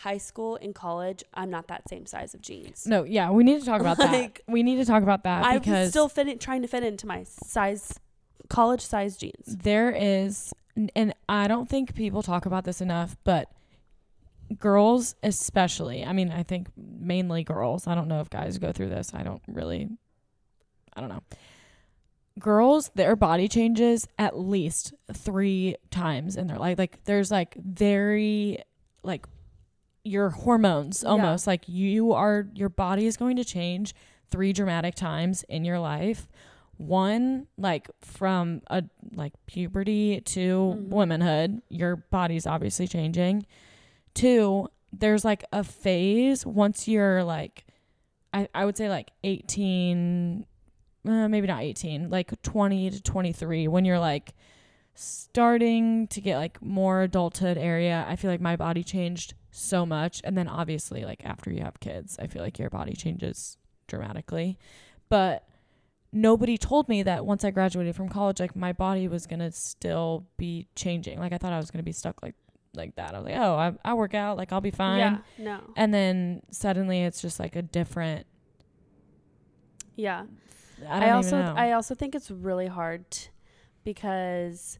high 0.00 0.18
school 0.18 0.58
and 0.60 0.74
college 0.74 1.24
I'm 1.32 1.48
not 1.48 1.68
that 1.68 1.88
same 1.88 2.04
size 2.04 2.34
of 2.34 2.42
jeans. 2.42 2.86
No, 2.86 3.04
yeah, 3.04 3.30
we 3.30 3.44
need 3.44 3.60
to 3.60 3.66
talk 3.66 3.80
about 3.80 3.98
Like, 3.98 4.44
that. 4.44 4.52
We 4.52 4.62
need 4.62 4.76
to 4.76 4.84
talk 4.84 5.02
about 5.02 5.24
that 5.24 5.44
I'm 5.44 5.58
because 5.58 5.88
still 5.90 6.08
fitting 6.08 6.38
trying 6.38 6.62
to 6.62 6.68
fit 6.68 6.82
into 6.82 7.06
my 7.06 7.24
size 7.24 7.98
college 8.48 8.82
size 8.82 9.16
jeans. 9.16 9.44
there 9.46 9.90
is 9.90 10.52
and 10.94 11.14
I 11.28 11.48
don't 11.48 11.68
think 11.68 11.94
people 11.94 12.22
talk 12.22 12.44
about 12.44 12.64
this 12.64 12.82
enough, 12.82 13.16
but 13.24 13.50
girls 14.58 15.14
especially. 15.22 16.04
I 16.04 16.12
mean, 16.12 16.30
I 16.30 16.42
think 16.42 16.68
mainly 16.76 17.42
girls. 17.42 17.86
I 17.86 17.94
don't 17.94 18.08
know 18.08 18.20
if 18.20 18.28
guys 18.28 18.58
go 18.58 18.72
through 18.72 18.90
this. 18.90 19.12
I 19.14 19.22
don't 19.22 19.42
really 19.48 19.88
I 20.94 21.00
don't 21.00 21.08
know. 21.08 21.22
Girls, 22.38 22.90
their 22.94 23.16
body 23.16 23.48
changes 23.48 24.06
at 24.18 24.38
least 24.38 24.92
3 25.10 25.76
times 25.90 26.36
in 26.36 26.48
their 26.48 26.58
life. 26.58 26.78
Like 26.78 27.02
there's 27.04 27.30
like 27.30 27.54
very 27.54 28.58
like 29.02 29.26
your 30.06 30.30
hormones 30.30 31.02
Yeah. 31.02 31.10
almost 31.10 31.46
like 31.46 31.68
you 31.68 32.12
are 32.12 32.46
your 32.54 32.68
body 32.68 33.06
is 33.06 33.16
going 33.16 33.36
to 33.36 33.44
change 33.44 33.94
three 34.30 34.52
dramatic 34.52 34.94
times 34.94 35.42
in 35.48 35.64
your 35.64 35.78
life 35.78 36.28
one 36.78 37.46
like 37.56 37.88
from 38.02 38.60
a 38.68 38.82
like 39.14 39.32
puberty 39.46 40.20
to 40.20 40.74
Mhm. 40.78 40.88
womanhood 40.88 41.62
your 41.70 41.96
body's 41.96 42.46
obviously 42.46 42.86
changing 42.86 43.46
two 44.14 44.68
there's 44.92 45.24
like 45.24 45.44
a 45.52 45.64
phase 45.64 46.44
once 46.46 46.86
you're 46.86 47.24
like 47.24 47.64
i, 48.34 48.48
I 48.54 48.64
would 48.64 48.76
say 48.76 48.88
like 48.88 49.10
18 49.24 50.44
uh, 51.08 51.28
maybe 51.28 51.46
not 51.46 51.62
18 51.62 52.10
like 52.10 52.40
20 52.42 52.90
to 52.90 53.02
23 53.02 53.68
when 53.68 53.84
you're 53.84 53.98
like 53.98 54.34
starting 54.94 56.06
to 56.08 56.20
get 56.20 56.36
like 56.36 56.60
more 56.62 57.02
adulthood 57.02 57.56
area 57.58 58.04
i 58.08 58.16
feel 58.16 58.30
like 58.30 58.40
my 58.40 58.56
body 58.56 58.82
changed 58.82 59.34
so 59.56 59.86
much 59.86 60.20
and 60.24 60.36
then 60.36 60.46
obviously 60.48 61.04
like 61.04 61.24
after 61.24 61.50
you 61.50 61.62
have 61.62 61.80
kids 61.80 62.16
i 62.20 62.26
feel 62.26 62.42
like 62.42 62.58
your 62.58 62.68
body 62.70 62.92
changes 62.94 63.56
dramatically 63.86 64.58
but 65.08 65.48
nobody 66.12 66.58
told 66.58 66.88
me 66.88 67.02
that 67.02 67.24
once 67.24 67.44
i 67.44 67.50
graduated 67.50 67.94
from 67.96 68.08
college 68.08 68.38
like 68.38 68.54
my 68.54 68.72
body 68.72 69.08
was 69.08 69.26
gonna 69.26 69.50
still 69.50 70.26
be 70.36 70.66
changing 70.76 71.18
like 71.18 71.32
i 71.32 71.38
thought 71.38 71.52
i 71.52 71.56
was 71.58 71.70
gonna 71.70 71.82
be 71.82 71.92
stuck 71.92 72.22
like 72.22 72.34
like 72.74 72.94
that 72.96 73.14
i 73.14 73.18
was 73.18 73.24
like 73.24 73.36
oh 73.38 73.54
i, 73.54 73.72
I 73.84 73.94
work 73.94 74.12
out 74.12 74.36
like 74.36 74.52
i'll 74.52 74.60
be 74.60 74.70
fine 74.70 74.98
Yeah, 74.98 75.18
no. 75.38 75.60
and 75.76 75.94
then 75.94 76.42
suddenly 76.50 77.02
it's 77.02 77.22
just 77.22 77.40
like 77.40 77.56
a 77.56 77.62
different 77.62 78.26
Yeah. 79.94 80.24
i, 80.88 81.06
I, 81.08 81.10
also. 81.12 81.36
I 81.36 81.72
also 81.72 81.94
think 81.94 82.14
it's 82.14 82.30
really 82.30 82.66
hard 82.66 83.10
t- 83.10 83.28
because 83.84 84.78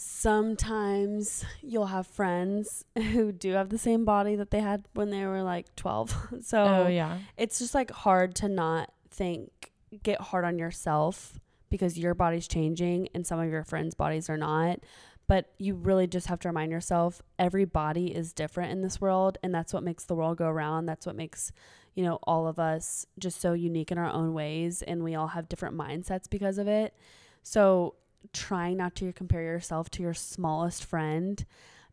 sometimes 0.00 1.44
you'll 1.60 1.86
have 1.86 2.06
friends 2.06 2.84
who 2.94 3.32
do 3.32 3.54
have 3.54 3.68
the 3.68 3.78
same 3.78 4.04
body 4.04 4.36
that 4.36 4.52
they 4.52 4.60
had 4.60 4.84
when 4.94 5.10
they 5.10 5.26
were 5.26 5.42
like 5.42 5.74
12. 5.74 6.28
so 6.42 6.84
oh 6.84 6.86
yeah 6.86 7.18
it's 7.36 7.58
just 7.58 7.74
like 7.74 7.90
hard 7.90 8.36
to 8.36 8.48
not 8.48 8.92
think 9.10 9.72
get 10.04 10.20
hard 10.20 10.44
on 10.44 10.56
yourself 10.56 11.40
because 11.68 11.98
your 11.98 12.14
body's 12.14 12.46
changing 12.46 13.08
and 13.12 13.26
some 13.26 13.40
of 13.40 13.50
your 13.50 13.64
friends' 13.64 13.94
bodies 13.94 14.30
are 14.30 14.36
not. 14.36 14.78
But 15.26 15.50
you 15.58 15.74
really 15.74 16.06
just 16.06 16.28
have 16.28 16.38
to 16.40 16.48
remind 16.48 16.70
yourself 16.70 17.20
every 17.36 17.64
body 17.64 18.14
is 18.14 18.32
different 18.32 18.70
in 18.70 18.82
this 18.82 19.00
world 19.00 19.36
and 19.42 19.52
that's 19.52 19.74
what 19.74 19.82
makes 19.82 20.04
the 20.04 20.14
world 20.14 20.38
go 20.38 20.46
around. 20.46 20.86
That's 20.86 21.06
what 21.06 21.16
makes, 21.16 21.50
you 21.96 22.04
know, 22.04 22.20
all 22.22 22.46
of 22.46 22.60
us 22.60 23.04
just 23.18 23.40
so 23.40 23.52
unique 23.52 23.90
in 23.90 23.98
our 23.98 24.08
own 24.08 24.32
ways 24.32 24.80
and 24.80 25.02
we 25.02 25.16
all 25.16 25.26
have 25.28 25.48
different 25.48 25.76
mindsets 25.76 26.30
because 26.30 26.56
of 26.56 26.68
it. 26.68 26.94
So 27.42 27.94
trying 28.32 28.76
not 28.76 28.94
to 28.96 29.12
compare 29.12 29.42
yourself 29.42 29.90
to 29.90 30.02
your 30.02 30.14
smallest 30.14 30.84
friend 30.84 31.44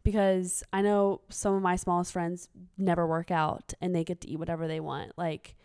because 0.04 0.64
I 0.72 0.82
know 0.82 1.22
some 1.30 1.56
of 1.56 1.62
my 1.62 1.76
smallest 1.76 2.12
friends 2.14 2.50
never 2.78 3.08
work 3.08 3.32
out 3.32 3.74
and 3.82 3.96
they 3.96 4.04
get 4.04 4.22
to 4.22 4.30
eat 4.30 4.38
whatever 4.38 4.68
they 4.68 4.80
want. 4.80 5.14
Like 5.18 5.56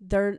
they're 0.00 0.38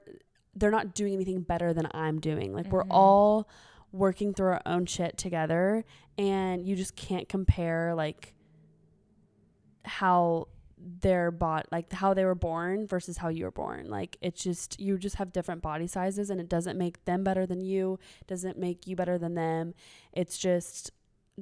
they're 0.55 0.71
not 0.71 0.93
doing 0.95 1.13
anything 1.13 1.41
better 1.41 1.73
than 1.73 1.87
I'm 1.93 2.19
doing. 2.19 2.53
Like 2.53 2.71
we're 2.71 2.83
Mhm. 2.85 2.91
all 2.91 3.49
working 3.91 4.33
through 4.33 4.47
our 4.47 4.61
own 4.65 4.85
shit 4.85 5.17
together 5.17 5.85
and 6.17 6.65
you 6.65 6.75
just 6.75 6.95
can't 6.95 7.27
compare 7.29 7.93
like 7.95 8.33
how 9.83 10.47
their 10.85 11.31
bot 11.31 11.65
like 11.71 11.91
how 11.91 12.13
they 12.13 12.25
were 12.25 12.35
born 12.35 12.85
versus 12.85 13.17
how 13.17 13.29
you 13.29 13.45
were 13.45 13.51
born. 13.51 13.89
Like 13.89 14.17
it's 14.21 14.43
just 14.43 14.79
you 14.79 14.97
just 14.97 15.15
have 15.15 15.33
different 15.33 15.61
body 15.61 15.87
sizes 15.87 16.29
and 16.29 16.39
it 16.39 16.47
doesn't 16.47 16.77
make 16.77 17.03
them 17.05 17.23
better 17.23 17.45
than 17.45 17.61
you 17.61 17.99
doesn't 18.27 18.57
make 18.57 18.85
you 18.87 18.95
better 18.95 19.17
than 19.17 19.33
them. 19.33 19.73
It's 20.13 20.37
just 20.37 20.91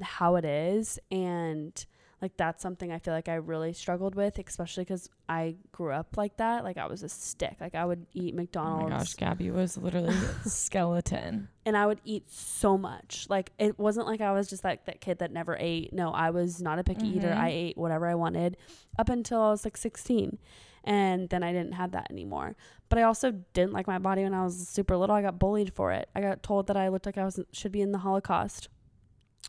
how 0.02 0.36
it 0.36 0.46
is. 0.46 0.98
And 1.12 1.86
like 2.24 2.36
that's 2.38 2.64
something 2.64 2.92
i 2.92 2.98
feel 2.98 3.14
like 3.14 3.28
i 3.30 3.36
really 3.36 3.74
struggled 3.74 4.16
with 4.16 4.40
especially 4.40 4.84
because 4.84 5.10
i 5.30 5.56
grew 5.72 5.92
up 5.92 6.16
like 6.18 6.36
that 6.38 6.64
like 6.64 6.78
i 6.78 6.86
was 6.88 7.04
a 7.04 7.10
stick 7.10 7.56
like 7.62 7.76
i 7.76 7.84
would 7.86 8.06
eat 8.14 8.34
Oh 8.34 8.38
mcdonald's 8.38 8.90
my 8.92 8.98
gosh, 8.98 9.14
Gabby 9.16 9.52
was 9.52 9.78
literally 9.78 10.16
a 10.46 10.50
skeleton. 10.50 11.50
and 11.66 11.78
I 11.78 11.86
would 11.86 12.00
eat 12.04 12.30
so 12.32 12.78
much. 12.78 13.28
Like 13.30 13.52
it 13.60 13.78
wasn't 13.78 14.08
like 14.08 14.22
I 14.22 14.32
was 14.32 14.50
just 14.50 14.64
like 14.64 14.86
that 14.86 15.00
kid 15.02 15.20
that 15.20 15.32
never 15.32 15.56
ate. 15.60 15.94
No, 15.94 16.12
I 16.12 16.30
was 16.32 16.62
not 16.62 16.80
a 16.80 16.84
picky 16.84 17.08
eater. 17.08 17.30
Mhm. 17.30 17.38
I 17.38 17.50
ate 17.50 17.78
whatever 17.78 18.08
I 18.08 18.16
wanted 18.16 18.58
up 18.98 19.10
until 19.10 19.42
I 19.42 19.50
was 19.52 19.64
like 19.66 19.78
16. 19.78 20.38
And 20.84 21.30
then 21.30 21.44
I 21.44 21.54
didn't 21.54 21.74
have 21.74 21.92
that 21.92 22.08
anymore. 22.12 22.56
But 22.90 23.00
I 23.00 23.04
also 23.04 23.32
didn't 23.54 23.72
like 23.74 23.88
my 23.88 24.00
body 24.00 24.24
when 24.24 24.34
I 24.34 24.44
was 24.44 24.68
super 24.68 24.98
little. 24.98 25.16
I 25.16 25.22
got 25.22 25.40
bullied 25.40 25.74
for 25.74 25.92
it. 25.94 26.10
I 26.16 26.20
got 26.22 26.44
told 26.44 26.68
that 26.68 26.76
I 26.78 26.90
looked 26.90 27.06
like 27.06 27.18
I 27.18 27.24
was 27.26 27.40
should 27.54 27.72
be 27.72 27.82
in 27.82 27.92
the 27.94 28.00
Holocaust 28.00 28.68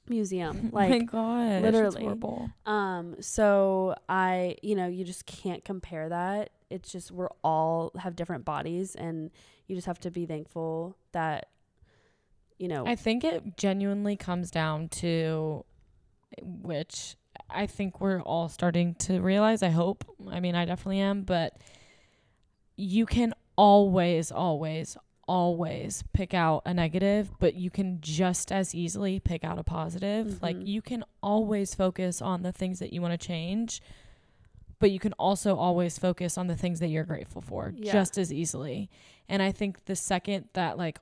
museum. 0.09 0.59
oh 0.73 0.77
my 0.77 0.89
Like 0.89 1.13
literally. 1.13 2.03
horrible. 2.03 2.51
um 2.67 3.17
so 3.21 3.95
I, 4.09 4.57
you 4.63 4.75
know, 4.75 4.87
you 4.87 5.05
just 5.05 5.27
can't 5.27 5.65
compare 5.65 6.09
that. 6.09 6.51
It's 6.71 6.91
just 6.91 7.11
we're 7.11 7.29
all 7.43 7.93
have 7.99 8.17
different 8.17 8.45
bodies 8.45 8.95
and 8.95 9.31
you 9.67 9.77
just 9.77 9.87
have 9.87 10.01
to 10.01 10.11
be 10.11 10.27
thankful 10.27 10.97
that 11.13 11.49
you 12.59 12.69
know 12.69 12.87
I 12.87 12.97
think 12.97 13.25
it 13.25 13.57
genuinely 13.57 14.17
comes 14.17 14.51
down 14.51 14.89
to 15.01 15.65
which 16.43 17.17
I 17.51 17.67
think 17.67 18.01
we're 18.01 18.21
all 18.21 18.49
starting 18.49 18.95
to 18.97 19.21
realize. 19.21 19.63
I 19.63 19.71
hope. 19.71 20.05
I 20.31 20.41
mean, 20.41 20.55
I 20.55 20.65
definitely 20.65 21.01
am, 21.01 21.23
but 21.23 21.57
you 22.77 23.07
can 23.07 23.35
always, 23.57 24.33
always, 24.33 24.97
always 25.27 26.03
pick 26.13 26.35
out 26.35 26.63
a 26.67 26.75
negative, 26.75 27.31
but 27.39 27.55
you 27.55 27.71
can 27.71 28.01
just 28.01 28.51
as 28.53 28.75
easily 28.75 29.21
pick 29.21 29.45
out 29.45 29.59
a 29.59 29.65
positive. 29.65 30.43
Like 30.43 30.57
Mhm. 30.57 30.67
you 30.67 30.83
can 30.83 31.05
always 31.23 31.75
focus 31.75 32.21
on 32.23 32.43
the 32.43 32.53
things 32.53 32.79
that 32.79 32.93
you 32.93 33.01
want 33.03 33.19
to 33.19 33.27
change, 33.27 33.81
but 34.79 34.91
you 34.91 34.99
can 34.99 35.13
also 35.15 35.57
always 35.57 35.99
focus 35.99 36.37
on 36.37 36.47
the 36.47 36.57
things 36.57 36.81
that 36.81 36.89
you're 36.89 37.05
grateful 37.05 37.41
for 37.41 37.73
Yeah. 37.77 37.93
just 37.93 38.19
as 38.19 38.33
easily. 38.33 38.91
And 39.29 39.43
I 39.43 39.53
think 39.53 39.85
the 39.87 39.97
second 39.97 40.49
that 40.53 40.77
like 40.79 40.99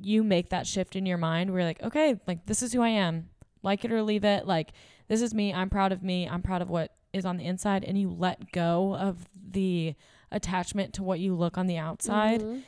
you 0.00 0.22
make 0.22 0.50
that 0.50 0.66
shift 0.66 0.94
in 0.94 1.06
your 1.06 1.18
mind 1.18 1.50
where 1.50 1.60
you're 1.60 1.68
like, 1.68 1.82
okay, 1.82 2.20
like 2.26 2.46
this 2.46 2.62
is 2.62 2.72
who 2.72 2.82
I 2.82 2.90
am. 2.90 3.28
Like 3.62 3.84
it 3.84 3.90
or 3.90 4.02
leave 4.02 4.24
it. 4.24 4.46
Like 4.46 4.72
this 5.08 5.20
is 5.22 5.34
me. 5.34 5.52
I'm 5.52 5.70
proud 5.70 5.90
of 5.92 6.02
me. 6.02 6.28
I'm 6.28 6.42
proud 6.42 6.62
of 6.62 6.70
what 6.70 6.92
is 7.12 7.26
on 7.26 7.36
the 7.36 7.44
inside. 7.44 7.82
And 7.84 7.98
you 7.98 8.10
let 8.10 8.52
go 8.52 8.94
of 8.94 9.26
the 9.50 9.94
attachment 10.30 10.92
to 10.94 11.02
what 11.02 11.18
you 11.18 11.34
look 11.34 11.56
on 11.58 11.66
the 11.66 11.78
outside. 11.78 12.42
Mhm. 12.42 12.62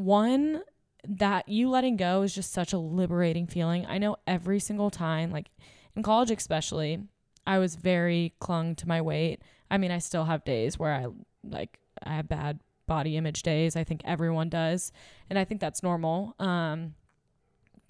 One, 0.00 0.62
that 1.06 1.46
you 1.48 1.68
letting 1.68 1.96
go 1.96 2.22
is 2.22 2.34
just 2.34 2.52
such 2.52 2.72
a 2.72 2.78
liberating 2.78 3.46
feeling. 3.46 3.84
I 3.86 3.98
know 3.98 4.16
every 4.26 4.58
single 4.58 4.90
time, 4.90 5.30
like 5.30 5.50
in 5.94 6.02
college 6.02 6.30
especially, 6.30 7.00
I 7.46 7.58
was 7.58 7.76
very 7.76 8.32
clung 8.38 8.74
to 8.76 8.88
my 8.88 9.02
weight. 9.02 9.42
I 9.70 9.76
mean, 9.76 9.90
I 9.90 9.98
still 9.98 10.24
have 10.24 10.42
days 10.42 10.78
where 10.78 10.94
I 10.94 11.06
like 11.44 11.78
I 12.02 12.14
have 12.14 12.28
bad 12.28 12.60
body 12.86 13.18
image 13.18 13.42
days. 13.42 13.76
I 13.76 13.84
think 13.84 14.00
everyone 14.04 14.48
does, 14.48 14.90
and 15.28 15.38
I 15.38 15.44
think 15.44 15.60
that's 15.60 15.82
normal. 15.82 16.34
Um 16.38 16.94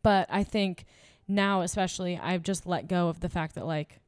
but 0.02 0.26
I 0.30 0.42
think 0.42 0.86
now 1.28 1.60
especially 1.60 2.18
I've 2.18 2.42
just 2.42 2.66
let 2.66 2.88
go 2.88 3.08
of 3.08 3.20
the 3.20 3.28
fact 3.28 3.54
that 3.54 3.66
like 3.66 4.00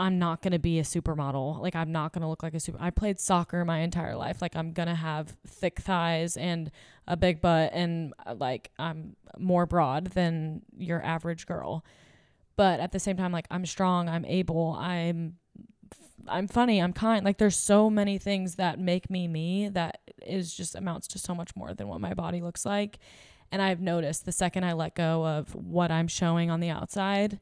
I'm 0.00 0.18
not 0.18 0.40
going 0.40 0.52
to 0.52 0.58
be 0.58 0.78
a 0.78 0.82
supermodel. 0.82 1.60
Like 1.60 1.76
I'm 1.76 1.92
not 1.92 2.14
going 2.14 2.22
to 2.22 2.28
look 2.28 2.42
like 2.42 2.54
a 2.54 2.60
super 2.60 2.78
I 2.80 2.88
played 2.88 3.20
soccer 3.20 3.66
my 3.66 3.80
entire 3.80 4.16
life. 4.16 4.40
Like 4.40 4.56
I'm 4.56 4.72
going 4.72 4.88
to 4.88 4.94
have 4.94 5.36
thick 5.46 5.78
thighs 5.78 6.38
and 6.38 6.70
a 7.06 7.18
big 7.18 7.42
butt 7.42 7.70
and 7.74 8.14
uh, 8.24 8.34
like 8.34 8.70
I'm 8.78 9.14
more 9.38 9.66
broad 9.66 10.06
than 10.06 10.62
your 10.74 11.04
average 11.04 11.46
girl. 11.46 11.84
But 12.56 12.80
at 12.80 12.92
the 12.92 12.98
same 12.98 13.18
time 13.18 13.30
like 13.30 13.46
I'm 13.50 13.66
strong, 13.66 14.08
I'm 14.08 14.24
able, 14.24 14.74
I'm 14.78 15.36
I'm 16.26 16.48
funny, 16.48 16.80
I'm 16.80 16.94
kind. 16.94 17.22
Like 17.22 17.36
there's 17.36 17.56
so 17.56 17.90
many 17.90 18.16
things 18.16 18.54
that 18.54 18.78
make 18.78 19.10
me 19.10 19.28
me 19.28 19.68
that 19.68 20.00
is 20.26 20.54
just 20.54 20.76
amounts 20.76 21.08
to 21.08 21.18
so 21.18 21.34
much 21.34 21.54
more 21.54 21.74
than 21.74 21.88
what 21.88 22.00
my 22.00 22.14
body 22.14 22.40
looks 22.40 22.64
like. 22.64 22.98
And 23.52 23.60
I've 23.60 23.80
noticed 23.82 24.24
the 24.24 24.32
second 24.32 24.64
I 24.64 24.72
let 24.72 24.94
go 24.94 25.26
of 25.26 25.54
what 25.54 25.90
I'm 25.90 26.08
showing 26.08 26.50
on 26.50 26.60
the 26.60 26.70
outside, 26.70 27.38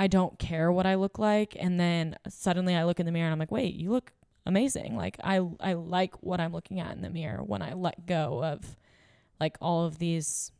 I 0.00 0.06
don't 0.06 0.38
care 0.38 0.72
what 0.72 0.86
I 0.86 0.94
look 0.94 1.18
like. 1.18 1.56
And 1.60 1.78
then 1.78 2.16
suddenly 2.28 2.74
I 2.74 2.84
look 2.84 3.00
in 3.00 3.06
the 3.06 3.12
mirror 3.12 3.26
and 3.26 3.32
I'm 3.34 3.38
like, 3.38 3.50
wait, 3.52 3.74
you 3.74 3.90
look 3.90 4.12
amazing. 4.46 4.96
Like 4.96 5.16
I 5.22 5.40
I 5.60 5.74
like 5.74 6.14
what 6.22 6.40
I'm 6.40 6.52
looking 6.52 6.80
at 6.80 6.92
in 6.96 7.02
the 7.02 7.10
mirror 7.10 7.42
when 7.44 7.60
I 7.60 7.74
let 7.74 8.06
go 8.06 8.42
of 8.42 8.76
like 9.38 9.56
all 9.60 9.84
of 9.84 9.98
these, 9.98 10.52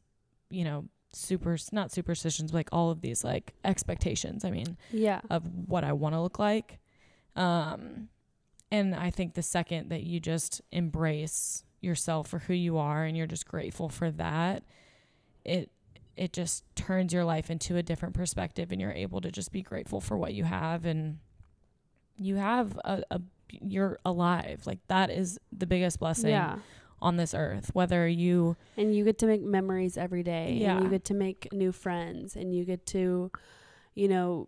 you 0.51 0.65
know, 0.65 0.85
super 1.13 1.57
not 1.73 1.91
superstitions, 1.91 2.51
but 2.53 2.59
like 2.59 2.69
all 2.73 2.91
of 2.91 3.01
these 3.01 3.25
like 3.25 3.55
expectations. 3.65 4.45
I 4.45 4.51
mean, 4.51 4.77
Yeah. 4.93 5.21
of 5.31 5.43
what 5.67 5.85
I 5.85 5.93
want 5.95 6.15
to 6.15 6.21
look 6.21 6.39
like. 6.39 6.79
Um, 7.35 8.09
and 8.71 8.95
I 8.95 9.11
think 9.11 9.35
the 9.35 9.43
second 9.43 9.89
that 9.89 10.03
you 10.03 10.21
just 10.21 10.61
embrace 10.71 11.65
yourself 11.81 12.29
for 12.29 12.41
who 12.41 12.53
you 12.55 12.77
are 12.77 13.05
and 13.05 13.17
you're 13.17 13.27
just 13.27 13.47
grateful 13.47 13.89
for 13.89 14.11
that, 14.13 14.65
it 15.45 15.71
it 16.21 16.35
just 16.35 16.65
turns 16.77 17.15
your 17.15 17.25
life 17.25 17.51
into 17.51 17.77
a 17.79 17.83
different 17.83 18.15
perspective 18.15 18.71
and 18.71 18.79
you're 18.81 18.93
able 18.93 19.23
to 19.23 19.31
just 19.31 19.51
be 19.53 19.63
grateful 19.63 20.03
for 20.03 20.19
what 20.19 20.35
you 20.35 20.45
have 20.45 20.85
and 20.85 21.19
you 22.19 22.37
have 22.37 22.79
a, 22.85 23.03
a 23.11 23.21
you're 23.51 23.99
alive. 24.05 24.61
Like 24.67 24.81
that 24.89 25.09
is 25.11 25.39
the 25.51 25.67
biggest 25.67 25.99
blessing 25.99 26.29
Yeah. 26.31 26.59
on 27.01 27.17
this 27.17 27.33
earth. 27.33 27.71
Whether 27.73 28.07
you 28.07 28.57
And 28.77 28.95
you 28.95 29.03
get 29.05 29.17
to 29.21 29.27
make 29.27 29.41
memories 29.43 29.97
every 29.97 30.23
day. 30.23 30.59
Yeah. 30.61 30.75
And 30.77 30.85
you 30.85 30.91
get 30.91 31.07
to 31.07 31.15
make 31.15 31.49
new 31.55 31.73
friends 31.73 32.37
and 32.37 32.55
you 32.55 32.67
get 32.67 32.85
to, 32.89 33.31
you 33.95 34.09
know, 34.09 34.47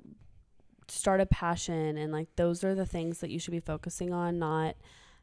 start 0.89 1.23
a 1.23 1.27
passion 1.27 1.97
and 1.97 2.13
like 2.13 2.29
those 2.37 2.63
are 2.63 2.75
the 2.75 2.85
things 2.85 3.21
that 3.21 3.31
you 3.31 3.39
should 3.39 3.53
be 3.53 3.61
focusing 3.61 4.13
on, 4.13 4.39
not 4.39 4.77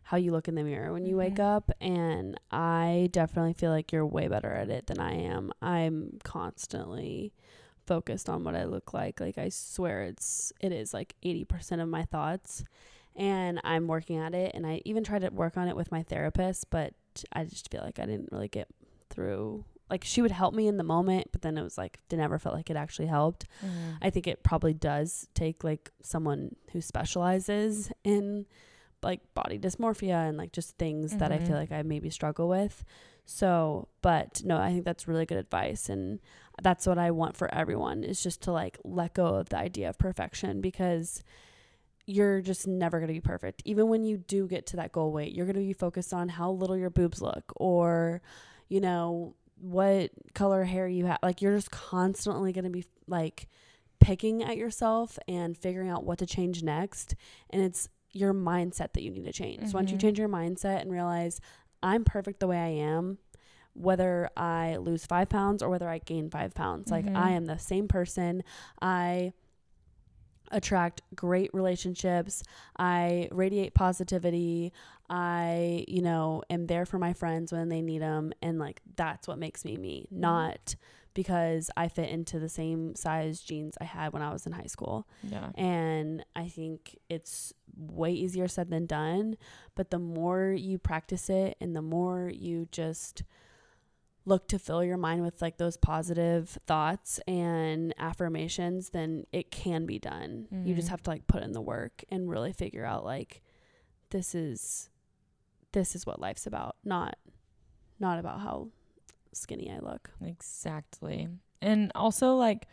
how 0.09 0.17
you 0.17 0.31
look 0.31 0.47
in 0.47 0.55
the 0.55 0.63
mirror 0.63 0.91
when 0.91 1.05
you 1.05 1.15
wake 1.15 1.35
Mhm. 1.35 1.55
up. 1.55 1.69
And 1.79 2.39
I 2.49 3.09
definitely 3.11 3.53
feel 3.53 3.69
like 3.69 3.91
you're 3.91 4.07
way 4.07 4.27
better 4.27 4.51
at 4.51 4.67
it 4.71 4.87
than 4.87 4.99
I 4.99 5.13
am. 5.13 5.51
I'm 5.61 6.17
constantly 6.23 7.31
focused 7.85 8.27
on 8.27 8.43
what 8.43 8.55
I 8.55 8.63
look 8.63 8.91
like. 8.91 9.19
Like 9.19 9.37
I 9.37 9.49
swear 9.49 10.01
it's 10.01 10.51
it 10.61 10.71
is 10.71 10.95
like 10.95 11.15
80% 11.21 11.79
of 11.79 11.87
my 11.89 12.05
thoughts 12.05 12.63
and 13.15 13.61
I'm 13.63 13.85
working 13.87 14.17
at 14.17 14.33
it 14.33 14.55
and 14.55 14.65
I 14.65 14.81
even 14.83 15.03
tried 15.03 15.21
to 15.21 15.29
work 15.29 15.57
on 15.57 15.67
it 15.67 15.75
with 15.75 15.91
my 15.91 16.01
therapist, 16.01 16.71
but 16.71 16.95
I 17.31 17.43
just 17.43 17.69
feel 17.69 17.81
like 17.83 17.99
I 17.99 18.07
didn't 18.07 18.29
really 18.31 18.47
get 18.47 18.67
through 19.11 19.63
like 19.91 20.03
she 20.03 20.23
would 20.23 20.31
help 20.31 20.55
me 20.55 20.67
in 20.67 20.77
the 20.77 20.83
moment, 20.83 21.27
but 21.31 21.43
then 21.43 21.55
it 21.55 21.61
was 21.63 21.77
like 21.77 21.99
it 22.09 22.15
never 22.17 22.39
felt 22.39 22.55
like 22.55 22.71
it 22.71 22.77
actually 22.77 23.07
helped. 23.09 23.45
I 24.01 24.09
think 24.09 24.25
it 24.25 24.41
probably 24.41 24.73
does 24.73 25.27
take 25.35 25.63
like 25.63 25.91
someone 26.01 26.55
who 26.71 26.81
specializes 26.81 27.91
in 28.03 28.47
like 29.01 29.21
body 29.33 29.57
dysmorphia 29.57 30.27
and 30.27 30.37
like 30.37 30.51
just 30.51 30.77
things 30.77 31.15
that 31.17 31.31
I 31.31 31.37
feel 31.37 31.47
mm-hmm. 31.47 31.55
like 31.55 31.71
I 31.71 31.83
maybe 31.83 32.09
struggle 32.09 32.47
with. 32.47 32.83
So, 33.25 33.87
but 34.01 34.41
no, 34.43 34.57
I 34.57 34.71
think 34.71 34.85
that's 34.85 35.07
really 35.07 35.25
good 35.25 35.37
advice 35.37 35.89
and 35.89 36.19
that's 36.61 36.87
what 36.87 36.97
I 36.97 37.11
want 37.11 37.37
for 37.37 37.53
everyone 37.53 38.03
is 38.03 38.23
just 38.23 38.41
to 38.43 38.51
like 38.51 38.79
let 38.83 39.13
go 39.13 39.35
of 39.35 39.49
the 39.49 39.57
idea 39.57 39.89
of 39.89 39.97
perfection 39.99 40.61
because 40.61 41.23
you're 42.05 42.41
just 42.41 42.67
never 42.67 42.99
going 42.99 43.07
to 43.07 43.13
be 43.13 43.21
perfect. 43.21 43.61
Even 43.65 43.87
when 43.87 44.03
you 44.03 44.17
do 44.17 44.47
get 44.47 44.65
to 44.67 44.77
that 44.77 44.91
goal 44.91 45.11
weight, 45.11 45.33
you're 45.33 45.45
going 45.45 45.55
to 45.55 45.61
be 45.61 45.73
focused 45.73 46.11
on 46.13 46.27
how 46.27 46.51
little 46.51 46.75
your 46.75 46.89
boobs 46.89 47.21
look 47.21 47.53
or 47.55 48.21
you 48.67 48.79
know, 48.79 49.35
what 49.59 50.11
color 50.33 50.63
hair 50.63 50.87
you 50.87 51.07
have. 51.07 51.19
Like 51.21 51.41
you're 51.41 51.55
just 51.55 51.71
constantly 51.71 52.53
going 52.53 52.63
to 52.63 52.69
be 52.69 52.85
like 53.07 53.47
picking 53.99 54.43
at 54.43 54.57
yourself 54.57 55.19
and 55.27 55.57
figuring 55.57 55.89
out 55.89 56.05
what 56.05 56.19
to 56.19 56.25
change 56.25 56.63
next 56.63 57.15
and 57.49 57.61
it's 57.61 57.89
your 58.11 58.33
mindset 58.33 58.93
that 58.93 59.01
you 59.03 59.11
need 59.11 59.25
to 59.25 59.31
change. 59.33 59.67
So 59.67 59.77
once 59.77 59.91
you 59.91 59.97
Mhm. 59.97 60.01
change 60.01 60.19
your 60.19 60.29
mindset 60.29 60.81
and 60.81 60.91
realize 60.91 61.39
I'm 61.83 62.03
perfect 62.03 62.39
the 62.39 62.47
way 62.47 62.57
I 62.57 62.67
am, 62.69 63.17
whether 63.73 64.29
I 64.35 64.77
lose 64.77 65.05
five 65.05 65.29
pounds 65.29 65.61
or 65.63 65.69
whether 65.69 65.87
I 65.87 65.99
gain 65.99 66.29
five 66.29 66.53
pounds, 66.53 66.91
like 66.91 67.05
Mhm. 67.05 67.15
I 67.15 67.31
am 67.31 67.45
the 67.45 67.57
same 67.59 67.87
person. 67.87 68.43
I 68.81 69.33
attract 70.51 71.01
great 71.15 71.51
relationships. 71.53 72.41
I 72.77 73.29
radiate 73.31 73.75
positivity. 73.75 74.73
I, 75.09 75.85
you 75.87 76.01
know, 76.01 76.41
am 76.49 76.65
there 76.65 76.85
for 76.85 76.97
my 76.97 77.13
friends 77.13 77.51
when 77.51 77.69
they 77.69 77.81
need 77.81 78.01
them. 78.01 78.33
And 78.41 78.57
like, 78.57 78.81
that's 78.95 79.27
what 79.27 79.37
makes 79.37 79.63
me 79.63 79.77
me, 79.77 80.07
not 80.11 80.75
because 81.13 81.69
I 81.75 81.87
fit 81.87 82.09
into 82.09 82.39
the 82.39 82.49
same 82.49 82.95
size 82.95 83.41
jeans 83.41 83.77
I 83.81 83.85
had 83.85 84.13
when 84.13 84.21
I 84.21 84.31
was 84.31 84.45
in 84.45 84.51
high 84.53 84.67
school. 84.67 85.07
Yeah. 85.23 85.49
And 85.55 86.23
I 86.35 86.47
think 86.47 86.97
it's 87.09 87.53
way 87.75 88.11
easier 88.11 88.47
said 88.47 88.69
than 88.69 88.85
done. 88.85 89.37
But 89.75 89.89
the 89.91 89.99
more 89.99 90.51
you 90.51 90.77
practice 90.77 91.29
it 91.29 91.57
and 91.59 91.75
the 91.75 91.81
more 91.81 92.29
you 92.33 92.67
just 92.71 93.23
look 94.25 94.47
to 94.49 94.59
fill 94.59 94.83
your 94.83 94.97
mind 94.97 95.23
with 95.23 95.41
like 95.41 95.57
those 95.57 95.77
positive 95.77 96.57
thoughts 96.67 97.19
and 97.27 97.93
affirmations, 97.97 98.89
then 98.91 99.25
it 99.31 99.49
can 99.49 99.85
be 99.85 99.97
done. 99.97 100.47
You 100.65 100.75
just 100.75 100.87
Mhm. 100.87 100.91
have 100.91 101.03
to 101.03 101.09
like 101.09 101.25
put 101.27 101.41
in 101.41 101.53
the 101.53 101.61
work 101.61 102.03
and 102.09 102.29
really 102.29 102.53
figure 102.53 102.85
out 102.85 103.03
like 103.03 103.41
this 104.11 104.35
is 104.35 104.89
this 105.71 105.95
is 105.95 106.05
what 106.05 106.19
life's 106.19 106.45
about, 106.47 106.75
not 106.83 107.17
not 107.99 108.17
about 108.19 108.39
how 108.39 108.69
skinny 109.33 109.71
I 109.71 109.79
look. 109.79 110.09
Exactly. 110.23 111.27
And 111.61 111.91
also 111.95 112.35
like 112.35 112.67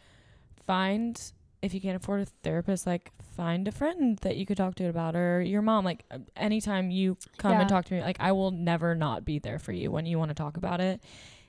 find 0.66 1.20
if 1.62 1.72
you 1.74 1.80
can't 1.80 1.96
afford 1.96 2.20
a 2.20 2.26
therapist, 2.42 2.86
like 2.86 3.11
find 3.36 3.66
a 3.66 3.72
friend 3.72 4.18
that 4.18 4.36
you 4.36 4.46
could 4.46 4.57
talk 4.57 4.74
to 4.76 4.88
about 4.88 5.16
or 5.16 5.40
your 5.40 5.62
mom. 5.62 5.84
Like 5.84 6.04
uh, 6.11 6.18
anytime 6.36 6.90
you 6.90 7.16
come 7.38 7.52
Yeah. 7.52 7.61
and 7.62 7.68
talk 7.68 7.86
to 7.86 7.94
me, 7.94 8.02
like 8.02 8.18
I 8.20 8.32
will 8.32 8.50
never 8.50 8.94
not 8.94 9.24
be 9.24 9.38
there 9.38 9.59
for 9.59 9.72
you 9.72 9.90
when 9.90 10.07
you 10.07 10.18
want 10.18 10.28
to 10.30 10.34
talk 10.34 10.57
about 10.57 10.80
it. 10.80 11.00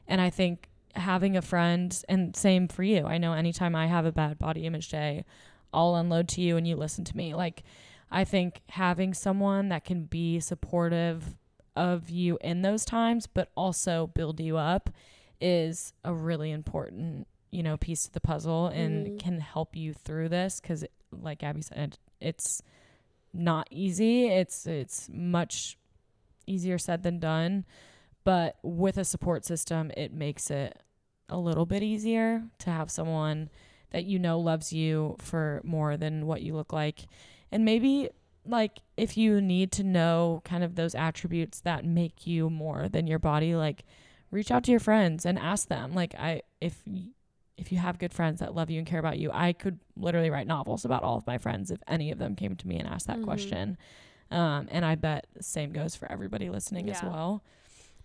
And 0.07 0.21
I 0.21 0.29
think 0.29 0.69
having 0.95 1.37
a 1.37 1.41
friend 1.41 2.01
and 2.09 2.35
same 2.35 2.67
for 2.67 2.83
you. 2.83 3.05
I 3.05 3.17
know 3.17 3.33
anytime 3.33 3.75
I 3.75 3.87
have 3.87 4.05
a 4.05 4.11
bad 4.11 4.39
body 4.39 4.65
image 4.65 4.89
day, 4.89 5.25
I'll 5.73 5.95
unload 5.95 6.27
to 6.29 6.41
you 6.41 6.57
and 6.57 6.67
you 6.67 6.75
listen 6.75 7.03
to 7.05 7.17
me. 7.17 7.35
Like 7.35 7.63
I 8.09 8.23
think 8.23 8.61
having 8.69 9.13
someone 9.13 9.69
that 9.69 9.83
can 9.83 10.05
be 10.05 10.39
supportive 10.39 11.35
of 11.77 12.09
you 12.09 12.37
in 12.41 12.61
those 12.63 12.83
times 12.83 13.27
but 13.27 13.49
also 13.55 14.07
build 14.07 14.39
you 14.39 14.57
up 14.57 14.89
is 15.39 15.93
a 16.03 16.13
really 16.13 16.51
important 16.51 17.27
you 17.51 17.61
know 17.63 17.77
piece 17.77 18.05
of 18.05 18.11
the 18.13 18.19
puzzle 18.19 18.67
and 18.67 19.07
Mhm. 19.07 19.19
can 19.19 19.39
help 19.39 19.75
you 19.75 19.93
through 19.93 20.29
this 20.29 20.59
because 20.59 20.83
like 21.11 21.43
abby 21.43 21.61
said 21.61 21.97
it's 22.19 22.61
not 23.33 23.67
easy 23.71 24.27
it's 24.27 24.65
it's 24.65 25.07
much 25.13 25.77
easier 26.47 26.77
said 26.77 27.03
than 27.03 27.19
done 27.19 27.63
but 28.23 28.57
with 28.63 28.97
a 28.97 29.05
support 29.05 29.45
system 29.45 29.91
it 29.95 30.11
makes 30.11 30.49
it 30.49 30.81
a 31.29 31.37
little 31.37 31.65
bit 31.65 31.83
easier 31.83 32.43
to 32.57 32.69
have 32.69 32.89
someone 32.89 33.49
that 33.91 34.05
you 34.05 34.17
know 34.19 34.39
loves 34.39 34.73
you 34.73 35.15
for 35.19 35.61
more 35.63 35.95
than 35.97 36.25
what 36.25 36.41
you 36.41 36.55
look 36.55 36.73
like 36.73 37.05
and 37.51 37.63
maybe 37.63 38.09
like 38.49 38.79
if 38.95 39.17
you 39.17 39.41
need 39.41 39.71
to 39.73 39.83
know 39.83 40.41
kind 40.45 40.63
of 40.63 40.75
those 40.75 40.95
attributes 40.95 41.59
that 41.61 41.85
make 41.85 42.25
you 42.27 42.49
more 42.49 42.87
than 42.89 43.07
your 43.07 43.19
body 43.19 43.55
like 43.55 43.83
reach 44.31 44.51
out 44.51 44.63
to 44.63 44.71
your 44.71 44.79
friends 44.79 45.25
and 45.25 45.37
ask 45.39 45.67
them 45.67 45.93
like 45.93 46.13
i 46.15 46.41
if 46.61 46.83
if 47.57 47.71
you 47.71 47.77
have 47.77 47.97
good 47.97 48.13
friends 48.13 48.39
that 48.39 48.53
love 48.55 48.69
you 48.69 48.77
and 48.77 48.87
care 48.87 48.99
about 48.99 49.17
you 49.17 49.29
i 49.33 49.53
could 49.53 49.79
literally 49.95 50.29
write 50.29 50.47
novels 50.47 50.85
about 50.85 51.03
all 51.03 51.17
of 51.17 51.25
my 51.27 51.37
friends 51.37 51.71
if 51.71 51.79
any 51.87 52.11
of 52.11 52.17
them 52.19 52.35
came 52.35 52.55
to 52.55 52.67
me 52.67 52.77
and 52.79 52.87
asked 52.87 53.07
that 53.07 53.17
Mhm. 53.19 53.23
question 53.23 53.77
um 54.31 54.67
and 54.71 54.83
i 54.85 54.95
bet 54.95 55.27
the 55.33 55.43
same 55.43 55.71
goes 55.71 55.95
for 55.95 56.11
everybody 56.11 56.49
listening 56.49 56.89
as 56.89 57.01
well 57.03 57.43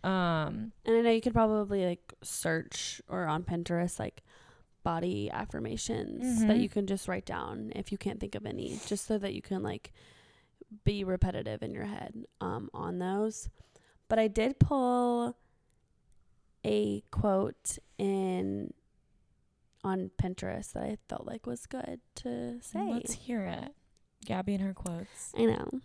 um 0.05 0.72
And 0.84 0.97
I 0.97 1.01
know 1.03 1.11
you 1.11 1.20
could 1.20 1.32
probably 1.32 1.86
like 1.86 2.12
search 2.22 3.01
or 3.09 3.26
on 3.26 3.45
Pinterest 3.45 3.99
like 3.99 4.22
body 4.82 5.30
affirmations 5.30 6.45
that 6.47 6.57
Mhm. 6.57 6.61
you 6.62 6.68
can 6.68 6.86
just 6.88 7.07
write 7.07 7.24
down 7.24 7.72
if 7.76 7.93
you 7.93 7.99
can't 7.99 8.18
think 8.18 8.34
of 8.34 8.45
any, 8.45 8.80
just 8.84 9.07
so 9.07 9.16
that 9.18 9.32
you 9.32 9.40
can 9.43 9.62
like 9.62 9.93
be 10.85 11.05
repetitive 11.05 11.62
in 11.62 11.73
your 11.73 11.85
head 11.85 12.14
um, 12.41 12.68
on 12.75 12.99
those. 12.99 13.49
But 14.09 14.18
I 14.18 14.29
did 14.29 14.59
pull 14.59 15.37
a 16.64 17.03
quote 17.11 17.79
in 17.99 18.73
on 19.85 20.11
Pinterest 20.23 20.73
that 20.73 20.85
I 20.85 20.99
felt 21.09 21.27
like 21.27 21.47
was 21.47 21.66
good 21.66 22.01
to 22.16 22.61
say. 22.61 22.93
let's 22.93 23.14
hear 23.14 23.45
it 23.45 23.75
gabby 24.25 24.55
and 24.55 24.62
her 24.62 24.75
quotes 24.75 25.33
I 25.37 25.47
know. 25.47 25.81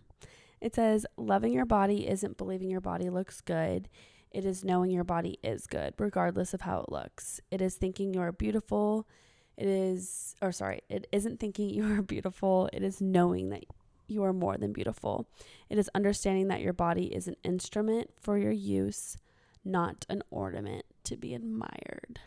It 0.60 0.74
says, 0.74 1.06
loving 1.18 1.54
your 1.54 1.66
body 1.66 2.08
isn't 2.08 2.38
believing 2.38 2.70
your 2.70 2.82
body 2.82 3.10
looks 3.10 3.42
good. 3.42 3.90
It 4.32 4.44
is 4.44 4.64
knowing 4.64 4.90
your 4.90 5.04
body 5.04 5.38
is 5.44 5.68
good, 5.68 5.94
regardless 6.00 6.54
of 6.54 6.62
how 6.62 6.80
it 6.80 6.92
looks. 6.92 7.40
It 7.52 7.62
is 7.62 7.76
thinking 7.76 8.14
you 8.14 8.22
are 8.22 8.32
beautiful. 8.32 9.08
It 9.56 9.68
is, 9.68 10.36
or 10.42 10.52
sorry, 10.52 10.82
it 10.90 11.06
isn't 11.12 11.40
thinking 11.40 11.70
you 11.74 11.92
are 11.94 12.02
beautiful. 12.02 12.70
It 12.74 12.82
is 12.84 13.02
knowing 13.02 13.50
that 13.50 13.66
you 14.08 14.24
are 14.24 14.34
more 14.34 14.58
than 14.58 14.74
beautiful. 14.74 15.28
It 15.70 15.78
is 15.78 15.90
understanding 15.94 16.48
that 16.50 16.62
your 16.62 16.74
body 16.74 17.06
is 17.14 17.28
an 17.28 17.36
instrument 17.44 18.12
for 18.20 18.38
your 18.38 18.52
use, 18.52 19.18
not 19.66 20.06
an 20.10 20.24
ornament 20.32 20.86
to 21.06 21.18
be 21.18 21.34
admired. 21.34 22.20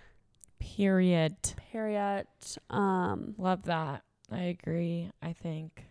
period 0.59 1.35
Period. 1.73 2.27
Um, 2.69 3.35
love 3.39 3.65
that 3.65 4.03
i 4.31 4.43
agree 4.43 5.11
i 5.23 5.33
think 5.33 5.87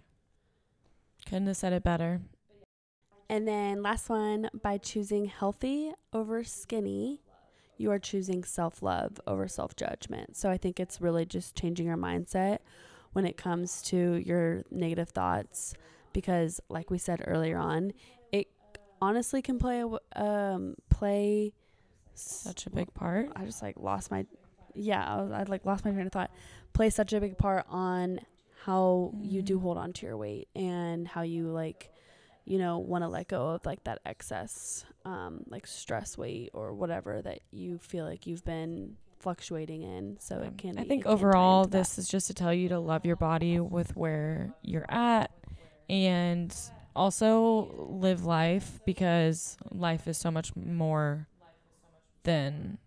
couldn't 1.26 1.48
have 1.48 1.58
said 1.58 1.74
it 1.74 1.84
better 1.84 2.22
And 3.30 3.48
then 3.48 3.84
last 3.84 4.10
one, 4.10 4.50
by 4.64 4.78
choosing 4.80 5.26
healthy 5.26 5.92
over 6.14 6.44
skinny, 6.44 7.22
you 7.78 7.92
are 7.92 8.00
choosing 8.00 8.44
self 8.44 8.82
love 8.82 9.20
over 9.28 9.48
self 9.48 9.76
judgment. 9.76 10.36
So 10.36 10.50
I 10.50 10.58
think 10.58 10.80
it's 10.80 11.00
really 11.00 11.26
just 11.26 11.56
changing 11.56 11.86
your 11.86 11.98
mindset 11.98 12.60
when 13.14 13.26
it 13.26 13.38
comes 13.38 13.82
to 13.84 14.16
your 14.16 14.64
negative 14.72 15.10
thoughts 15.10 15.74
because 16.14 16.60
like 16.70 16.90
we 16.90 16.98
said 16.98 17.22
earlier 17.26 17.58
on, 17.58 17.92
it 18.32 18.48
honestly 19.02 19.42
can 19.42 19.58
play 19.60 19.82
a 19.84 20.22
um 20.22 20.76
play 20.90 21.54
such 22.14 22.66
a 22.68 22.70
big 22.70 22.94
part 22.94 23.30
I 23.36 23.46
just 23.46 23.62
like 23.62 23.76
lost 23.80 24.12
my 24.12 24.26
yeah, 24.76 25.04
I, 25.06 25.22
was, 25.22 25.32
I 25.32 25.44
like 25.44 25.66
lost 25.66 25.84
my 25.86 25.92
train 25.92 26.06
of 26.06 26.12
thought. 26.12 26.32
Play 26.74 26.90
such 26.90 27.12
a 27.14 27.20
big 27.20 27.38
part 27.38 27.66
on 27.70 28.20
how 28.66 29.14
you 29.22 29.42
do 29.42 29.58
Mhm. 29.58 29.62
hold 29.62 29.78
on 29.78 29.94
to 29.94 30.06
your 30.06 30.16
weight 30.18 30.48
and 30.56 31.08
how 31.08 31.22
you 31.24 31.48
like, 31.50 31.92
you 32.46 32.60
know, 32.60 32.78
want 32.78 33.04
to 33.04 33.08
let 33.08 33.28
go 33.28 33.50
of 33.50 33.66
like 33.66 33.84
that 33.86 34.00
excess, 34.06 34.86
um, 35.06 35.44
like 35.48 35.66
stress 35.66 36.18
weight 36.18 36.52
or 36.54 36.74
whatever 36.74 37.22
that 37.22 37.40
you 37.52 37.78
feel 37.80 38.06
like 38.06 38.28
you've 38.28 38.44
been 38.46 38.98
fluctuating 39.20 39.84
in. 39.84 40.18
So 40.20 40.38
Um, 40.38 40.44
it 40.44 40.58
can. 40.58 40.78
I 40.80 40.84
think 40.84 41.02
it 41.02 41.04
can 41.04 41.04
tie 41.04 41.10
overall, 41.12 41.66
this 41.66 41.98
is 41.98 42.08
just 42.08 42.28
to 42.28 42.34
tell 42.34 42.54
you 42.54 42.70
to 42.70 42.80
love 42.80 43.06
your 43.06 43.16
body 43.16 43.60
with 43.60 43.96
where 43.96 44.54
you're 44.64 44.90
at 44.90 45.32
and 45.90 46.56
also 46.96 47.88
live 47.90 48.26
life 48.26 48.80
because 48.86 49.58
life 49.72 50.08
is 50.08 50.18
so 50.18 50.30
much 50.32 50.56
more 50.56 51.28
than 52.24 52.78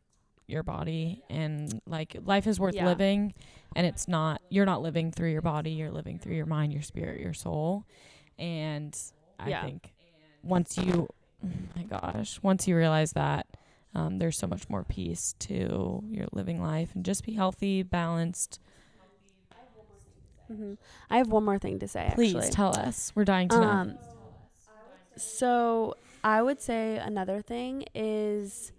your 0.47 0.63
body 0.63 1.23
and 1.31 1.81
like 1.87 2.17
life 2.25 2.47
is 2.47 2.61
worth 2.61 2.75
Yeah. 2.75 2.85
living 2.87 3.33
and 3.75 3.87
it's 3.87 4.07
not 4.07 4.43
you're 4.51 4.67
not 4.67 4.83
living 4.83 5.11
through 5.11 5.31
your 5.31 5.41
body 5.41 5.71
you're 5.71 5.91
living 5.91 6.19
through 6.19 6.35
your 6.35 6.47
mind 6.47 6.73
your 6.73 6.83
spirit 6.83 7.21
your 7.21 7.33
soul 7.33 7.87
and 8.39 8.97
i 9.39 9.49
Yeah. 9.51 9.65
think 9.65 9.95
once 10.43 10.77
you 10.77 11.09
oh 11.45 11.49
my 11.77 11.85
gosh 11.85 12.39
once 12.43 12.69
you 12.69 12.77
realize 12.77 13.13
that 13.13 13.47
um, 13.95 14.19
there's 14.19 14.39
so 14.39 14.47
much 14.47 14.69
more 14.71 14.85
peace 14.85 15.35
to 15.39 16.03
your 16.09 16.27
living 16.33 16.61
life 16.63 16.91
and 16.95 17.05
just 17.05 17.25
be 17.25 17.33
healthy 17.33 17.83
balanced 17.83 18.59
Mhm. 20.51 20.77
I 21.09 21.17
have 21.19 21.29
one 21.29 21.45
more 21.45 21.59
thing 21.59 21.79
to 21.79 21.89
say. 21.89 22.11
please 22.15 22.35
actually. 22.35 22.51
tell 22.51 22.77
us 22.79 23.13
we're 23.15 23.25
dying 23.25 23.49
to 23.49 23.59
know 23.61 23.69
Um, 23.69 23.99
so 25.17 25.95
I 26.25 26.43
would 26.43 26.61
say 26.61 26.99
another 26.99 27.41
thing 27.43 27.85
is 27.95 28.73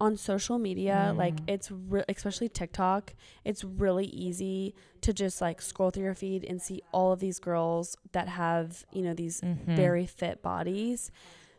on 0.00 0.16
social 0.16 0.58
media, 0.58 1.14
like 1.16 1.36
Mm. 1.36 1.44
it's 1.48 1.70
re- 1.70 2.04
especially 2.08 2.48
TikTok, 2.50 3.14
it's 3.44 3.64
really 3.64 4.06
easy 4.06 4.74
to 5.00 5.12
just 5.12 5.40
like 5.40 5.60
scroll 5.62 5.90
through 5.90 6.04
your 6.04 6.14
feed 6.14 6.44
and 6.44 6.60
see 6.60 6.82
all 6.92 7.12
of 7.12 7.20
these 7.20 7.38
girls 7.38 7.96
that 8.12 8.28
have, 8.28 8.84
you 8.92 9.02
know, 9.02 9.14
these 9.14 9.40
Mhm. 9.40 9.76
very 9.76 10.04
fit 10.06 10.42
bodies. 10.42 11.10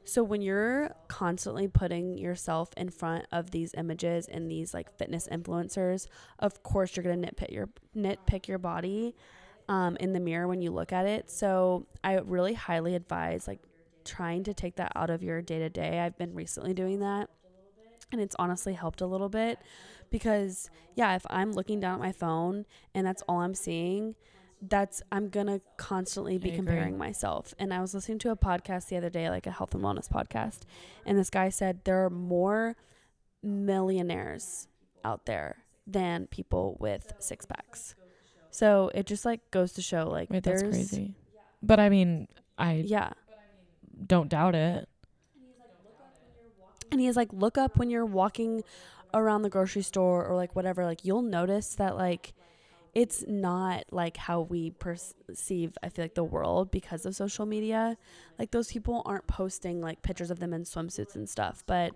So 0.07 0.23
when 0.23 0.41
you're 0.41 0.95
constantly 1.09 1.67
putting 1.67 2.17
yourself 2.17 2.69
in 2.77 2.89
front 2.89 3.25
of 3.33 3.51
these 3.51 3.73
images 3.77 4.29
and 4.29 4.49
these 4.49 4.73
like 4.73 4.89
fitness 4.97 5.27
influencers, 5.29 6.07
of 6.39 6.63
course 6.63 6.95
you're 6.95 7.03
gonna 7.03 7.27
nitpick 7.27 7.51
your 7.51 7.67
nitpick 7.93 8.47
your 8.47 8.57
body 8.57 9.15
um, 9.67 9.97
in 9.99 10.13
the 10.13 10.21
mirror 10.21 10.47
when 10.47 10.61
you 10.61 10.71
look 10.71 10.93
at 10.93 11.05
it. 11.05 11.29
So 11.29 11.87
I 12.05 12.19
really 12.19 12.53
highly 12.53 12.95
advise 12.95 13.49
like 13.49 13.59
trying 14.05 14.45
to 14.45 14.53
take 14.53 14.77
that 14.77 14.93
out 14.95 15.09
of 15.09 15.23
your 15.23 15.41
day 15.41 15.59
to 15.59 15.69
day. 15.69 15.99
I've 15.99 16.17
been 16.17 16.33
recently 16.33 16.73
doing 16.73 16.99
that, 16.99 17.29
and 18.09 18.21
it's 18.21 18.35
honestly 18.39 18.75
helped 18.75 19.01
a 19.01 19.05
little 19.05 19.27
bit 19.27 19.59
because 20.09 20.69
yeah, 20.95 21.17
if 21.17 21.25
I'm 21.29 21.51
looking 21.51 21.81
down 21.81 21.95
at 21.95 21.99
my 21.99 22.13
phone 22.13 22.65
and 22.95 23.05
that's 23.05 23.23
all 23.27 23.41
I'm 23.41 23.53
seeing, 23.53 24.15
that's 24.61 25.01
I'm 25.11 25.29
gonna 25.29 25.61
constantly 25.77 26.37
be 26.37 26.51
comparing 26.51 26.97
myself. 26.97 27.53
And 27.59 27.73
I 27.73 27.81
was 27.81 27.93
listening 27.93 28.19
to 28.19 28.31
a 28.31 28.35
podcast 28.35 28.87
the 28.89 28.97
other 28.97 29.09
day, 29.09 29.29
like 29.29 29.45
a 29.47 29.51
health 29.51 29.73
and 29.73 29.83
wellness 29.83 30.09
podcast, 30.09 30.61
and 31.05 31.17
this 31.17 31.29
guy 31.29 31.49
said 31.49 31.81
there 31.83 32.03
are 32.05 32.09
more 32.09 32.75
millionaires 33.43 34.67
out 35.05 35.25
there 35.25 35.57
than 35.85 36.27
people 36.27 36.75
with 36.79 37.13
six 37.19 37.45
packs. 37.45 37.95
So 38.49 38.89
it 38.95 39.05
just 39.05 39.25
like 39.25 39.51
goes 39.51 39.73
to 39.73 39.81
show 39.81 40.09
like 40.09 40.29
Wait, 40.29 40.43
there's 40.43 40.63
that's 40.63 40.75
crazy 40.75 41.13
but 41.61 41.79
i 41.79 41.89
mean 41.89 42.27
i 42.57 42.73
yeah. 42.85 43.11
don't 44.05 44.29
doubt 44.29 44.55
it 44.55 44.87
And 46.91 47.01
he's 47.01 47.17
like, 47.17 47.33
look 47.33 47.57
up 47.57 47.77
when 47.77 47.89
you're 47.89 48.05
walking 48.05 48.63
around 49.13 49.41
the 49.41 49.49
grocery 49.49 49.81
store 49.81 50.25
or 50.25 50.35
like 50.35 50.55
whatever, 50.55 50.85
like 50.85 51.03
you'll 51.03 51.21
notice 51.21 51.75
that 51.75 51.97
like 51.97 52.33
it's 52.97 53.23
not 53.27 53.83
like 53.91 54.17
how 54.17 54.41
we 54.41 54.71
perceive 54.71 55.77
I 55.83 55.89
feel 55.89 56.03
like 56.05 56.15
the 56.15 56.23
world 56.23 56.71
because 56.71 57.05
of 57.05 57.15
social 57.15 57.45
media. 57.45 57.95
Like 58.39 58.49
those 58.51 58.71
people 58.71 59.03
aren't 59.05 59.27
posting 59.27 59.81
like 59.81 60.01
pictures 60.01 60.31
of 60.31 60.39
them 60.39 60.51
in 60.53 60.63
swimsuits 60.63 61.15
and 61.15 61.29
stuff, 61.29 61.63
but 61.67 61.91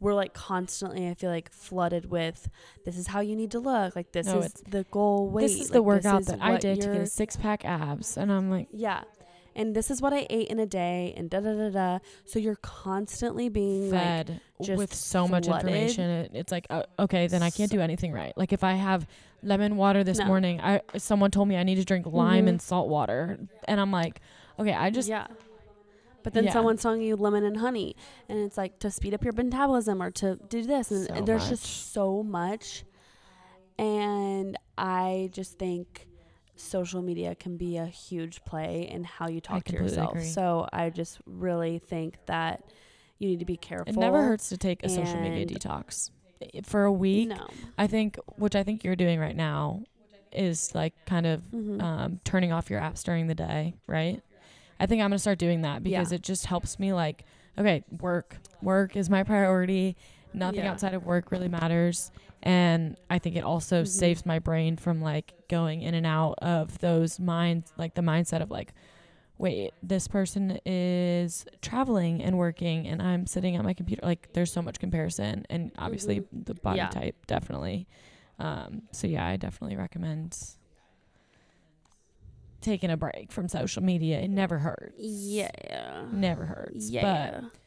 we're 0.00 0.14
like 0.14 0.32
constantly 0.34 1.08
I 1.08 1.14
feel 1.14 1.30
like 1.30 1.52
flooded 1.52 2.10
with 2.10 2.48
this 2.84 2.96
is 2.96 3.06
how 3.06 3.20
you 3.20 3.36
need 3.36 3.52
to 3.52 3.60
look. 3.60 3.94
Like 3.94 4.10
this 4.10 4.26
No, 4.26 4.40
is 4.40 4.52
the 4.68 4.84
goal 4.90 5.30
weight. 5.30 5.42
this 5.42 5.54
is 5.54 5.60
like, 5.70 5.72
the 5.72 5.82
workout 5.82 6.22
is 6.22 6.26
that 6.26 6.42
I 6.42 6.56
did 6.56 6.80
to 6.80 6.86
get 6.88 6.96
a 7.02 7.06
six 7.06 7.36
pack 7.36 7.64
abs, 7.64 8.16
and 8.16 8.32
I'm 8.32 8.50
like, 8.50 8.68
Yeah. 8.72 9.02
And 9.60 9.76
this 9.76 9.90
is 9.90 10.00
what 10.00 10.14
I 10.14 10.26
ate 10.30 10.48
in 10.48 10.58
a 10.58 10.64
day 10.64 11.12
and 11.18 11.28
da 11.28 11.40
da 11.40 11.52
da 11.52 11.68
da. 11.68 11.98
So 12.24 12.38
you're 12.38 12.56
constantly 12.62 13.50
being 13.50 13.90
like 13.90 14.00
fed 14.00 14.40
just 14.62 14.78
with 14.78 14.94
so 14.94 15.28
much 15.28 15.48
information. 15.48 16.08
It, 16.08 16.30
it's 16.32 16.50
like, 16.50 16.66
uh, 16.70 16.84
okay, 16.98 17.26
then 17.26 17.42
I 17.42 17.50
can't 17.50 17.70
do 17.70 17.80
anything 17.82 18.12
right. 18.12 18.32
Like 18.38 18.54
if 18.54 18.64
I 18.64 18.72
have 18.72 19.06
lemon 19.42 19.76
water 19.76 20.02
this 20.02 20.16
No. 20.18 20.24
morning, 20.24 20.62
I 20.62 20.80
someone 20.96 21.30
told 21.30 21.46
me 21.48 21.58
I 21.58 21.62
need 21.62 21.74
to 21.74 21.84
drink 21.84 22.06
lime 22.06 22.46
Mhm. 22.46 22.48
and 22.48 22.62
salt 22.62 22.88
water, 22.88 23.38
and 23.68 23.78
I'm 23.78 23.92
like, 23.92 24.22
okay, 24.58 24.72
I 24.72 24.88
just 24.88 25.10
yeah. 25.10 25.26
But 26.22 26.32
then 26.32 26.44
Yeah. 26.44 26.52
someone's 26.52 26.80
telling 26.82 27.02
you 27.02 27.16
lemon 27.16 27.44
and 27.44 27.58
honey, 27.58 27.96
and 28.30 28.38
it's 28.38 28.56
like 28.56 28.78
to 28.78 28.90
speed 28.90 29.12
up 29.12 29.24
your 29.24 29.34
metabolism 29.34 30.02
or 30.02 30.10
to 30.12 30.38
do 30.48 30.62
this, 30.62 30.90
and, 30.90 31.06
So 31.06 31.14
and 31.14 31.26
there's 31.26 31.42
much. 31.42 31.50
just 31.50 31.92
so 31.92 32.22
much. 32.22 32.84
And 33.78 34.56
I 34.78 35.28
just 35.32 35.58
think 35.58 36.06
social 36.60 37.02
media 37.02 37.34
can 37.34 37.56
be 37.56 37.76
a 37.76 37.86
huge 37.86 38.44
play 38.44 38.88
in 38.90 39.04
how 39.04 39.28
you 39.28 39.40
talk 39.40 39.64
to 39.64 39.72
yourself. 39.72 40.10
agree. 40.12 40.24
So 40.24 40.68
I 40.72 40.90
just 40.90 41.18
really 41.26 41.78
think 41.78 42.16
that 42.26 42.62
you 43.18 43.28
need 43.28 43.38
to 43.40 43.44
be 43.44 43.56
careful. 43.56 43.92
it 43.92 43.96
never 43.96 44.22
hurts 44.22 44.48
to 44.50 44.56
take 44.56 44.82
a 44.84 44.88
social 44.88 45.20
media 45.20 45.44
detox 45.46 46.10
for 46.64 46.84
a 46.84 46.92
week. 46.92 47.28
No. 47.28 47.46
I 47.76 47.86
think, 47.86 48.18
which 48.36 48.54
I 48.56 48.62
think 48.62 48.82
you're 48.84 48.96
doing 48.96 49.18
right 49.20 49.36
now, 49.36 49.82
is 50.32 50.74
like 50.74 50.94
kind 51.06 51.26
of 51.26 51.42
Mhm. 51.52 51.82
um, 51.82 52.20
turning 52.24 52.52
off 52.52 52.70
your 52.70 52.80
apps 52.80 53.02
during 53.02 53.26
the 53.26 53.34
day, 53.34 53.74
right? 53.86 54.22
I 54.78 54.86
think 54.86 55.02
I'm 55.02 55.10
gonna 55.10 55.18
start 55.18 55.38
doing 55.38 55.62
that 55.62 55.82
because 55.82 56.12
Yeah. 56.12 56.16
it 56.16 56.22
just 56.22 56.46
helps 56.46 56.78
me. 56.78 56.92
Like, 56.92 57.24
okay, 57.58 57.82
work, 58.00 58.38
work 58.62 58.96
is 58.96 59.10
my 59.10 59.22
priority. 59.22 59.96
Nothing 60.32 60.60
Yeah. 60.60 60.70
outside 60.70 60.94
of 60.94 61.04
work 61.04 61.30
really 61.32 61.48
matters, 61.48 62.10
and 62.42 62.96
I 63.10 63.18
think 63.18 63.36
it 63.36 63.44
also 63.44 63.82
Mhm. 63.82 63.88
saves 63.88 64.26
my 64.26 64.38
brain 64.38 64.76
from 64.76 65.00
like 65.00 65.34
going 65.48 65.82
in 65.82 65.94
and 65.94 66.06
out 66.06 66.34
of 66.42 66.78
those 66.78 67.18
minds, 67.20 67.72
like 67.76 67.94
the 67.94 68.02
mindset 68.02 68.40
of 68.42 68.50
like, 68.50 68.72
wait, 69.38 69.72
this 69.82 70.06
person 70.06 70.58
is 70.66 71.46
traveling 71.62 72.22
and 72.22 72.36
working, 72.36 72.86
and 72.86 73.00
I'm 73.00 73.26
sitting 73.26 73.56
at 73.56 73.64
my 73.64 73.72
computer. 73.72 74.04
Like, 74.04 74.32
there's 74.34 74.52
so 74.52 74.60
much 74.60 74.78
comparison, 74.78 75.46
and 75.48 75.72
obviously 75.78 76.22
the 76.32 76.54
body 76.54 76.76
Yeah. 76.78 76.88
type 76.88 77.26
definitely. 77.26 77.86
Um, 78.38 78.82
so 78.92 79.06
yeah, 79.06 79.26
I 79.26 79.36
definitely 79.36 79.76
recommend 79.76 80.36
taking 82.60 82.90
a 82.90 82.96
break 82.96 83.32
from 83.32 83.48
social 83.48 83.82
media. 83.82 84.20
It 84.20 84.28
never 84.28 84.58
hurts. 84.58 84.94
Yeah. 84.98 86.04
Never 86.12 86.44
hurts. 86.44 86.90
Yeah. 86.90 87.40
But 87.40 87.59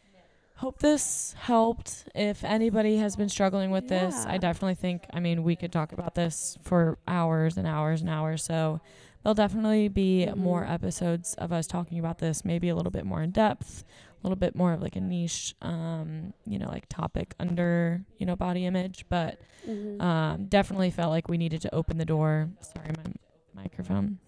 hope 0.56 0.80
this 0.80 1.34
helped. 1.38 2.08
If 2.16 2.44
anybody 2.44 2.98
has 2.98 3.16
been 3.16 3.30
struggling 3.30 3.72
with 3.72 3.88
this, 3.88 4.26
I 4.26 4.38
definitely 4.38 4.76
think, 4.76 5.04
I 5.14 5.20
mean, 5.20 5.44
we 5.44 5.56
could 5.56 5.72
talk 5.72 5.92
about 5.92 6.16
this 6.16 6.58
for 6.62 6.98
hours 7.08 7.58
and 7.58 7.68
hours 7.68 8.02
and 8.02 8.10
hours. 8.10 8.44
So 8.44 8.80
there'll 9.24 9.34
definitely 9.34 9.88
be 9.90 10.28
more 10.36 10.64
Mhm. 10.64 10.72
episodes 10.72 11.34
of 11.36 11.52
us 11.52 11.68
talking 11.68 12.00
about 12.00 12.20
this, 12.20 12.46
maybe 12.46 12.70
a 12.70 12.76
little 12.76 12.92
bit 12.92 13.06
more 13.06 13.22
in 13.24 13.32
depth, 13.32 13.84
a 14.12 14.28
little 14.28 14.36
bit 14.38 14.56
more 14.56 14.74
of 14.74 14.82
like 14.82 14.96
a 14.96 15.02
niche, 15.02 15.56
um, 15.62 16.34
you 16.46 16.60
know, 16.60 16.70
like 16.70 16.88
topic 16.88 17.34
under, 17.40 18.06
you 18.18 18.26
know, 18.26 18.36
body 18.36 18.66
image. 18.66 19.06
But 19.10 19.40
Mhm. 19.68 20.02
um, 20.02 20.46
definitely 20.46 20.92
felt 20.92 21.10
like 21.12 21.28
we 21.28 21.38
needed 21.38 21.62
to 21.64 21.74
open 21.76 21.98
the 21.98 22.06
door. 22.06 22.50
Sorry, 22.62 22.90
my 22.98 23.62
microphone 23.64 24.20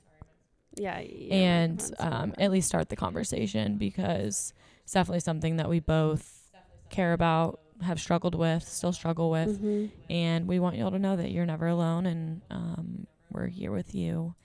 yeah. 0.78 1.00
yeah, 1.00 1.36
and 1.36 1.94
um, 2.00 2.34
at 2.38 2.52
least 2.52 2.68
start 2.68 2.90
the 2.90 2.96
conversation 2.98 3.78
because 3.78 4.54
it's 4.86 4.94
definitely 4.94 5.20
something 5.20 5.58
that 5.58 5.68
we 5.68 5.80
both 5.80 6.52
care 6.92 7.14
about, 7.14 7.60
have 7.82 8.00
struggled 8.00 8.36
with, 8.36 8.64
still 8.64 8.94
struggle 8.94 9.32
with, 9.32 9.60
Mhm. 9.60 9.90
and 10.12 10.48
we 10.48 10.60
want 10.60 10.76
y'all 10.78 10.92
to 10.92 11.00
know 11.00 11.16
that 11.16 11.32
you're 11.32 11.46
never 11.46 11.68
alone 11.68 12.06
and 12.06 12.42
um, 12.52 13.08
we're 13.32 13.48
here 13.48 13.72
with 13.72 13.96
you 13.96 14.36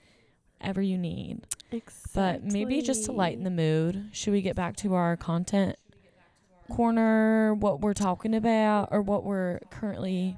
ever 0.59 0.81
you 0.81 0.97
need. 0.97 1.45
But 2.15 2.43
maybe 2.43 2.81
just 2.81 3.05
to 3.05 3.11
lighten 3.11 3.43
the 3.43 3.51
mood, 3.51 4.09
should 4.13 4.33
we 4.33 4.41
get 4.41 4.55
back 4.55 4.75
to 4.77 4.95
our 4.95 5.15
content 5.15 5.75
corner, 6.71 7.53
what 7.53 7.81
we're 7.81 7.93
talking 7.93 8.33
about, 8.33 8.89
or 8.91 9.01
what 9.01 9.23
we're 9.23 9.59
currently 9.69 10.37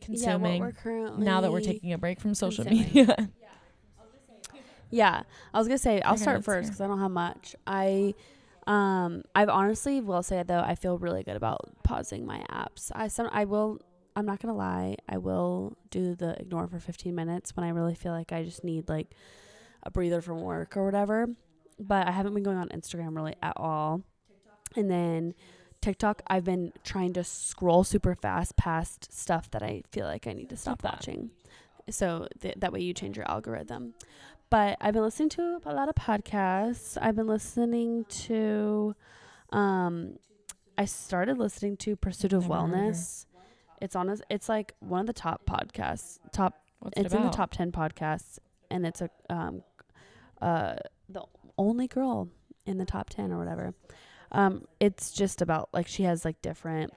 consuming 0.00 0.22
yeah, 0.22 0.36
what 0.36 0.60
we're 0.60 0.72
currently 0.72 1.24
now 1.24 1.40
that 1.42 1.52
we're 1.52 1.60
taking 1.60 1.92
a 1.92 1.98
break 1.98 2.20
from 2.20 2.34
social 2.34 2.64
consuming. 2.64 2.86
media? 2.94 3.28
Yeah, 4.88 5.24
I 5.52 5.58
was 5.58 5.66
gonna 5.66 5.78
say 5.78 6.00
I'll 6.02 6.14
Okay, 6.14 6.22
start 6.22 6.44
first 6.44 6.68
because 6.68 6.80
I 6.80 6.86
don't 6.86 7.00
have 7.00 7.10
much. 7.10 7.56
I, 7.66 8.14
um, 8.66 9.22
I've 9.34 9.48
honestly 9.48 10.00
will 10.00 10.22
say 10.22 10.42
though 10.42 10.60
I 10.60 10.74
feel 10.74 10.98
really 10.98 11.22
good 11.22 11.36
about 11.36 11.70
pausing 11.84 12.26
my 12.26 12.44
apps. 12.50 12.90
I 12.94 13.08
some 13.08 13.28
I 13.32 13.44
will. 13.44 13.80
I'm 14.16 14.26
not 14.26 14.40
gonna 14.40 14.56
lie. 14.56 14.96
I 15.08 15.18
will 15.18 15.76
do 15.90 16.14
the 16.14 16.40
ignore 16.40 16.66
for 16.66 16.80
15 16.80 17.14
minutes 17.14 17.54
when 17.54 17.64
I 17.64 17.68
really 17.68 17.94
feel 17.94 18.12
like 18.12 18.32
I 18.32 18.42
just 18.42 18.64
need 18.64 18.88
like 18.88 19.14
a 19.82 19.90
breather 19.90 20.20
from 20.20 20.40
work 20.40 20.76
or 20.76 20.84
whatever. 20.84 21.28
But 21.78 22.08
I 22.08 22.10
haven't 22.10 22.34
been 22.34 22.42
going 22.42 22.56
on 22.56 22.68
Instagram 22.70 23.14
really 23.14 23.36
at 23.42 23.52
all. 23.56 24.02
And 24.74 24.90
then 24.90 25.34
TikTok, 25.80 26.22
I've 26.26 26.44
been 26.44 26.72
trying 26.82 27.12
to 27.12 27.22
scroll 27.22 27.84
super 27.84 28.14
fast 28.14 28.56
past 28.56 29.12
stuff 29.12 29.50
that 29.52 29.62
I 29.62 29.82
feel 29.92 30.06
like 30.06 30.26
I 30.26 30.32
need 30.32 30.48
to 30.48 30.56
stop 30.56 30.82
watching. 30.82 31.30
So 31.90 32.26
th- 32.40 32.56
that 32.58 32.72
way 32.72 32.80
you 32.80 32.92
change 32.92 33.16
your 33.16 33.30
algorithm. 33.30 33.94
But 34.48 34.76
I've 34.80 34.94
been 34.94 35.02
listening 35.02 35.28
to 35.30 35.60
a 35.66 35.74
lot 35.74 35.88
of 35.88 35.94
podcasts. 35.96 36.96
I've 37.00 37.16
been 37.16 37.26
listening 37.26 38.04
to, 38.04 38.94
um, 39.50 40.18
I 40.78 40.84
started 40.84 41.36
listening 41.38 41.76
to 41.78 41.96
Pursuit 41.96 42.32
of 42.32 42.42
Never 42.48 42.54
heard 42.54 42.64
of 42.64 42.70
her. 42.70 42.76
Wellness. 42.90 43.26
It's 43.80 43.96
on. 43.96 44.08
a- 44.08 44.18
It's 44.30 44.48
like 44.48 44.74
one 44.80 45.00
of 45.00 45.06
the 45.06 45.12
top 45.12 45.44
podcasts. 45.46 46.18
Top. 46.32 46.54
What's 46.78 46.98
it 46.98 47.06
it's 47.06 47.14
in 47.14 47.22
the 47.22 47.30
top 47.30 47.50
ten 47.50 47.72
podcasts, 47.72 48.38
and 48.70 48.86
it's 48.86 49.00
a 49.02 49.10
um, 49.28 49.62
uh, 50.40 50.76
the 51.08 51.22
only 51.58 51.88
girl 51.88 52.28
in 52.66 52.78
the 52.78 52.84
top 52.86 53.10
ten 53.10 53.32
or 53.32 53.38
whatever. 53.38 53.74
Um, 54.32 54.66
it's 54.80 55.10
just 55.12 55.42
about 55.42 55.68
like 55.72 55.86
she 55.88 56.04
has 56.04 56.24
like 56.24 56.40
different 56.42 56.92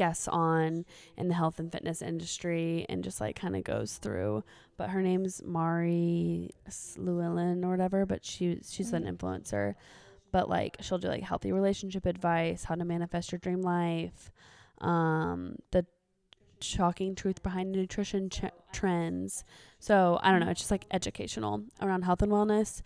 guests 0.00 0.28
on 0.28 0.86
in 1.18 1.28
the 1.28 1.34
health 1.34 1.58
and 1.58 1.70
fitness 1.70 2.00
industry 2.00 2.86
and 2.88 3.04
just 3.04 3.20
like 3.20 3.38
kind 3.38 3.54
of 3.54 3.62
goes 3.64 3.98
through. 3.98 4.42
But 4.78 4.88
her 4.88 5.02
name's 5.02 5.42
Mari 5.44 6.52
Llewellyn 6.96 7.62
or 7.66 7.72
whatever 7.72 8.06
but 8.06 8.24
she 8.24 8.60
she's 8.66 8.94
an 8.94 9.04
influencer. 9.04 9.74
But 10.32 10.48
like 10.48 10.78
she'll 10.80 10.96
do 10.96 11.08
like 11.08 11.22
healthy 11.22 11.52
relationship 11.52 12.06
advice 12.06 12.64
how 12.64 12.76
to 12.76 12.84
manifest 12.86 13.30
your 13.30 13.40
dream 13.40 13.60
life 13.60 14.32
um 14.80 15.56
the 15.70 15.84
shocking 16.62 17.14
truth 17.14 17.42
behind 17.42 17.70
nutrition 17.70 18.30
ch- 18.30 18.56
trends. 18.72 19.44
So 19.80 20.18
I 20.22 20.30
don't 20.30 20.40
know 20.40 20.48
it's 20.48 20.60
just 20.60 20.70
like 20.70 20.86
educational 20.90 21.62
around 21.82 22.04
health 22.04 22.22
and 22.22 22.32
wellness. 22.32 22.80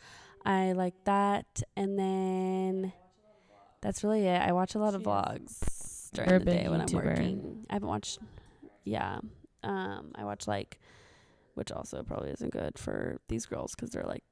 I 0.45 0.73
like 0.73 0.95
that. 1.05 1.63
And 1.77 1.97
then 1.97 2.93
that's 3.83 4.03
really 4.03 4.27
it. 4.27 4.41
I 4.43 4.51
watch 4.51 4.75
a 4.75 4.81
lot 4.81 4.97
of 4.97 5.05
vlogs 5.05 5.74
during 6.15 6.39
the 6.39 6.45
day 6.45 6.69
when 6.69 6.81
I'm 6.81 6.87
working. 6.93 7.67
I 7.71 7.75
haven't 7.75 7.89
watched. 7.89 8.19
Yeah, 8.85 9.21
um, 9.63 10.13
I 10.15 10.25
watch 10.25 10.47
like, 10.47 10.81
which 11.55 11.71
also 11.73 12.03
probably 12.03 12.31
isn't 12.31 12.53
good 12.53 12.79
for 12.79 13.21
these 13.29 13.47
girls 13.47 13.75
because 13.75 13.91
they're 13.91 14.05
like 14.05 14.25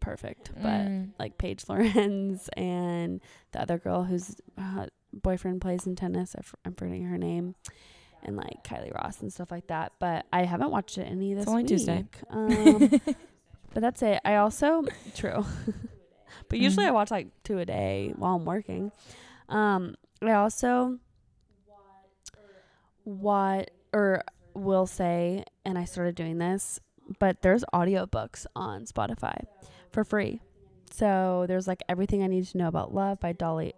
perfect, 0.00 0.52
but 0.54 0.86
Mm. 0.88 1.10
like 1.18 1.38
Paige 1.38 1.64
Lorenze 1.68 2.48
and 2.56 3.20
the 3.52 3.60
other 3.60 3.78
girl 3.78 4.04
whose 4.04 4.36
uh, 4.56 4.86
boyfriend 5.12 5.60
plays 5.60 5.86
in 5.86 5.96
tennis. 5.96 6.34
I 6.36 6.40
f- 6.40 6.54
I'm 6.64 6.74
forgetting 6.74 7.04
her 7.04 7.18
name. 7.18 7.54
And 8.24 8.36
like 8.36 8.64
Kylie 8.64 8.92
Ross 8.92 9.20
and 9.22 9.32
stuff 9.32 9.52
like 9.52 9.68
that, 9.68 9.92
but 10.00 10.26
I 10.32 10.42
haven't 10.44 10.72
watched 10.72 10.98
it 10.98 11.02
any 11.02 11.34
this 11.34 11.42
It's 11.44 11.50
only 11.50 11.62
week. 11.62 11.68
Tuesday. 11.68 12.04
Um, 12.30 12.90
but 13.72 13.80
that's 13.80 14.02
it. 14.02 14.20
I 14.24 14.36
also 14.36 14.84
true, 15.14 15.44
but 16.48 16.58
usually 16.58 16.84
Mhm. 16.86 16.88
I 16.88 16.92
watch 16.92 17.12
like 17.12 17.28
two 17.44 17.58
a 17.60 17.64
day 17.64 18.12
while 18.16 18.34
I'm 18.34 18.44
working. 18.44 18.90
Um, 19.48 19.94
I 20.20 20.32
also 20.32 20.98
what 23.08 23.70
or 23.92 24.22
will 24.54 24.86
say, 24.86 25.44
and 25.64 25.78
I 25.78 25.84
started 25.84 26.14
doing 26.14 26.38
this, 26.38 26.78
but 27.18 27.40
there's 27.42 27.64
audiobooks 27.72 28.44
on 28.54 28.84
Spotify 28.84 29.44
for 29.90 30.04
free. 30.04 30.40
So 30.90 31.46
there's 31.48 31.66
like 31.66 31.82
everything 31.88 32.22
I 32.22 32.26
need 32.26 32.46
to 32.48 32.58
know 32.58 32.68
about 32.68 32.94
love 32.94 33.20
by 33.20 33.32
Dolly 33.32 33.74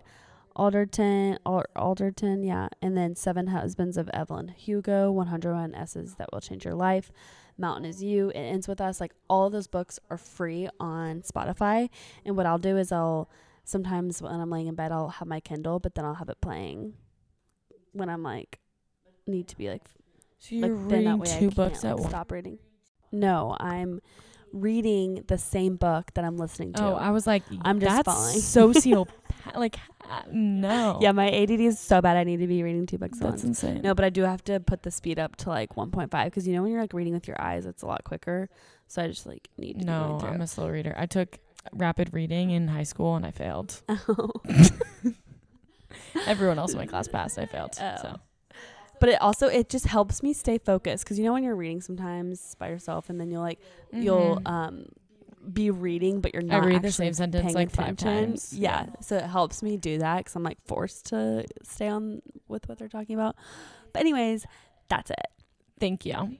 Alderton, 0.57 1.39
Al- 1.47 1.65
Alderton, 1.77 2.43
yeah, 2.43 2.69
and 2.83 2.97
then 2.97 3.15
Seven 3.15 3.49
Husbands 3.49 3.97
of 3.97 4.11
Evelyn 4.13 4.49
Hugo, 4.49 5.13
101 5.13 5.75
Essays 5.75 6.17
that 6.17 6.29
will 6.33 6.41
change 6.41 6.65
your 6.65 6.75
life. 6.75 7.13
Mountain 7.57 7.85
is 7.85 8.03
You, 8.03 8.31
It 8.31 8.39
Ends 8.39 8.67
With 8.67 8.81
Us. 8.81 9.01
Like 9.01 9.13
all 9.29 9.49
those 9.49 9.69
books 9.69 10.01
are 10.11 10.17
free 10.17 10.69
on 10.81 11.23
Spotify. 11.23 11.89
And 12.25 12.37
what 12.37 12.47
I'll 12.47 12.59
do 12.59 12.77
is 12.77 12.91
I'll 12.91 13.31
sometimes 13.65 14.21
when 14.21 14.41
I'm 14.41 14.51
laying 14.51 14.67
in 14.67 14.75
bed, 14.75 14.91
I'll 14.91 15.09
have 15.09 15.29
my 15.29 15.41
Kindle, 15.41 15.79
but 15.79 15.95
then 15.95 16.05
I'll 16.05 16.15
have 16.15 16.31
it 16.31 16.41
playing 16.41 16.95
when 17.93 18.09
I'm 18.09 18.23
like 18.23 18.59
need 19.27 19.49
to 19.49 19.57
be 19.57 19.69
like 19.69 19.83
So 20.39 20.55
you're 20.55 20.69
like 20.69 20.93
reading 20.93 21.23
two 21.25 21.51
books 21.51 21.85
like, 21.85 21.91
at 21.93 21.99
once. 21.99 22.11
stop 22.11 22.31
reading. 22.33 22.59
No, 23.13 23.57
I'm 23.59 24.01
reading 24.53 25.25
the 25.29 25.39
same 25.39 25.77
book 25.77 26.11
that 26.15 26.25
I'm 26.25 26.37
listening 26.37 26.73
to. 26.75 26.83
Oh, 26.85 26.95
I 26.95 27.11
was 27.11 27.27
like, 27.27 27.43
I'm 27.63 27.81
just 27.81 28.05
that's 28.05 28.09
sociopath. 28.57 29.09
like, 29.55 29.77
uh, 30.09 30.23
no. 30.33 30.99
yeah, 31.03 31.13
my 31.13 31.31
ADD 31.31 31.51
is 31.61 31.79
so 31.79 32.01
bad. 32.01 32.17
I 32.17 32.25
need 32.25 32.39
to 32.39 32.47
be 32.47 32.63
reading 32.63 32.87
two 32.87 32.99
books 32.99 33.19
at 33.21 33.31
that's 33.31 33.45
once. 33.45 33.63
insane. 33.63 33.83
No, 33.83 33.95
but 33.95 34.05
I 34.05 34.11
do 34.11 34.23
have 34.23 34.43
to 34.45 34.59
put 34.61 34.83
the 34.83 34.91
speed 34.91 35.19
up 35.19 35.37
to 35.37 35.49
like 35.49 35.75
1.5 35.77 36.25
because 36.25 36.47
you 36.47 36.55
know 36.55 36.63
when 36.63 36.73
you're 36.73 36.81
like 36.81 36.93
reading 36.93 37.15
with 37.15 37.29
your 37.29 37.41
eyes, 37.41 37.67
it's 37.67 37.83
a 37.83 37.87
lot 37.87 38.03
quicker. 38.05 38.49
So 38.89 39.03
I 39.03 39.09
just 39.09 39.27
like 39.27 39.49
need 39.57 39.81
to. 39.81 39.87
no, 39.87 40.21
I'm 40.23 40.41
a 40.41 40.47
slow 40.47 40.69
reader. 40.69 40.95
I 40.97 41.07
took 41.07 41.39
rapid 41.73 42.13
reading 42.13 42.51
in 42.51 42.69
high 42.69 42.83
school 42.83 43.15
and 43.17 43.25
I 43.25 43.31
failed. 43.31 43.83
through. 44.07 44.33
Everyone 46.27 46.59
else 46.59 46.73
in 46.73 46.79
my 46.79 46.87
class 46.87 47.09
passed. 47.09 47.39
I 47.39 47.47
failed. 47.47 47.73
Oh. 47.81 47.95
So 48.03 48.21
but 49.01 49.09
it 49.09 49.21
also 49.21 49.47
it 49.49 49.69
just 49.69 49.87
helps 49.87 50.23
me 50.23 50.33
stay 50.33 50.59
focused 50.59 51.05
because 51.05 51.19
you 51.19 51.25
know 51.25 51.33
when 51.33 51.43
you're 51.43 51.57
reading 51.57 51.81
sometimes 51.81 52.55
by 52.59 52.69
yourself 52.69 53.11
and 53.11 53.21
then 53.21 53.31
you'll 53.31 53.43
like 53.43 53.59
you'll 53.93 54.37
Mhm. 54.37 54.49
um 54.51 54.85
be 55.53 55.71
reading 55.71 56.21
but 56.21 56.35
you're 56.35 56.43
I 56.43 56.47
not 56.61 56.65
read 56.67 56.83
the 56.83 56.93
same 56.93 57.15
sentence 57.15 57.55
like 57.55 57.71
five 57.71 57.95
attention. 57.95 58.27
times. 58.33 58.53
Yeah. 58.53 58.85
Yeah. 58.89 59.01
so 59.01 59.17
it 59.17 59.25
helps 59.25 59.63
me 59.63 59.79
do 59.79 59.99
that 59.99 60.19
because 60.19 60.37
I'm 60.37 60.43
like 60.43 60.59
forced 60.67 61.07
to 61.07 61.47
stay 61.63 61.89
on 61.89 62.21
with 62.47 62.69
what 62.69 62.79
they're 62.79 62.89
talking 62.89 63.15
about. 63.15 63.37
But 63.95 64.01
anyways, 64.01 64.45
that's 64.89 65.11
it. 65.11 65.27
Thank 65.81 66.05
you. 66.05 66.37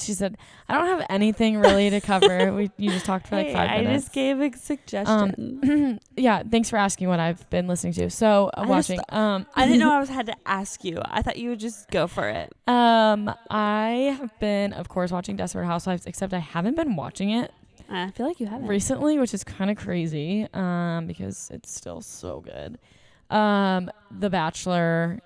She 0.00 0.12
said, 0.14 0.36
"I 0.68 0.74
don't 0.74 0.86
have 0.86 1.06
anything 1.10 1.58
really 1.58 1.90
to 1.90 2.00
cover. 2.00 2.52
we 2.56 2.70
you 2.76 2.90
just 2.90 3.04
talked 3.06 3.28
for 3.28 3.36
like 3.36 3.46
Hey, 3.48 3.52
five 3.52 3.70
I 3.70 3.78
minutes." 3.82 4.04
just 4.04 4.14
gave 4.14 4.40
a 4.40 4.56
suggestion. 4.56 5.60
Um, 5.62 5.98
yeah, 6.16 6.42
thanks 6.50 6.68
for 6.70 6.76
asking 6.76 7.08
what 7.08 7.20
I've 7.20 7.48
been 7.50 7.66
listening 7.66 7.92
to. 7.94 8.10
So 8.10 8.48
uh, 8.56 8.62
I 8.62 8.66
watching. 8.66 8.96
just- 8.98 9.12
um, 9.12 9.46
I 9.54 9.64
didn't 9.66 9.80
know 9.80 9.92
I 9.96 10.00
was 10.00 10.08
had 10.08 10.26
to 10.26 10.34
ask 10.46 10.84
you. 10.84 11.00
I 11.04 11.22
thought 11.22 11.36
you 11.38 11.50
would 11.50 11.60
just 11.60 11.90
go 11.90 12.06
for 12.06 12.28
it. 12.28 12.52
Um, 12.66 13.32
I 13.50 14.16
have 14.18 14.38
been, 14.40 14.72
of 14.72 14.88
course, 14.88 15.10
watching 15.12 15.36
Desperate 15.36 15.66
Housewives, 15.66 16.06
except 16.06 16.32
I 16.34 16.38
haven't 16.40 16.76
been 16.76 16.96
watching 16.96 17.30
it 17.30 17.50
I 17.88 18.10
feel 18.10 18.26
like 18.26 18.40
you 18.40 18.46
haven't. 18.46 18.66
recently, 18.66 19.18
which 19.18 19.32
is 19.32 19.44
kind 19.44 19.70
of 19.70 19.76
crazy. 19.76 20.48
Um, 20.52 21.06
because 21.06 21.50
it's 21.52 21.70
still 21.72 22.00
so 22.00 22.40
good. 22.40 22.78
Um, 23.30 23.90
The 24.10 24.28
Bachelor 24.30 25.20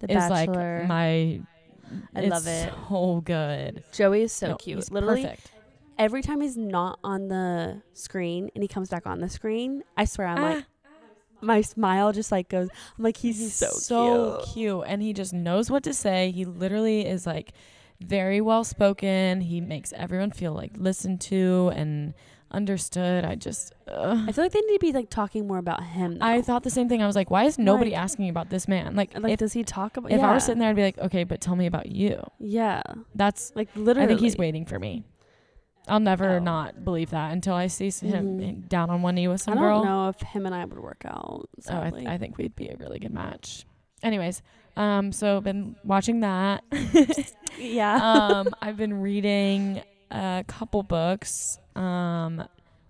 the 0.00 0.10
is 0.10 0.16
Bachelor. 0.28 0.78
like 0.80 0.88
my. 0.88 1.40
I 2.14 2.20
it's 2.20 2.30
love 2.30 2.46
it. 2.46 2.72
So 2.88 3.20
good. 3.24 3.84
Joey 3.92 4.22
is 4.22 4.32
so 4.32 4.48
No, 4.50 4.54
cute. 4.56 4.78
he's 4.78 4.90
Literally, 4.90 5.24
perfect. 5.24 5.50
every 5.98 6.22
time 6.22 6.40
he's 6.40 6.56
not 6.56 6.98
on 7.04 7.28
the 7.28 7.82
screen 7.92 8.50
and 8.54 8.62
he 8.62 8.68
comes 8.68 8.88
back 8.88 9.06
on 9.06 9.20
the 9.20 9.28
screen, 9.28 9.82
I 9.96 10.04
swear 10.04 10.28
I'm 10.28 10.42
like, 10.42 10.58
Ah, 10.62 10.66
my 11.40 11.60
smile 11.60 12.12
just 12.12 12.32
like 12.32 12.48
goes. 12.48 12.68
I'm 12.98 13.04
like, 13.04 13.16
he's, 13.16 13.38
he's 13.38 13.54
so, 13.54 13.68
so 13.68 14.38
cute. 14.38 14.54
cute, 14.54 14.84
and 14.86 15.02
he 15.02 15.12
just 15.12 15.32
knows 15.32 15.70
what 15.70 15.82
to 15.84 15.94
say. 15.94 16.30
He 16.30 16.44
literally 16.44 17.06
is 17.06 17.26
like 17.26 17.52
very 18.00 18.40
well 18.40 18.64
spoken. 18.64 19.40
He 19.42 19.60
makes 19.60 19.92
everyone 19.92 20.30
feel 20.30 20.52
like 20.52 20.72
listened 20.76 21.20
to 21.22 21.70
and 21.74 22.14
understood. 22.54 23.24
I 23.24 23.34
just. 23.34 23.72
ugh. 23.88 24.24
I 24.28 24.32
feel 24.32 24.44
like 24.44 24.52
they 24.52 24.60
need 24.60 24.74
to 24.74 24.78
be 24.80 24.92
like 24.92 25.10
talking 25.10 25.46
more 25.46 25.58
about 25.58 25.82
him. 25.82 26.18
I 26.20 26.40
thought 26.42 26.62
the 26.62 26.70
same 26.70 26.88
thing. 26.88 27.02
I 27.02 27.06
was 27.06 27.16
like, 27.16 27.30
why 27.30 27.44
is 27.44 27.58
nobody 27.58 27.90
Like- 27.90 28.00
asking 28.00 28.28
about 28.28 28.48
this 28.50 28.66
man? 28.68 28.96
Like, 28.96 29.18
like, 29.18 29.32
if, 29.34 29.38
does 29.40 29.52
he 29.52 29.64
talk 29.64 29.96
about? 29.96 30.10
if 30.10 30.18
yeah. 30.18 30.30
I 30.30 30.34
was 30.34 30.44
sitting 30.44 30.60
there, 30.60 30.70
I'd 30.70 30.76
be 30.76 30.82
like, 30.82 30.98
okay, 30.98 31.24
but 31.24 31.40
tell 31.40 31.56
me 31.56 31.66
about 31.66 31.86
you. 31.90 32.22
yeah, 32.38 32.82
That's, 33.14 33.52
like 33.54 33.68
literally. 33.74 34.04
I 34.04 34.08
think 34.08 34.20
he's 34.20 34.36
waiting 34.38 34.64
for 34.64 34.78
me. 34.78 35.04
I'll 35.86 36.00
never 36.00 36.36
Oh. 36.36 36.38
not 36.38 36.82
believe 36.82 37.10
that 37.10 37.32
until 37.32 37.54
I 37.54 37.66
see 37.66 37.90
him 37.90 38.38
Mhm. 38.40 38.68
down 38.70 38.88
on 38.88 39.02
one 39.02 39.16
knee 39.16 39.28
with 39.28 39.42
some 39.42 39.58
girl. 39.58 39.64
I 39.64 39.68
don't 39.74 39.82
girl. 39.84 39.92
know 40.04 40.08
if 40.08 40.20
him 40.20 40.46
and 40.46 40.54
I 40.54 40.64
would 40.64 40.78
work 40.78 41.02
out. 41.04 41.46
Oh, 41.68 41.80
I, 41.80 41.90
th- 41.90 42.06
I 42.06 42.16
think 42.16 42.38
we'd 42.38 42.56
be 42.56 42.68
a 42.68 42.76
really 42.78 42.98
good 42.98 43.12
match. 43.12 43.66
Anyways, 44.02 44.40
um, 44.76 45.12
so 45.12 45.40
been 45.42 45.76
watching 45.84 46.20
that. 46.20 46.64
yeah. 47.58 47.96
um, 48.02 48.48
I've 48.62 48.76
been 48.78 48.94
reading 49.02 49.82
a 50.10 50.44
couple 50.48 50.82
books. 50.82 51.58
Um, 51.76 52.44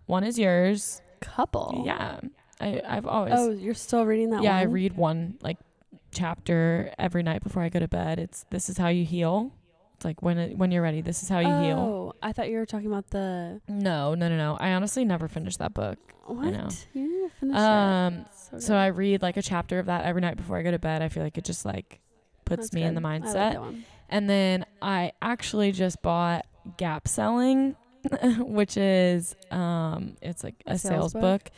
one 0.07 0.25
is 0.25 0.39
yours. 0.39 1.01
Couple. 1.21 1.83
Yeah, 1.87 2.21
I 2.61 2.83
I've 2.87 3.07
always 3.07 3.33
Oh, 3.37 3.51
you're 3.51 3.75
still 3.75 4.05
reading 4.05 4.31
that 4.31 4.43
yeah, 4.43 4.53
one? 4.53 4.59
I 4.61 4.63
read 4.65 4.97
one 4.97 5.39
like 5.41 5.59
chapter 6.13 6.93
every 6.99 7.23
night 7.23 7.43
before 7.43 7.63
I 7.63 7.69
go 7.69 7.79
to 7.79 7.89
bed. 7.89 8.19
It's 8.19 8.45
this 8.51 8.69
is 8.69 8.77
how 8.79 8.89
you 8.89 9.05
heal. 9.05 9.53
It's 9.95 10.05
like 10.05 10.23
when 10.23 10.39
it, 10.39 10.59
when 10.59 10.71
you're 10.71 10.83
ready, 10.83 11.01
this 11.01 11.23
is 11.23 11.29
how 11.29 11.39
you 11.39 11.47
heal. 11.47 11.79
Oh, 11.79 12.13
I 12.23 12.33
thought 12.33 12.49
you 12.51 12.59
were 12.59 12.67
talking 12.67 12.89
about 12.89 13.11
the 13.11 13.61
No, 13.69 14.15
no, 14.15 14.29
no, 14.29 14.37
no. 14.37 14.57
I 14.61 14.73
honestly 14.73 15.05
never 15.05 15.29
finished 15.29 15.61
that 15.61 15.73
book. 15.73 15.99
what? 16.27 16.51
know. 16.51 16.69
You 16.93 17.31
finish 17.41 17.57
Um. 17.57 18.27
So, 18.51 18.59
so 18.59 18.77
I 18.77 18.89
read 18.89 19.23
like 19.23 19.37
a 19.37 19.43
chapter 19.43 19.79
of 19.79 19.87
that 19.87 20.05
every 20.05 20.21
night 20.21 20.37
before 20.37 20.59
I 20.59 20.63
go 20.63 20.71
to 20.71 20.79
bed. 20.79 21.01
I 21.01 21.09
feel 21.09 21.23
like 21.23 21.39
it 21.39 21.45
just 21.45 21.65
like 21.65 22.01
puts 22.45 22.73
me 22.73 22.83
in 22.83 22.95
the 22.95 23.01
mindset. 23.01 23.83
And 24.09 24.29
then 24.29 24.67
I 24.83 25.13
actually 25.23 25.73
just 25.73 26.03
bought 26.03 26.47
Gap 26.77 27.09
Selling, 27.09 27.77
which 28.39 28.77
is 28.77 29.35
um 29.51 30.17
it's 30.23 30.45
like 30.45 30.57
a, 30.67 30.73
A 30.73 30.79
sales, 30.79 30.93
sales 30.93 31.13
book? 31.15 31.23
book? 31.45 31.51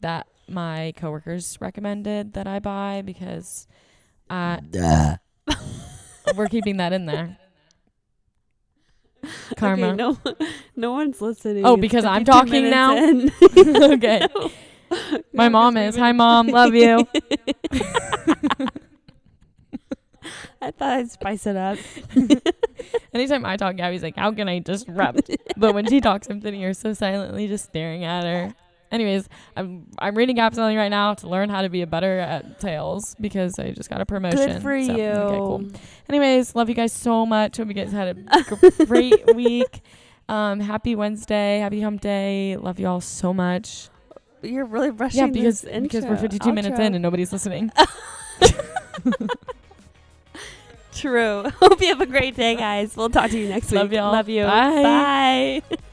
that 0.00 0.26
my 0.48 0.92
coworkers 0.96 1.56
recommended 1.60 2.32
that 2.34 2.46
I 2.46 2.58
buy 2.58 3.02
because 3.04 3.66
uh 4.30 4.58
we're 6.36 6.48
keeping 6.48 6.78
that 6.78 6.92
in 6.92 7.06
there. 7.06 7.38
Karma. 9.56 9.88
Okay, 9.88 9.96
no, 9.96 10.18
no 10.74 10.92
one's 10.92 11.20
listening. 11.20 11.64
Oh, 11.64 11.76
because 11.76 12.04
I'm 12.04 12.24
talking 12.24 12.68
now? 12.70 12.96
okay. 13.56 14.26
No. 14.34 14.50
My 15.32 15.46
No, 15.46 15.50
mom 15.50 15.76
is. 15.76 15.96
Hi 15.96 16.12
mom, 16.12 16.48
love 16.48 16.74
you. 16.74 17.06
I 20.60 20.70
thought 20.70 20.92
I'd 20.92 21.10
spice 21.10 21.46
it 21.46 21.56
up. 21.56 21.78
Anytime 23.14 23.44
I 23.44 23.56
talk, 23.56 23.76
Gabby's 23.76 24.02
like, 24.02 24.16
"How 24.16 24.32
can 24.32 24.48
I 24.48 24.58
disrupt?" 24.58 25.30
but 25.56 25.74
when 25.74 25.86
she 25.88 26.00
talks, 26.00 26.28
I'm 26.28 26.40
sitting 26.40 26.60
here 26.60 26.74
so 26.74 26.92
silently, 26.92 27.48
just 27.48 27.64
staring 27.66 28.04
at 28.04 28.24
her. 28.24 28.54
Anyways, 28.90 29.26
I'm 29.56 29.86
I'm 29.98 30.14
reading 30.14 30.36
Gap 30.36 30.54
Selling 30.54 30.76
right 30.76 30.90
now 30.90 31.14
to 31.14 31.28
learn 31.28 31.48
how 31.48 31.62
to 31.62 31.70
be 31.70 31.80
a 31.80 31.86
better 31.86 32.18
at 32.18 32.60
sales 32.60 33.16
because 33.20 33.58
I 33.58 33.70
just 33.70 33.88
got 33.88 34.02
a 34.02 34.06
promotion. 34.06 34.38
Good 34.38 34.62
for 34.62 34.78
So, 34.84 34.94
you. 34.96 35.02
Okay, 35.04 35.36
cool. 35.38 35.64
Anyways, 36.10 36.54
love 36.54 36.68
you 36.68 36.74
guys 36.74 36.92
so 36.92 37.24
much. 37.24 37.56
Hope 37.56 37.68
you 37.68 37.74
guys 37.74 37.90
had 37.90 38.18
a 38.28 38.84
great 38.86 39.34
week. 39.34 39.80
Um, 40.28 40.60
happy 40.60 40.94
Wednesday, 40.94 41.58
happy 41.60 41.80
Hump 41.80 42.02
Day. 42.02 42.56
Love 42.58 42.78
you 42.78 42.86
all 42.86 43.00
so 43.00 43.32
much. 43.32 43.88
You're 44.42 44.66
really 44.66 44.90
rushing. 44.90 45.20
yeah, 45.20 45.26
because 45.28 45.62
because 45.62 46.04
we're 46.04 46.10
intro, 46.14 46.28
52 46.28 46.52
minutes 46.52 46.78
in 46.78 46.94
and 46.94 47.02
nobody's 47.02 47.32
listening. 47.32 47.70
True. 50.92 51.44
Hope 51.60 51.80
you 51.80 51.88
have 51.88 52.00
a 52.00 52.06
great 52.06 52.36
day, 52.36 52.54
guys. 52.54 52.96
We'll 52.96 53.10
talk 53.10 53.30
to 53.30 53.38
you 53.38 53.48
next 53.48 53.72
Love 53.72 53.90
week. 53.90 53.96
y'all. 53.96 54.12
Love 54.12 54.28
you. 54.28 54.44
Bye. 54.44 55.62
Bye. 55.70 55.76